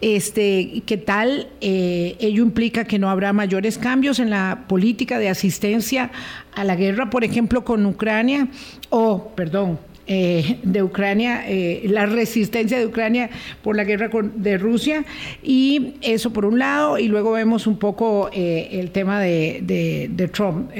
Este, 0.00 0.82
¿Qué 0.86 0.96
tal? 0.96 1.50
Eh, 1.60 2.16
ello 2.18 2.42
implica 2.42 2.84
que 2.84 2.98
no 2.98 3.10
habrá 3.10 3.32
mayores 3.32 3.78
cambios 3.78 4.18
en 4.18 4.30
la 4.30 4.64
política 4.66 5.20
de 5.20 5.28
asistencia 5.28 6.10
a 6.52 6.64
la 6.64 6.74
guerra, 6.74 7.10
por 7.10 7.22
ejemplo, 7.22 7.64
con 7.64 7.86
Ucrania, 7.86 8.48
o, 8.90 9.32
perdón, 9.36 9.78
eh, 10.14 10.58
de 10.62 10.82
Ucrania, 10.82 11.48
eh, 11.48 11.86
la 11.88 12.04
resistencia 12.04 12.78
de 12.78 12.84
Ucrania 12.84 13.30
por 13.62 13.76
la 13.76 13.84
guerra 13.84 14.10
de 14.34 14.58
Rusia, 14.58 15.06
y 15.42 15.94
eso 16.02 16.34
por 16.34 16.44
un 16.44 16.58
lado, 16.58 16.98
y 16.98 17.08
luego 17.08 17.32
vemos 17.32 17.66
un 17.66 17.78
poco 17.78 18.28
eh, 18.30 18.68
el 18.72 18.90
tema 18.90 19.20
de, 19.20 20.30
Trump, 20.30 20.70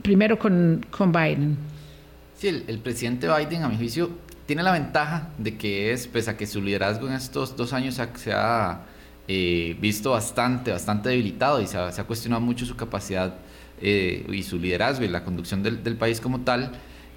primero 0.00 0.38
con, 0.38 0.86
con, 0.90 1.12
Biden. 1.12 1.58
Sí, 2.38 2.48
el, 2.48 2.78
presidente 2.78 3.28
Biden, 3.28 3.62
a 3.62 3.68
mi 3.68 3.76
juicio, 3.76 4.10
tiene 4.46 4.62
la 4.62 4.72
ventaja 4.72 5.28
de 5.36 5.58
que 5.58 5.92
es, 5.92 6.06
pese 6.06 6.30
a 6.30 6.36
que 6.38 6.46
su 6.46 6.62
liderazgo 6.62 7.08
en 7.08 7.12
estos 7.12 7.58
dos 7.58 7.74
años 7.74 8.00
se 8.14 8.32
ha 8.32 8.80
visto 9.26 10.12
bastante, 10.12 10.70
bastante 10.70 11.10
debilitado 11.10 11.60
y 11.60 11.66
se 11.66 11.76
ha, 11.76 12.04
cuestionado 12.04 12.40
mucho 12.40 12.64
su 12.64 12.74
capacidad 12.74 13.34
y 13.82 14.42
su 14.44 14.58
liderazgo 14.58 15.04
y 15.04 15.08
la 15.08 15.24
conducción 15.24 15.62
del, 15.62 15.84
del 15.84 15.96
país 15.96 16.22
como 16.22 16.40
tal, 16.40 16.72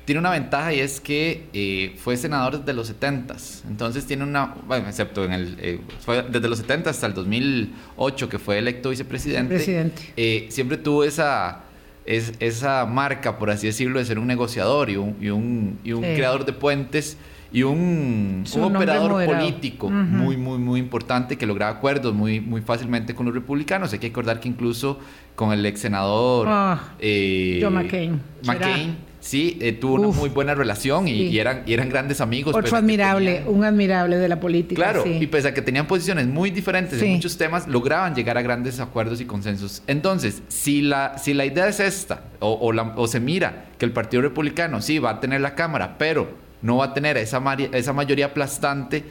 tiene 0.10 0.22
una 0.22 0.32
ventaja 0.32 0.74
y 0.74 0.80
es 0.80 1.00
que 1.00 1.44
eh, 1.54 1.94
fue 1.98 2.18
senador 2.18 2.62
desde 2.62 2.74
los 2.74 2.88
70 2.88 3.36
Entonces 3.70 4.08
tiene 4.08 4.24
una, 4.24 4.56
bueno, 4.66 4.88
excepto 4.88 5.24
en 5.24 5.34
el, 5.34 5.56
eh, 5.62 5.82
fue 6.00 6.24
desde 6.24 6.50
los 6.50 6.58
70 6.58 6.90
hasta 6.90 7.06
el 7.06 7.14
2008 7.14 8.28
que 8.28 8.40
fue 8.40 8.58
electo 8.58 8.90
vicepresidente. 8.90 9.54
Presidente. 9.54 10.02
Eh, 10.18 10.48
siempre 10.50 10.78
tuvo 10.78 11.04
esa, 11.04 11.60
es, 12.08 12.34
esa 12.40 12.88
marca, 12.88 13.38
por 13.38 13.52
así 13.52 13.68
decirlo, 13.68 14.00
de 14.00 14.06
ser 14.06 14.18
un 14.18 14.26
negociador 14.26 14.90
y 14.90 14.96
un, 14.96 15.16
y 15.22 15.30
un, 15.30 15.78
y 15.84 15.92
un 15.92 16.02
creador 16.02 16.44
de 16.44 16.54
puentes 16.54 17.16
y 17.52 17.62
un, 17.62 18.46
operador 18.60 19.24
político 19.28 19.92
muy, 19.92 20.38
muy, 20.38 20.58
muy 20.58 20.80
importante 20.80 21.38
que 21.38 21.46
lograba 21.46 21.78
acuerdos 21.78 22.16
muy, 22.16 22.40
muy 22.40 22.62
fácilmente 22.62 23.14
con 23.14 23.28
los 23.28 23.36
republicanos. 23.36 23.94
Hay 23.94 24.00
que 24.00 24.08
recordar 24.08 24.40
que 24.40 24.48
incluso 24.48 24.98
con 25.36 25.54
el 25.54 25.64
ex 25.68 25.82
senador 25.82 26.48
ah, 26.50 26.94
John 27.00 27.76
McCain. 27.76 28.20
McCain 28.44 29.09
Sí, 29.20 29.58
eh, 29.62 29.74
tuvo 29.74 29.96
una 29.96 30.08
muy 30.08 30.30
buena 30.30 30.56
relación 30.56 31.08
y, 31.08 31.38
eran, 31.38 31.64
y 31.66 31.74
eran 31.74 31.90
grandes 31.90 32.22
amigos. 32.22 32.56
Otro 32.56 32.78
admirable, 32.78 33.44
un 33.46 33.64
admirable 33.66 34.18
de 34.18 34.30
la 34.30 34.40
política. 34.40 34.82
Claro, 34.82 35.04
y 35.06 35.28
pese 35.28 35.50
a 35.50 35.54
que 35.54 35.62
tenían 35.62 35.88
posiciones 35.88 36.28
muy 36.28 36.52
diferentes 36.52 37.02
en 37.02 37.14
muchos 37.14 37.38
temas, 37.38 37.68
lograban 37.68 38.16
llegar 38.16 38.38
a 38.38 38.42
grandes 38.42 38.80
acuerdos 38.80 39.20
y 39.20 39.26
consensos. 39.26 39.84
Entonces, 39.88 40.42
si 40.48 40.82
la, 40.82 41.18
si 41.18 41.34
la 41.34 41.46
idea 41.46 41.68
es 41.68 41.80
esta, 41.80 42.24
o, 42.40 42.72
o, 42.96 43.08
se 43.08 43.20
mira 43.20 43.66
que 43.78 43.86
el 43.86 43.92
Partido 43.92 44.22
Republicano 44.22 44.82
sí 44.82 45.00
va 45.00 45.12
a 45.12 45.20
tener 45.20 45.42
la 45.42 45.54
Cámara, 45.54 45.98
pero 45.98 46.30
no 46.62 46.78
va 46.78 46.86
a 46.86 46.94
tener 46.94 47.18
esa, 47.18 47.42
esa 47.74 47.94
mayoría 47.94 48.28
aplastante, 48.28 49.04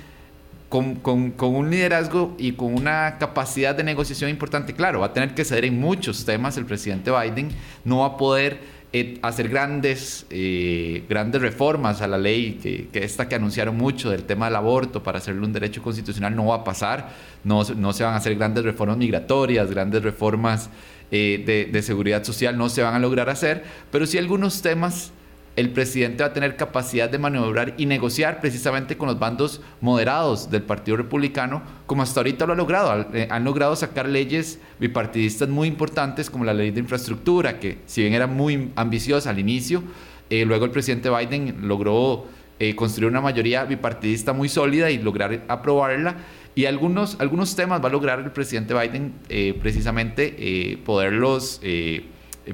con, 0.69 0.97
con, 0.97 1.31
con, 1.31 1.55
un 1.55 1.71
liderazgo 1.71 2.35
y 2.39 2.53
con 2.53 2.75
una 2.75 3.17
capacidad 3.19 3.75
de 3.75 3.85
negociación 3.85 4.29
importante. 4.31 4.75
Claro, 4.75 5.01
va 5.01 5.07
a 5.07 5.13
tener 5.13 5.35
que 5.35 5.45
ceder 5.45 5.65
en 5.65 5.81
muchos 5.81 6.25
temas 6.27 6.59
el 6.59 6.67
presidente 6.67 7.11
Biden, 7.11 7.51
no 7.85 8.01
va 8.01 8.07
a 8.07 8.17
poder 8.19 8.78
eh, 8.91 9.19
hacer 9.21 9.51
grandes, 9.51 10.25
eh, 10.31 11.05
grandes 11.11 11.43
reformas 11.43 12.01
a 12.01 12.07
la 12.07 12.17
ley, 12.17 12.59
que, 12.63 12.89
que, 12.91 13.05
esta 13.05 13.29
que 13.29 13.35
anunciaron 13.35 13.77
mucho 13.77 14.09
del 14.09 14.25
tema 14.25 14.47
del 14.47 14.57
aborto 14.57 15.03
para 15.03 15.19
hacerlo 15.19 15.45
un 15.45 15.53
derecho 15.53 15.83
constitucional 15.83 16.35
no 16.35 16.47
va 16.47 16.57
a 16.57 16.65
pasar, 16.65 17.11
no, 17.45 17.63
no 17.77 17.93
se 17.93 18.05
van 18.05 18.15
a 18.15 18.17
hacer 18.17 18.35
grandes 18.37 18.65
reformas 18.65 18.97
migratorias, 18.97 19.71
grandes 19.71 20.03
reformas 20.03 20.71
eh, 21.11 21.43
de, 21.45 21.67
de 21.67 21.83
seguridad 21.83 22.25
social, 22.25 22.57
no 22.57 22.71
se 22.71 22.83
van 22.83 22.95
a 22.95 22.99
lograr 22.99 23.29
hacer, 23.29 23.63
pero 23.91 24.07
sí 24.07 24.17
algunos 24.17 24.63
temas 24.63 25.13
el 25.59 25.71
presidente 25.71 26.23
va 26.23 26.29
a 26.29 26.33
tener 26.33 26.55
capacidad 26.55 27.11
de 27.11 27.19
maniobrar 27.19 27.75
y 27.77 27.87
negociar 27.87 28.41
precisamente 28.41 28.97
con 28.97 29.09
los 29.09 29.19
bandos 29.19 29.61
moderados 29.81 30.53
del 30.53 30.63
Partido 30.63 30.97
Republicano, 30.97 31.65
como 31.85 32.03
hasta 32.03 32.21
ahorita 32.21 32.47
lo 32.47 32.53
ha 32.53 32.57
logrado. 32.57 33.09
Eh, 33.13 33.27
han 33.29 33.43
logrado 33.43 33.75
sacar 33.75 34.09
leyes 34.09 34.61
bipartidistas 34.79 35.49
muy 35.49 35.67
importantes, 35.67 36.31
como 36.31 36.45
la 36.45 36.55
ley 36.55 36.71
de 36.71 36.79
infraestructura, 36.79 37.59
que 37.59 37.79
si 37.87 38.03
bien 38.03 38.15
era 38.15 38.29
muy 38.29 38.71
ambiciosa 38.77 39.31
al 39.31 39.41
inicio, 39.41 39.83
eh, 40.31 40.45
luego 40.45 40.65
el 40.65 40.71
presidente 40.71 41.11
Biden 41.11 41.67
logró 41.67 42.27
eh, 42.61 42.77
construir 42.77 43.11
una 43.11 43.21
mayoría 43.21 43.65
bipartidista 43.65 44.33
muy 44.33 44.49
sólida 44.49 44.93
y 44.93 44.99
lograr 44.99 45.43
aprobarla. 45.49 46.19
Y 46.55 46.67
algunos, 46.67 47.17
algunos 47.19 47.57
temas 47.57 47.83
va 47.83 47.89
a 47.89 47.93
lograr 47.93 48.21
el 48.21 48.31
presidente 48.31 48.75
Biden 48.75 49.13
precisamente 49.61 50.79
poderlos 50.85 51.61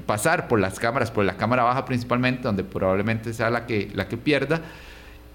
pasar 0.01 0.47
por 0.47 0.59
las 0.59 0.79
cámaras, 0.79 1.11
por 1.11 1.25
la 1.25 1.37
cámara 1.37 1.63
baja 1.63 1.85
principalmente, 1.85 2.43
donde 2.43 2.63
probablemente 2.63 3.33
sea 3.33 3.49
la 3.49 3.65
que, 3.65 3.89
la 3.93 4.07
que 4.07 4.17
pierda. 4.17 4.61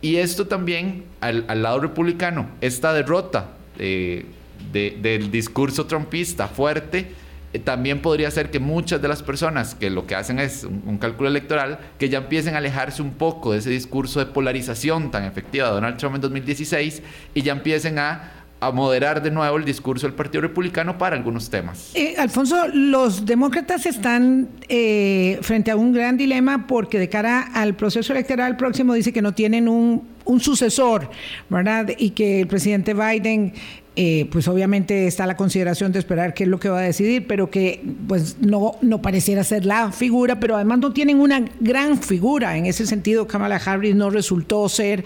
Y 0.02 0.16
esto 0.16 0.46
también 0.46 1.04
al, 1.20 1.44
lado 1.62 1.80
republicano, 1.80 2.48
esta 2.60 2.92
derrota 2.92 3.50
eh, 3.78 4.24
del 4.72 5.30
discurso 5.30 5.86
trumpista 5.86 6.48
fuerte, 6.48 7.12
eh, 7.52 7.58
también 7.58 8.00
podría 8.00 8.30
ser 8.30 8.50
que 8.50 8.60
muchas 8.60 9.02
de 9.02 9.08
las 9.08 9.22
personas 9.22 9.74
que 9.74 9.90
lo 9.90 10.06
que 10.06 10.14
hacen 10.14 10.38
es 10.38 10.64
un, 10.64 10.98
cálculo 10.98 11.28
electoral, 11.28 11.78
que 11.98 12.08
ya 12.08 12.18
empiecen 12.18 12.54
a 12.54 12.58
alejarse 12.58 13.02
un 13.02 13.14
poco 13.14 13.52
de 13.52 13.58
ese 13.58 13.70
discurso 13.70 14.20
de 14.20 14.26
polarización 14.26 15.10
tan 15.10 15.24
efectiva 15.24 15.68
de 15.68 15.74
Donald 15.74 15.96
Trump 15.96 16.14
en 16.14 16.20
2016 16.22 17.02
y 17.34 17.42
ya 17.42 17.52
empiecen 17.52 17.98
a 17.98 18.39
a 18.60 18.70
moderar 18.72 19.22
de 19.22 19.30
nuevo 19.30 19.56
el 19.56 19.64
discurso 19.64 20.06
del 20.06 20.14
Partido 20.14 20.42
Republicano 20.42 20.98
para 20.98 21.16
algunos 21.16 21.48
temas. 21.48 21.92
Eh, 21.94 22.14
Alfonso, 22.18 22.68
los 22.68 23.24
demócratas 23.24 23.86
están 23.86 24.48
eh, 24.68 25.38
frente 25.40 25.70
a 25.70 25.76
un 25.76 25.92
gran 25.92 26.18
dilema 26.18 26.66
porque 26.66 26.98
de 26.98 27.08
cara 27.08 27.40
al 27.54 27.74
proceso 27.74 28.12
electoral 28.12 28.58
próximo 28.58 28.92
dice 28.92 29.12
que 29.12 29.22
no 29.22 29.32
tienen 29.32 29.66
un, 29.66 30.08
sucesor, 30.38 31.10
¿verdad? 31.48 31.90
Y 31.98 32.10
que 32.10 32.42
el 32.42 32.46
presidente 32.46 32.94
Biden, 32.94 33.52
eh, 33.96 34.28
pues 34.30 34.46
obviamente 34.46 35.08
está 35.08 35.26
la 35.26 35.36
consideración 35.36 35.90
de 35.90 35.98
esperar 35.98 36.34
qué 36.34 36.44
es 36.44 36.48
lo 36.48 36.60
que 36.60 36.68
va 36.68 36.78
a 36.78 36.82
decidir, 36.82 37.26
pero 37.26 37.50
que 37.50 37.82
pues 38.06 38.36
no, 38.38 38.76
no 38.80 39.02
pareciera 39.02 39.42
ser 39.42 39.66
la 39.66 39.90
figura, 39.90 40.38
pero 40.38 40.54
además 40.54 40.78
no 40.78 40.92
tienen 40.92 41.18
una 41.18 41.44
gran 41.58 42.00
figura. 42.00 42.56
En 42.56 42.66
ese 42.66 42.86
sentido, 42.86 43.26
Kamala 43.26 43.56
Harris 43.56 43.96
no 43.96 44.08
resultó 44.08 44.68
ser 44.68 45.04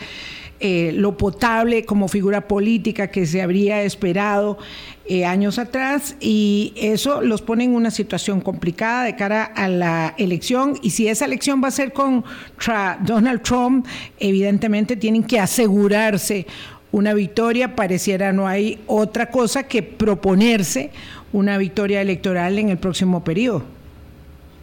eh, 0.67 0.93
lo 0.93 1.19
potable 1.19 1.85
como 1.85 2.09
figura 2.09 2.49
política 2.49 3.09
que 3.09 3.27
se 3.27 3.43
habría 3.43 3.83
esperado 3.83 4.57
eh, 5.05 5.27
años 5.27 5.59
atrás 5.59 6.17
y 6.21 6.73
eso 6.77 7.21
los 7.21 7.43
pone 7.43 7.65
en 7.65 7.75
una 7.75 7.91
situación 7.91 8.41
complicada 8.41 9.05
de 9.05 9.15
cara 9.15 9.45
a 9.45 9.69
la 9.69 10.15
elección 10.17 10.79
y 10.81 10.89
si 10.89 11.07
esa 11.07 11.27
elección 11.27 11.63
va 11.63 11.69
a 11.69 11.71
ser 11.71 11.93
contra 11.93 12.99
Donald 13.05 13.43
Trump, 13.43 13.87
evidentemente 14.19 14.97
tienen 14.97 15.25
que 15.25 15.39
asegurarse 15.39 16.47
una 16.93 17.13
victoria, 17.13 17.77
pareciera 17.77 18.33
no 18.33 18.49
hay 18.49 18.79
otra 18.87 19.31
cosa 19.31 19.65
que 19.65 19.83
proponerse 19.83 20.93
una 21.35 21.59
victoria 21.59 22.01
electoral 22.01 22.59
en 22.59 22.71
el 22.71 22.79
próximo 22.79 23.23
periodo. 23.23 23.65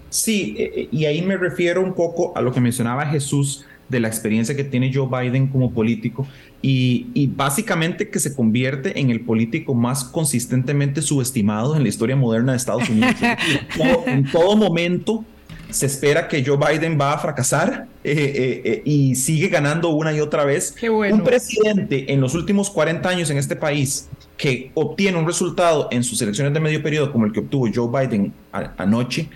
Sí, 0.10 0.56
eh, 0.58 0.90
y 0.92 1.06
ahí 1.06 1.22
me 1.22 1.38
refiero 1.38 1.80
un 1.80 1.94
poco 1.94 2.36
a 2.36 2.42
lo 2.42 2.52
que 2.52 2.60
mencionaba 2.60 3.06
Jesús 3.06 3.68
de 3.92 4.00
la 4.00 4.08
experiencia 4.08 4.56
que 4.56 4.64
tiene 4.64 4.92
Joe 4.94 5.08
Biden 5.08 5.48
como 5.48 5.72
político 5.72 6.26
y, 6.62 7.28
básicamente 7.36 8.10
que 8.10 8.20
se 8.20 8.36
convierte 8.36 9.00
en 9.00 9.10
el 9.10 9.22
político 9.22 9.74
más 9.76 10.04
consistentemente 10.04 11.02
subestimado 11.02 11.76
en 11.76 11.84
la 11.84 11.90
historia 11.90 12.16
moderna 12.16 12.54
de 12.54 12.58
Estados 12.58 12.90
Unidos. 12.90 13.16
en, 14.06 14.24
todo, 14.32 14.56
momento 14.56 15.26
se 15.70 15.86
espera 15.86 16.28
que 16.28 16.44
Joe 16.46 16.58
Biden 16.58 16.98
va 17.00 17.14
a 17.14 17.18
fracasar 17.18 17.88
eh, 18.04 18.12
eh, 18.14 18.62
eh, 18.66 18.82
y 18.86 19.16
sigue 19.16 19.48
ganando 19.48 19.90
una 19.90 20.14
y 20.14 20.20
otra 20.20 20.46
vez. 20.46 20.76
Un 20.82 21.24
presidente 21.24 22.12
en 22.14 22.22
los 22.22 22.36
últimos 22.36 22.70
40 22.70 23.08
años 23.08 23.30
en 23.30 23.38
este 23.38 23.56
país 23.56 24.10
que 24.38 24.72
obtiene 24.74 25.18
un 25.18 25.26
resultado 25.26 25.88
en 25.92 26.04
sus 26.04 26.22
elecciones 26.22 26.54
de 26.54 26.60
medio 26.60 26.82
periodo 26.82 27.12
como 27.12 27.26
el 27.26 27.32
que 27.32 27.42
obtuvo 27.42 27.68
Joe 27.74 28.08
Biden 28.08 28.34
anoche, 28.78 29.30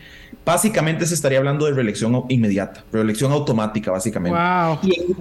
básicamente 0.46 1.06
se 1.06 1.16
estaría 1.16 1.40
hablando 1.40 1.66
de 1.66 1.74
reelección 1.74 2.24
inmediata, 2.30 2.84
reelección 2.92 3.32
automática, 3.32 3.92
básicamente. 3.92 4.38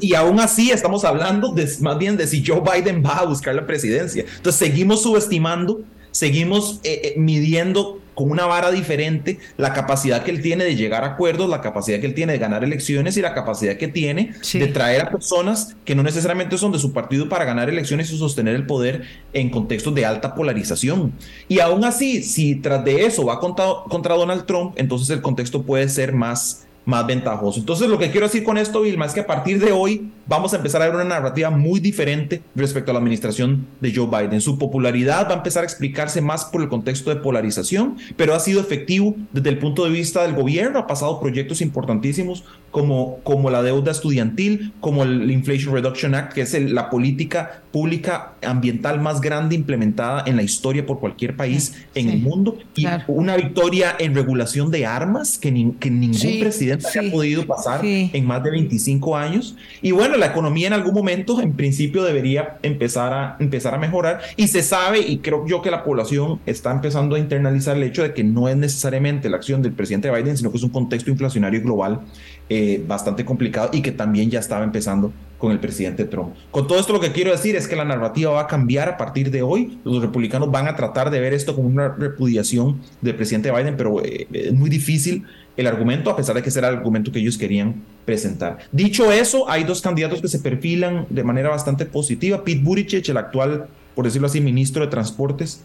Y, 0.01 0.15
aún 0.15 0.39
así 0.39 0.71
estamos 0.71 1.05
hablando 1.05 1.49
de, 1.53 1.69
más 1.81 1.99
bien 1.99 2.17
de 2.17 2.27
si 2.27 2.45
Joe 2.45 2.61
Biden 2.61 3.03
va 3.05 3.21
a 3.21 3.25
buscar 3.25 3.55
la 3.55 3.67
presidencia. 3.67 4.25
Entonces 4.37 4.57
seguimos 4.57 5.03
subestimando, 5.03 5.81
seguimos 6.11 6.81
eh, 6.85 7.01
eh, 7.03 7.15
midiendo 7.17 8.01
con 8.15 8.31
una 8.31 8.47
vara 8.47 8.71
diferente 8.71 9.39
la 9.57 9.73
capacidad 9.73 10.23
que 10.23 10.31
él 10.31 10.43
tiene 10.43 10.65
de 10.65 10.77
llegar 10.77 11.05
a 11.05 11.09
acuerdos, 11.09 11.49
la 11.49 11.61
capacidad 11.61 12.01
que 12.01 12.07
él 12.07 12.15
tiene 12.15 12.35
de 12.35 12.39
ganar 12.39 12.65
elecciones 12.65 13.17
y 13.17 13.23
la 13.23 13.35
capacidad 13.35 13.77
que 13.77 13.89
tiene 13.89 14.35
de 14.53 14.67
traer 14.69 15.03
a 15.03 15.11
personas 15.11 15.77
que 15.85 15.95
no 15.95 16.03
necesariamente 16.03 16.59
son 16.59 16.73
de 16.73 16.79
su 16.79 16.93
partido 16.93 17.29
para 17.29 17.45
ganar 17.45 17.69
elecciones 17.69 18.11
y 18.11 18.19
sostener 18.19 18.55
el 18.55 18.67
poder 18.67 19.03
en 19.33 19.51
contextos 19.51 19.95
de 19.95 20.07
alta 20.07 20.35
polarización. 20.35 21.13
Y 21.49 21.61
aún 21.61 21.85
así, 21.85 22.23
si 22.23 22.57
tras 22.57 22.85
de 22.85 23.05
eso 23.07 23.27
va 23.27 23.41
contra, 23.41 23.67
contra 23.89 24.15
Donald 24.15 24.47
Trump, 24.47 24.75
entonces 24.77 25.11
el 25.11 25.21
contexto 25.21 25.63
puede 25.63 25.89
ser 25.89 26.13
más 26.13 26.65
más 26.85 27.07
ventajoso. 27.07 27.61
Entonces, 27.61 27.89
lo 27.89 27.99
que 27.99 28.11
quiero 28.11 28.27
decir 28.27 28.45
con 28.45 28.59
esto, 28.59 28.83
Vilma, 28.83 29.07
es 29.07 29.15
que 29.15 29.21
a 29.21 29.27
partir 29.27 29.59
de 29.59 29.73
hoy 29.73 30.11
vamos 30.27 30.53
a 30.53 30.57
empezar 30.57 30.83
a 30.83 30.87
ver 30.87 30.95
una 30.95 31.05
narrativa 31.05 31.51
muy 31.51 31.81
diferente 31.81 32.43
respecto 32.55 32.91
a 32.91 32.95
la 32.95 32.99
administración 32.99 33.67
de 33.81 33.95
Joe 33.95 34.07
Biden. 34.07 34.41
Su 34.41 34.59
popularidad 34.59 35.29
va 35.29 35.35
a 35.35 35.37
empezar 35.37 35.63
a 35.63 35.67
explicarse 35.67 36.21
más 36.21 36.45
por 36.47 36.63
el 36.63 36.69
contexto 36.69 37.11
de 37.11 37.17
polarización, 37.17 37.97
pero 38.17 38.35
ha 38.35 38.41
sido 38.41 38.61
efectivo 38.61 39.15
desde 39.33 39.51
el 39.51 39.59
punto 39.59 39.85
de 39.85 39.91
vista 39.91 40.23
del 40.23 40.35
gobierno. 40.35 40.79
Ha 40.79 40.87
pasado 40.87 41.21
proyectos 41.21 41.61
importantísimos 41.61 42.45
como, 42.71 43.19
como 43.23 43.51
la 43.51 43.63
deuda 43.63 43.93
estudiantil, 43.93 44.73
como 44.81 45.05
el 45.05 45.31
Inflation 45.31 45.73
Reduction 45.73 46.15
Act, 46.15 46.33
que 46.33 46.43
es 46.43 46.55
la 46.61 46.91
política 46.91 47.63
pública 47.71 48.35
ambiental 48.43 49.01
más 49.01 49.21
grande 49.21 49.55
implementada 49.55 50.25
en 50.27 50.37
la 50.37 50.43
historia 50.43 50.85
por 50.85 51.01
cualquier 51.01 51.37
país 51.37 51.75
en 51.95 52.09
el 52.09 52.21
mundo, 52.21 52.59
y 52.75 52.87
una 53.07 53.37
victoria 53.37 53.95
en 53.99 54.15
regulación 54.15 54.71
de 54.71 54.87
armas 54.87 55.39
que, 55.39 55.51
que 55.79 55.91
ningún 55.91 56.41
presidente 56.41 56.87
ha 56.99 57.11
podido 57.11 57.47
pasar 57.47 57.85
en 57.85 58.27
más 58.27 58.43
de 58.43 58.51
25 58.51 59.17
años. 59.17 59.57
Y 59.83 59.93
bueno, 59.93 60.14
la 60.17 60.27
economía 60.27 60.67
en 60.67 60.73
algún 60.73 60.95
momento, 60.95 61.41
en 61.41 61.53
principio, 61.53 62.03
debería 62.03 62.59
empezar 62.63 63.13
a, 63.13 63.37
empezar 63.41 63.75
a 63.75 63.79
mejorar. 63.79 64.21
Y 64.37 64.49
se 64.49 64.63
sabe, 64.63 65.01
y 65.01 65.19
creo 65.19 65.47
yo 65.47 65.63
que 65.63 65.71
la 65.71 65.85
población 65.85 66.41
está 66.47 66.71
empezando 66.71 67.17
a 67.17 67.19
internalizar 67.19 67.77
el 67.77 67.83
hecho 67.83 68.03
de 68.03 68.15
que 68.15 68.25
no 68.25 68.49
es 68.49 68.57
necesariamente 68.57 69.29
la 69.29 69.37
acción 69.37 69.63
del 69.63 69.73
presidente 69.73 70.11
Biden, 70.11 70.37
sino 70.37 70.51
que 70.51 70.57
es 70.57 70.63
un 70.63 70.71
contexto 70.71 71.11
inflacionario 71.11 71.61
global 71.63 72.01
eh, 72.49 72.83
bastante 72.87 73.25
complicado 73.25 73.71
y 73.73 73.83
que 73.83 73.93
también 73.93 74.31
ya 74.31 74.39
estaba 74.39 74.65
empezando 74.65 75.13
con 75.39 75.53
el 75.53 75.61
presidente 75.61 76.05
Trump. 76.05 76.35
Con 76.51 76.67
todo 76.67 76.79
esto 76.79 76.93
lo 76.93 77.01
que 77.01 77.13
quiero 77.13 77.31
decir 77.31 77.57
es 77.57 77.69
que 77.69 77.77
la 77.77 77.85
narrativa 77.85 78.31
va 78.31 78.43
a 78.43 78.47
cambiar 78.47 78.89
a 78.89 78.97
partir 78.97 79.31
de 79.31 79.43
hoy. 79.43 79.79
Los 79.85 80.01
republicanos 80.01 80.51
van 80.51 80.69
a 80.69 80.77
tratar 80.77 81.11
de 81.11 81.21
ver 81.21 81.35
esto 81.35 81.55
como 81.55 81.69
una 81.69 81.89
repudiación 81.89 82.81
del 83.01 83.15
presidente 83.15 83.51
Biden, 83.51 83.77
pero 83.77 84.03
eh, 84.03 84.27
es 84.33 84.53
muy 84.53 84.71
difícil 84.71 85.25
el 85.57 85.67
argumento, 85.67 86.11
a 86.11 86.17
pesar 86.17 86.35
de 86.35 86.43
que 86.43 86.49
ese 86.49 86.59
era 86.59 86.69
el 86.69 86.77
argumento 86.77 87.13
que 87.13 87.21
ellos 87.21 87.39
querían 87.39 87.83
presentar. 88.05 88.59
Dicho 88.73 89.13
eso, 89.13 89.49
hay 89.49 89.65
dos 89.65 89.81
candidatos 89.81 90.21
que 90.21 90.29
se 90.29 90.41
perfilan 90.41 91.07
de 91.11 91.23
manera 91.23 91.51
bastante 91.51 91.87
positiva. 91.87 92.43
Pete 92.43 92.61
Buttigieg, 92.61 93.09
el 93.09 93.17
actual, 93.17 93.67
por 93.95 94.05
decirlo 94.05 94.27
así, 94.27 94.41
ministro 94.41 94.85
de 94.85 94.91
Transportes, 94.91 95.63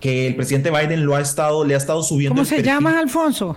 que 0.00 0.26
el 0.26 0.34
presidente 0.34 0.70
Biden 0.70 1.06
lo 1.06 1.14
ha 1.14 1.20
estado, 1.20 1.64
le 1.64 1.74
ha 1.74 1.78
estado 1.78 2.02
subiendo. 2.02 2.34
¿Cómo 2.34 2.44
se 2.44 2.62
llama, 2.62 2.98
Alfonso? 2.98 3.56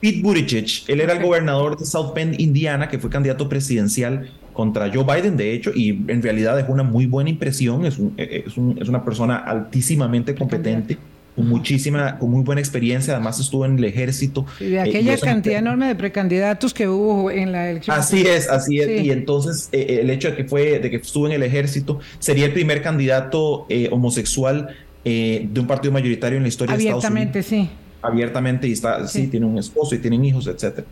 Pete 0.00 0.20
Buttigieg. 0.22 0.66
Él 0.88 1.00
era 1.00 1.14
el 1.14 1.22
gobernador 1.22 1.78
de 1.78 1.86
South 1.86 2.12
Bend, 2.14 2.38
Indiana, 2.38 2.88
que 2.88 2.98
fue 2.98 3.08
candidato 3.08 3.48
presidencial 3.48 4.30
contra 4.52 4.90
Joe 4.92 5.04
Biden, 5.04 5.36
de 5.38 5.54
hecho, 5.54 5.70
y 5.74 5.90
en 6.08 6.20
realidad 6.22 6.56
dejó 6.56 6.72
una 6.72 6.82
muy 6.82 7.06
buena 7.06 7.30
impresión. 7.30 7.86
Es, 7.86 7.98
es, 8.18 8.44
es 8.46 8.88
una 8.88 9.02
persona 9.02 9.36
altísimamente 9.36 10.34
competente 10.34 10.98
con 11.40 11.48
muchísima, 11.48 12.18
con 12.18 12.30
muy 12.30 12.42
buena 12.42 12.60
experiencia, 12.60 13.14
además 13.14 13.40
estuvo 13.40 13.64
en 13.64 13.78
el 13.78 13.84
ejército. 13.84 14.44
Y 14.58 14.66
de 14.66 14.80
aquella 14.80 15.16
cantidad 15.16 15.58
enorme 15.58 15.86
de 15.86 15.94
precandidatos 15.94 16.74
que 16.74 16.86
hubo 16.86 17.30
en 17.30 17.52
la 17.52 17.70
elección. 17.70 17.96
Así 17.96 18.26
es, 18.26 18.48
así 18.50 18.78
es. 18.78 19.02
Y 19.02 19.10
entonces 19.10 19.70
eh, 19.72 20.00
el 20.02 20.10
hecho 20.10 20.30
de 20.30 20.36
que 20.36 20.44
fue, 20.44 20.78
de 20.78 20.90
que 20.90 20.96
estuvo 20.96 21.26
en 21.26 21.32
el 21.32 21.42
ejército, 21.42 21.98
sería 22.18 22.44
el 22.44 22.52
primer 22.52 22.82
candidato 22.82 23.64
eh, 23.70 23.88
homosexual 23.90 24.76
eh, 25.04 25.48
de 25.50 25.60
un 25.60 25.66
partido 25.66 25.92
mayoritario 25.92 26.36
en 26.36 26.42
la 26.42 26.48
historia 26.48 26.76
de 26.76 26.82
Estados 26.82 27.04
Unidos. 27.04 27.32
Abiertamente, 27.32 27.42
sí. 27.42 27.70
Abiertamente, 28.02 28.68
y 28.68 28.72
está, 28.72 29.08
sí. 29.08 29.26
tiene 29.28 29.46
un 29.46 29.56
esposo 29.56 29.94
y 29.94 29.98
tienen 29.98 30.22
hijos, 30.22 30.46
etcétera. 30.46 30.86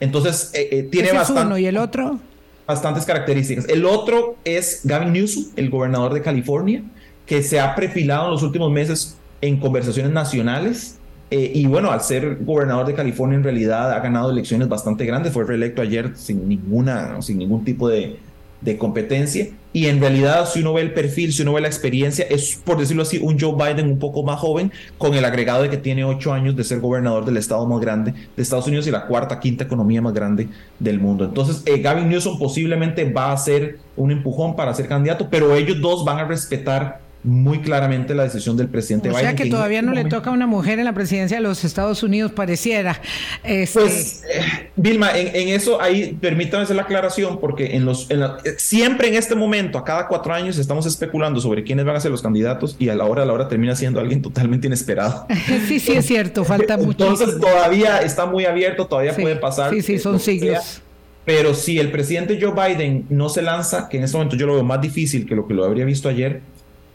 Entonces, 0.00 0.50
tiene 0.90 1.12
bastante. 1.12 1.42
uno 1.42 1.58
y 1.58 1.66
el 1.66 1.76
otro? 1.76 2.18
Bastantes 2.66 3.04
características. 3.04 3.68
El 3.68 3.84
otro 3.84 4.36
es 4.44 4.80
Gavin 4.82 5.12
Newsom, 5.12 5.44
el 5.54 5.70
gobernador 5.70 6.12
de 6.12 6.22
California, 6.22 6.82
que 7.24 7.40
se 7.42 7.60
ha 7.60 7.76
perfilado 7.76 8.26
en 8.26 8.30
los 8.32 8.42
últimos 8.42 8.72
meses 8.72 9.16
en 9.42 9.60
conversaciones 9.60 10.12
nacionales. 10.12 10.98
Eh, 11.30 11.52
y 11.54 11.66
bueno, 11.66 11.90
al 11.90 12.00
ser 12.00 12.38
gobernador 12.42 12.86
de 12.86 12.94
California, 12.94 13.36
en 13.36 13.44
realidad 13.44 13.92
ha 13.92 14.00
ganado 14.00 14.30
elecciones 14.30 14.68
bastante 14.68 15.04
grandes. 15.04 15.32
Fue 15.32 15.44
reelecto 15.44 15.82
ayer 15.82 16.12
sin, 16.14 16.48
ninguna, 16.48 17.20
sin 17.20 17.38
ningún 17.38 17.64
tipo 17.64 17.88
de, 17.88 18.18
de 18.62 18.78
competencia. 18.78 19.48
Y 19.74 19.86
en 19.86 20.00
realidad, 20.00 20.46
si 20.46 20.60
uno 20.60 20.74
ve 20.74 20.82
el 20.82 20.92
perfil, 20.92 21.32
si 21.32 21.42
uno 21.42 21.54
ve 21.54 21.62
la 21.62 21.68
experiencia, 21.68 22.26
es, 22.28 22.60
por 22.62 22.78
decirlo 22.78 23.02
así, 23.02 23.18
un 23.18 23.40
Joe 23.40 23.54
Biden 23.54 23.86
un 23.86 23.98
poco 23.98 24.22
más 24.22 24.38
joven, 24.38 24.70
con 24.98 25.14
el 25.14 25.24
agregado 25.24 25.62
de 25.62 25.70
que 25.70 25.78
tiene 25.78 26.04
ocho 26.04 26.32
años 26.32 26.54
de 26.54 26.62
ser 26.62 26.80
gobernador 26.80 27.24
del 27.24 27.38
estado 27.38 27.66
más 27.66 27.80
grande 27.80 28.12
de 28.12 28.42
Estados 28.42 28.66
Unidos 28.66 28.86
y 28.86 28.90
la 28.90 29.06
cuarta, 29.06 29.40
quinta 29.40 29.64
economía 29.64 30.02
más 30.02 30.12
grande 30.12 30.48
del 30.78 31.00
mundo. 31.00 31.24
Entonces, 31.24 31.62
eh, 31.66 31.80
Gavin 31.80 32.08
Newsom 32.08 32.38
posiblemente 32.38 33.10
va 33.10 33.32
a 33.32 33.36
ser 33.36 33.78
un 33.96 34.10
empujón 34.10 34.54
para 34.54 34.74
ser 34.74 34.86
candidato, 34.86 35.28
pero 35.30 35.54
ellos 35.54 35.80
dos 35.80 36.04
van 36.04 36.18
a 36.18 36.24
respetar 36.24 37.00
muy 37.24 37.60
claramente 37.60 38.14
la 38.14 38.24
decisión 38.24 38.56
del 38.56 38.68
presidente 38.68 39.08
o 39.08 39.12
Biden. 39.12 39.24
O 39.24 39.28
sea 39.28 39.36
que, 39.36 39.48
todavía 39.48 39.82
no 39.82 39.92
le 39.92 40.04
toca 40.04 40.30
a 40.30 40.32
una 40.32 40.46
mujer 40.46 40.78
en 40.78 40.84
la 40.84 40.92
presidencia 40.92 41.36
de 41.36 41.42
los 41.42 41.64
Estados 41.64 42.02
Unidos, 42.02 42.32
pareciera. 42.32 43.00
Este... 43.44 43.80
Pues, 43.80 44.24
eh, 44.24 44.70
Vilma, 44.76 45.16
en, 45.16 45.48
eso 45.48 45.80
ahí 45.80 46.16
permítame 46.20 46.64
hacer 46.64 46.76
la 46.76 46.82
aclaración, 46.82 47.38
porque 47.38 47.76
en 47.76 47.84
los, 47.84 48.10
en 48.10 48.22
siempre 48.56 49.08
en 49.08 49.14
este 49.14 49.34
momento, 49.34 49.78
a 49.78 49.84
cada 49.84 50.08
cuatro 50.08 50.34
años, 50.34 50.58
estamos 50.58 50.86
especulando 50.86 51.40
sobre 51.40 51.62
quiénes 51.62 51.84
van 51.84 51.96
a 51.96 52.00
ser 52.00 52.10
los 52.10 52.22
candidatos 52.22 52.76
y 52.78 52.88
a 52.88 52.94
la 52.94 53.04
hora 53.04 53.22
a 53.22 53.26
la 53.26 53.32
hora 53.32 53.48
termina 53.48 53.76
siendo 53.76 54.00
alguien 54.00 54.22
totalmente 54.22 54.66
inesperado. 54.66 55.26
sí, 55.68 55.78
sí, 55.78 55.92
es 55.92 56.06
cierto, 56.06 56.44
falta 56.44 56.76
mucho. 56.76 57.04
Entonces 57.04 57.38
todavía 57.38 57.98
está 57.98 58.26
muy 58.26 58.46
abierto, 58.46 58.86
todavía 58.86 59.14
puede 59.14 59.36
pasar. 59.36 59.72
Sí, 59.72 59.82
sí, 59.82 59.98
son 59.98 60.18
siglos. 60.18 60.82
Pero 61.24 61.54
si 61.54 61.78
el 61.78 61.92
presidente 61.92 62.38
Joe 62.40 62.52
Biden 62.52 63.06
no 63.08 63.28
se 63.28 63.42
lanza, 63.42 63.88
que 63.88 63.98
en 63.98 64.04
este 64.04 64.16
momento 64.16 64.36
yo 64.36 64.46
lo 64.46 64.54
veo 64.54 64.64
más 64.64 64.80
difícil 64.80 65.24
que 65.24 65.36
lo 65.36 65.46
que 65.46 65.54
lo 65.54 65.64
habría 65.64 65.84
visto 65.84 66.08
ayer, 66.08 66.40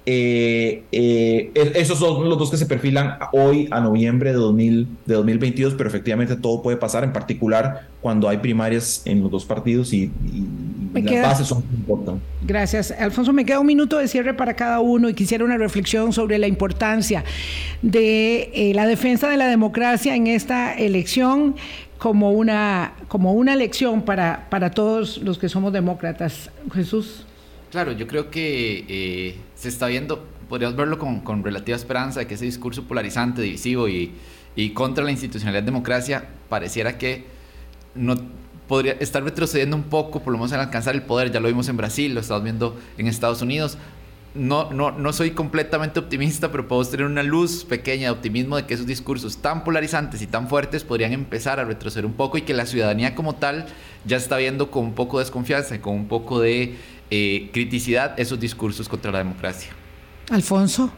eh, 0.09 0.83
eh, 0.93 1.51
esos 1.75 1.99
son 1.99 2.29
los 2.29 2.39
dos 2.39 2.49
que 2.49 2.55
se 2.55 2.65
perfilan 2.65 3.17
hoy 3.33 3.67
a 3.71 3.81
noviembre 3.81 4.31
de, 4.31 4.37
2000, 4.37 4.87
de 5.05 5.15
2022, 5.15 5.73
pero 5.73 5.89
efectivamente 5.89 6.37
todo 6.37 6.61
puede 6.61 6.77
pasar, 6.77 7.03
en 7.03 7.11
particular 7.11 7.89
cuando 7.99 8.29
hay 8.29 8.37
primarias 8.37 9.01
en 9.03 9.21
los 9.21 9.29
dos 9.29 9.43
partidos 9.43 9.91
y, 9.91 10.09
y 10.93 11.01
las 11.01 11.21
bases 11.23 11.47
son 11.47 11.61
importantes. 11.77 12.23
Gracias. 12.41 12.91
Alfonso, 12.91 13.33
me 13.33 13.43
queda 13.43 13.59
un 13.59 13.67
minuto 13.67 13.97
de 13.97 14.07
cierre 14.07 14.33
para 14.33 14.53
cada 14.53 14.79
uno 14.79 15.09
y 15.09 15.13
quisiera 15.13 15.43
una 15.43 15.57
reflexión 15.57 16.13
sobre 16.13 16.37
la 16.37 16.47
importancia 16.47 17.25
de 17.81 18.49
eh, 18.53 18.71
la 18.73 18.87
defensa 18.87 19.27
de 19.27 19.35
la 19.35 19.47
democracia 19.47 20.15
en 20.15 20.27
esta 20.27 20.73
elección 20.73 21.57
como 21.97 22.31
una, 22.31 22.93
como 23.09 23.33
una 23.33 23.57
lección 23.57 24.03
para, 24.03 24.47
para 24.49 24.71
todos 24.71 25.17
los 25.17 25.37
que 25.37 25.49
somos 25.49 25.73
demócratas. 25.73 26.49
Jesús. 26.73 27.25
Claro, 27.71 27.91
yo 27.91 28.07
creo 28.07 28.31
que 28.31 28.85
eh, 28.87 29.35
se 29.57 29.69
está 29.69 29.87
viendo, 29.87 30.23
podríamos 30.47 30.77
verlo 30.77 30.99
con, 30.99 31.21
con, 31.21 31.43
relativa 31.43 31.75
esperanza, 31.75 32.19
de 32.19 32.27
que 32.27 32.35
ese 32.35 32.45
discurso 32.45 32.83
polarizante, 32.83 33.41
divisivo 33.41 33.89
y, 33.89 34.13
y, 34.55 34.69
contra 34.71 35.03
la 35.03 35.11
institucionalidad 35.11 35.63
de 35.63 35.65
democracia 35.65 36.27
pareciera 36.47 36.97
que 36.97 37.25
no 37.95 38.15
podría 38.67 38.93
estar 38.93 39.23
retrocediendo 39.23 39.75
un 39.75 39.83
poco, 39.83 40.21
por 40.21 40.31
lo 40.31 40.37
menos 40.37 40.51
en 40.51 40.59
alcanzar 40.59 40.93
el 40.93 41.01
poder. 41.01 41.31
Ya 41.31 41.39
lo 41.39 41.47
vimos 41.47 41.67
en 41.69 41.77
Brasil, 41.77 42.13
lo 42.13 42.21
estamos 42.21 42.43
viendo 42.43 42.77
en 42.97 43.07
Estados 43.07 43.41
Unidos. 43.41 43.77
No, 44.35 44.71
no, 44.71 44.91
no 44.91 45.13
soy 45.13 45.31
completamente 45.31 45.99
optimista, 45.99 46.51
pero 46.51 46.67
puedo 46.67 46.85
tener 46.85 47.07
una 47.07 47.23
luz 47.23 47.63
pequeña 47.63 48.03
de 48.03 48.09
optimismo 48.11 48.57
de 48.57 48.67
que 48.67 48.75
esos 48.75 48.85
discursos 48.85 49.37
tan 49.37 49.63
polarizantes 49.63 50.21
y 50.21 50.27
tan 50.27 50.47
fuertes 50.47 50.83
podrían 50.83 51.13
empezar 51.13 51.59
a 51.59 51.65
retroceder 51.65 52.05
un 52.05 52.13
poco 52.13 52.37
y 52.37 52.43
que 52.43 52.53
la 52.53 52.67
ciudadanía 52.67 53.15
como 53.15 53.33
tal 53.33 53.65
ya 54.05 54.17
está 54.17 54.37
viendo 54.37 54.69
con 54.69 54.85
un 54.85 54.93
poco 54.93 55.17
de 55.17 55.23
desconfianza, 55.23 55.81
con 55.81 55.95
un 55.95 56.07
poco 56.07 56.39
de 56.39 56.75
eh, 57.09 57.49
criticidad 57.53 58.19
esos 58.19 58.39
discursos 58.39 58.89
contra 58.89 59.11
la 59.11 59.19
democracia. 59.19 59.71
Alfonso. 60.29 60.91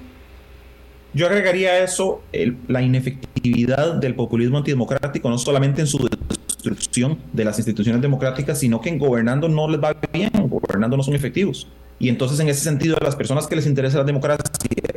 Yo 1.13 1.25
agregaría 1.25 1.71
a 1.71 1.79
eso 1.79 2.21
la 2.67 2.81
inefectividad 2.83 3.95
del 3.95 4.13
populismo 4.13 4.59
antidemocrático, 4.59 5.29
no 5.29 5.39
solamente 5.39 5.81
en 5.81 5.87
su 5.87 6.07
destrucción 6.49 7.17
de 7.33 7.45
las 7.45 7.57
instituciones 7.57 8.01
democráticas, 8.01 8.59
sino 8.59 8.79
que 8.79 8.89
en 8.89 8.99
gobernando 8.99 9.49
no 9.49 9.67
les 9.67 9.81
va 9.81 9.95
bien, 10.13 10.29
gobernando 10.47 10.97
no 10.97 11.03
son 11.03 11.15
efectivos. 11.15 11.67
Y 11.99 12.07
entonces, 12.07 12.39
en 12.39 12.47
ese 12.47 12.61
sentido, 12.61 12.95
a 12.99 13.03
las 13.03 13.15
personas 13.15 13.45
que 13.47 13.55
les 13.55 13.65
interesa 13.65 13.97
la 13.97 14.05
democracia 14.05 14.45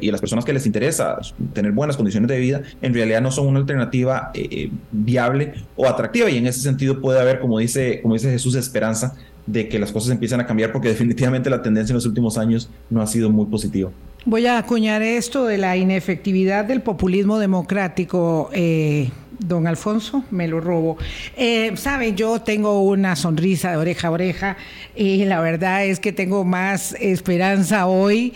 y 0.00 0.08
a 0.08 0.12
las 0.12 0.20
personas 0.20 0.44
que 0.44 0.52
les 0.52 0.66
interesa 0.66 1.18
tener 1.52 1.72
buenas 1.72 1.96
condiciones 1.96 2.28
de 2.28 2.38
vida, 2.38 2.62
en 2.80 2.94
realidad 2.94 3.20
no 3.20 3.32
son 3.32 3.48
una 3.48 3.58
alternativa 3.58 4.30
eh, 4.34 4.70
viable 4.92 5.54
o 5.74 5.88
atractiva. 5.88 6.30
Y 6.30 6.36
en 6.36 6.46
ese 6.46 6.60
sentido 6.60 7.00
puede 7.00 7.20
haber, 7.20 7.40
como 7.40 7.58
dice, 7.58 8.00
como 8.02 8.14
dice 8.14 8.30
Jesús, 8.30 8.54
esperanza 8.54 9.16
de 9.46 9.68
que 9.68 9.78
las 9.78 9.92
cosas 9.92 10.10
empiezan 10.12 10.40
a 10.40 10.46
cambiar 10.46 10.72
porque 10.72 10.88
definitivamente 10.88 11.50
la 11.50 11.62
tendencia 11.62 11.92
en 11.92 11.96
los 11.96 12.06
últimos 12.06 12.38
años 12.38 12.70
no 12.90 13.02
ha 13.02 13.06
sido 13.06 13.30
muy 13.30 13.46
positiva. 13.46 13.90
Voy 14.24 14.46
a 14.46 14.58
acuñar 14.58 15.02
esto 15.02 15.46
de 15.46 15.58
la 15.58 15.76
inefectividad 15.76 16.64
del 16.64 16.80
populismo 16.80 17.38
democrático. 17.38 18.50
Eh, 18.52 19.10
don 19.40 19.66
Alfonso, 19.66 20.24
me 20.30 20.46
lo 20.46 20.60
robo. 20.60 20.96
Eh, 21.36 21.72
Sabe, 21.76 22.14
yo 22.14 22.40
tengo 22.40 22.82
una 22.82 23.16
sonrisa 23.16 23.72
de 23.72 23.76
oreja 23.76 24.08
a 24.08 24.10
oreja 24.12 24.56
y 24.94 25.24
la 25.24 25.40
verdad 25.40 25.84
es 25.84 25.98
que 25.98 26.12
tengo 26.12 26.44
más 26.44 26.94
esperanza 27.00 27.86
hoy 27.86 28.32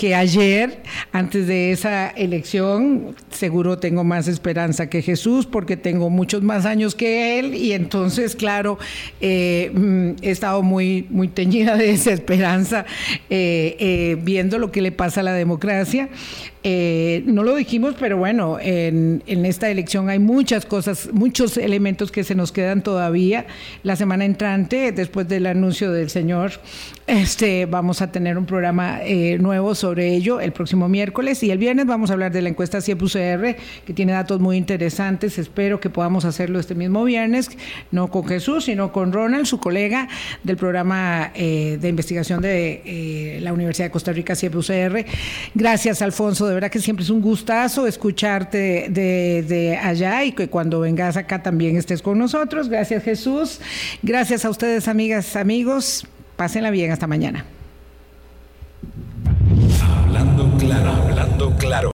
que 0.00 0.14
ayer, 0.14 0.78
antes 1.12 1.46
de 1.46 1.72
esa 1.72 2.08
elección, 2.08 3.14
seguro 3.28 3.76
tengo 3.76 4.02
más 4.02 4.28
esperanza 4.28 4.88
que 4.88 5.02
Jesús 5.02 5.44
porque 5.44 5.76
tengo 5.76 6.08
muchos 6.08 6.42
más 6.42 6.64
años 6.64 6.94
que 6.94 7.38
él 7.38 7.54
y 7.54 7.74
entonces, 7.74 8.34
claro, 8.34 8.78
eh, 9.20 9.70
mm, 9.74 10.22
he 10.22 10.30
estado 10.30 10.62
muy, 10.62 11.06
muy 11.10 11.28
teñida 11.28 11.76
de 11.76 11.90
esa 11.90 12.12
esperanza 12.12 12.86
eh, 13.28 13.76
eh, 13.78 14.16
viendo 14.22 14.58
lo 14.58 14.72
que 14.72 14.80
le 14.80 14.90
pasa 14.90 15.20
a 15.20 15.22
la 15.22 15.34
democracia. 15.34 16.08
no 16.64 17.42
lo 17.42 17.54
dijimos, 17.54 17.94
pero 17.98 18.16
bueno, 18.16 18.58
en, 18.58 19.22
en, 19.26 19.44
esta 19.44 19.68
elección 19.68 20.08
hay 20.08 20.18
muchas 20.18 20.64
cosas, 20.64 21.10
muchos 21.12 21.58
elementos 21.58 22.10
que 22.10 22.24
se 22.24 22.34
nos 22.34 22.52
quedan 22.52 22.82
todavía. 22.82 23.46
La 23.82 23.96
semana 23.96 24.24
entrante, 24.24 24.92
después 24.92 25.28
del 25.28 25.44
anuncio 25.44 25.92
del 25.92 26.08
señor, 26.08 26.52
este, 27.06 27.66
vamos 27.66 28.00
a 28.00 28.12
tener 28.12 28.38
un 28.38 28.46
programa 28.46 29.00
nuevo 29.38 29.74
sobre 29.74 29.89
sobre 29.90 30.14
ello 30.14 30.40
el 30.40 30.52
próximo 30.52 30.88
miércoles 30.88 31.42
y 31.42 31.50
el 31.50 31.58
viernes 31.58 31.84
vamos 31.84 32.10
a 32.10 32.12
hablar 32.12 32.30
de 32.30 32.42
la 32.42 32.48
encuesta 32.48 32.80
CIEP 32.80 33.02
UCR 33.02 33.56
que 33.84 33.92
tiene 33.92 34.12
datos 34.12 34.38
muy 34.38 34.56
interesantes. 34.56 35.36
Espero 35.36 35.80
que 35.80 35.90
podamos 35.90 36.24
hacerlo 36.24 36.60
este 36.60 36.76
mismo 36.76 37.02
viernes, 37.02 37.50
no 37.90 38.06
con 38.06 38.24
Jesús, 38.24 38.66
sino 38.66 38.92
con 38.92 39.12
Ronald, 39.12 39.46
su 39.46 39.58
colega 39.58 40.06
del 40.44 40.56
programa 40.56 41.32
eh, 41.34 41.76
de 41.80 41.88
investigación 41.88 42.40
de 42.40 42.82
eh, 42.84 43.40
la 43.40 43.52
Universidad 43.52 43.86
de 43.86 43.90
Costa 43.90 44.12
Rica 44.12 44.36
CIEP 44.36 44.54
UCR. 44.54 45.04
Gracias, 45.56 46.02
Alfonso. 46.02 46.46
De 46.46 46.54
verdad 46.54 46.70
que 46.70 46.78
siempre 46.78 47.02
es 47.02 47.10
un 47.10 47.20
gustazo 47.20 47.88
escucharte 47.88 48.90
de 48.90 49.76
allá 49.82 50.22
y 50.22 50.30
que 50.30 50.46
cuando 50.46 50.78
vengas 50.78 51.16
acá 51.16 51.42
también 51.42 51.76
estés 51.76 52.00
con 52.00 52.16
nosotros. 52.16 52.68
Gracias, 52.68 53.02
Jesús. 53.02 53.60
Gracias 54.04 54.44
a 54.44 54.50
ustedes, 54.50 54.86
amigas, 54.86 55.34
amigos. 55.34 56.06
Pásenla 56.36 56.70
bien. 56.70 56.92
Hasta 56.92 57.08
mañana. 57.08 57.44
Hablando 61.20 61.50
claro. 61.58 61.88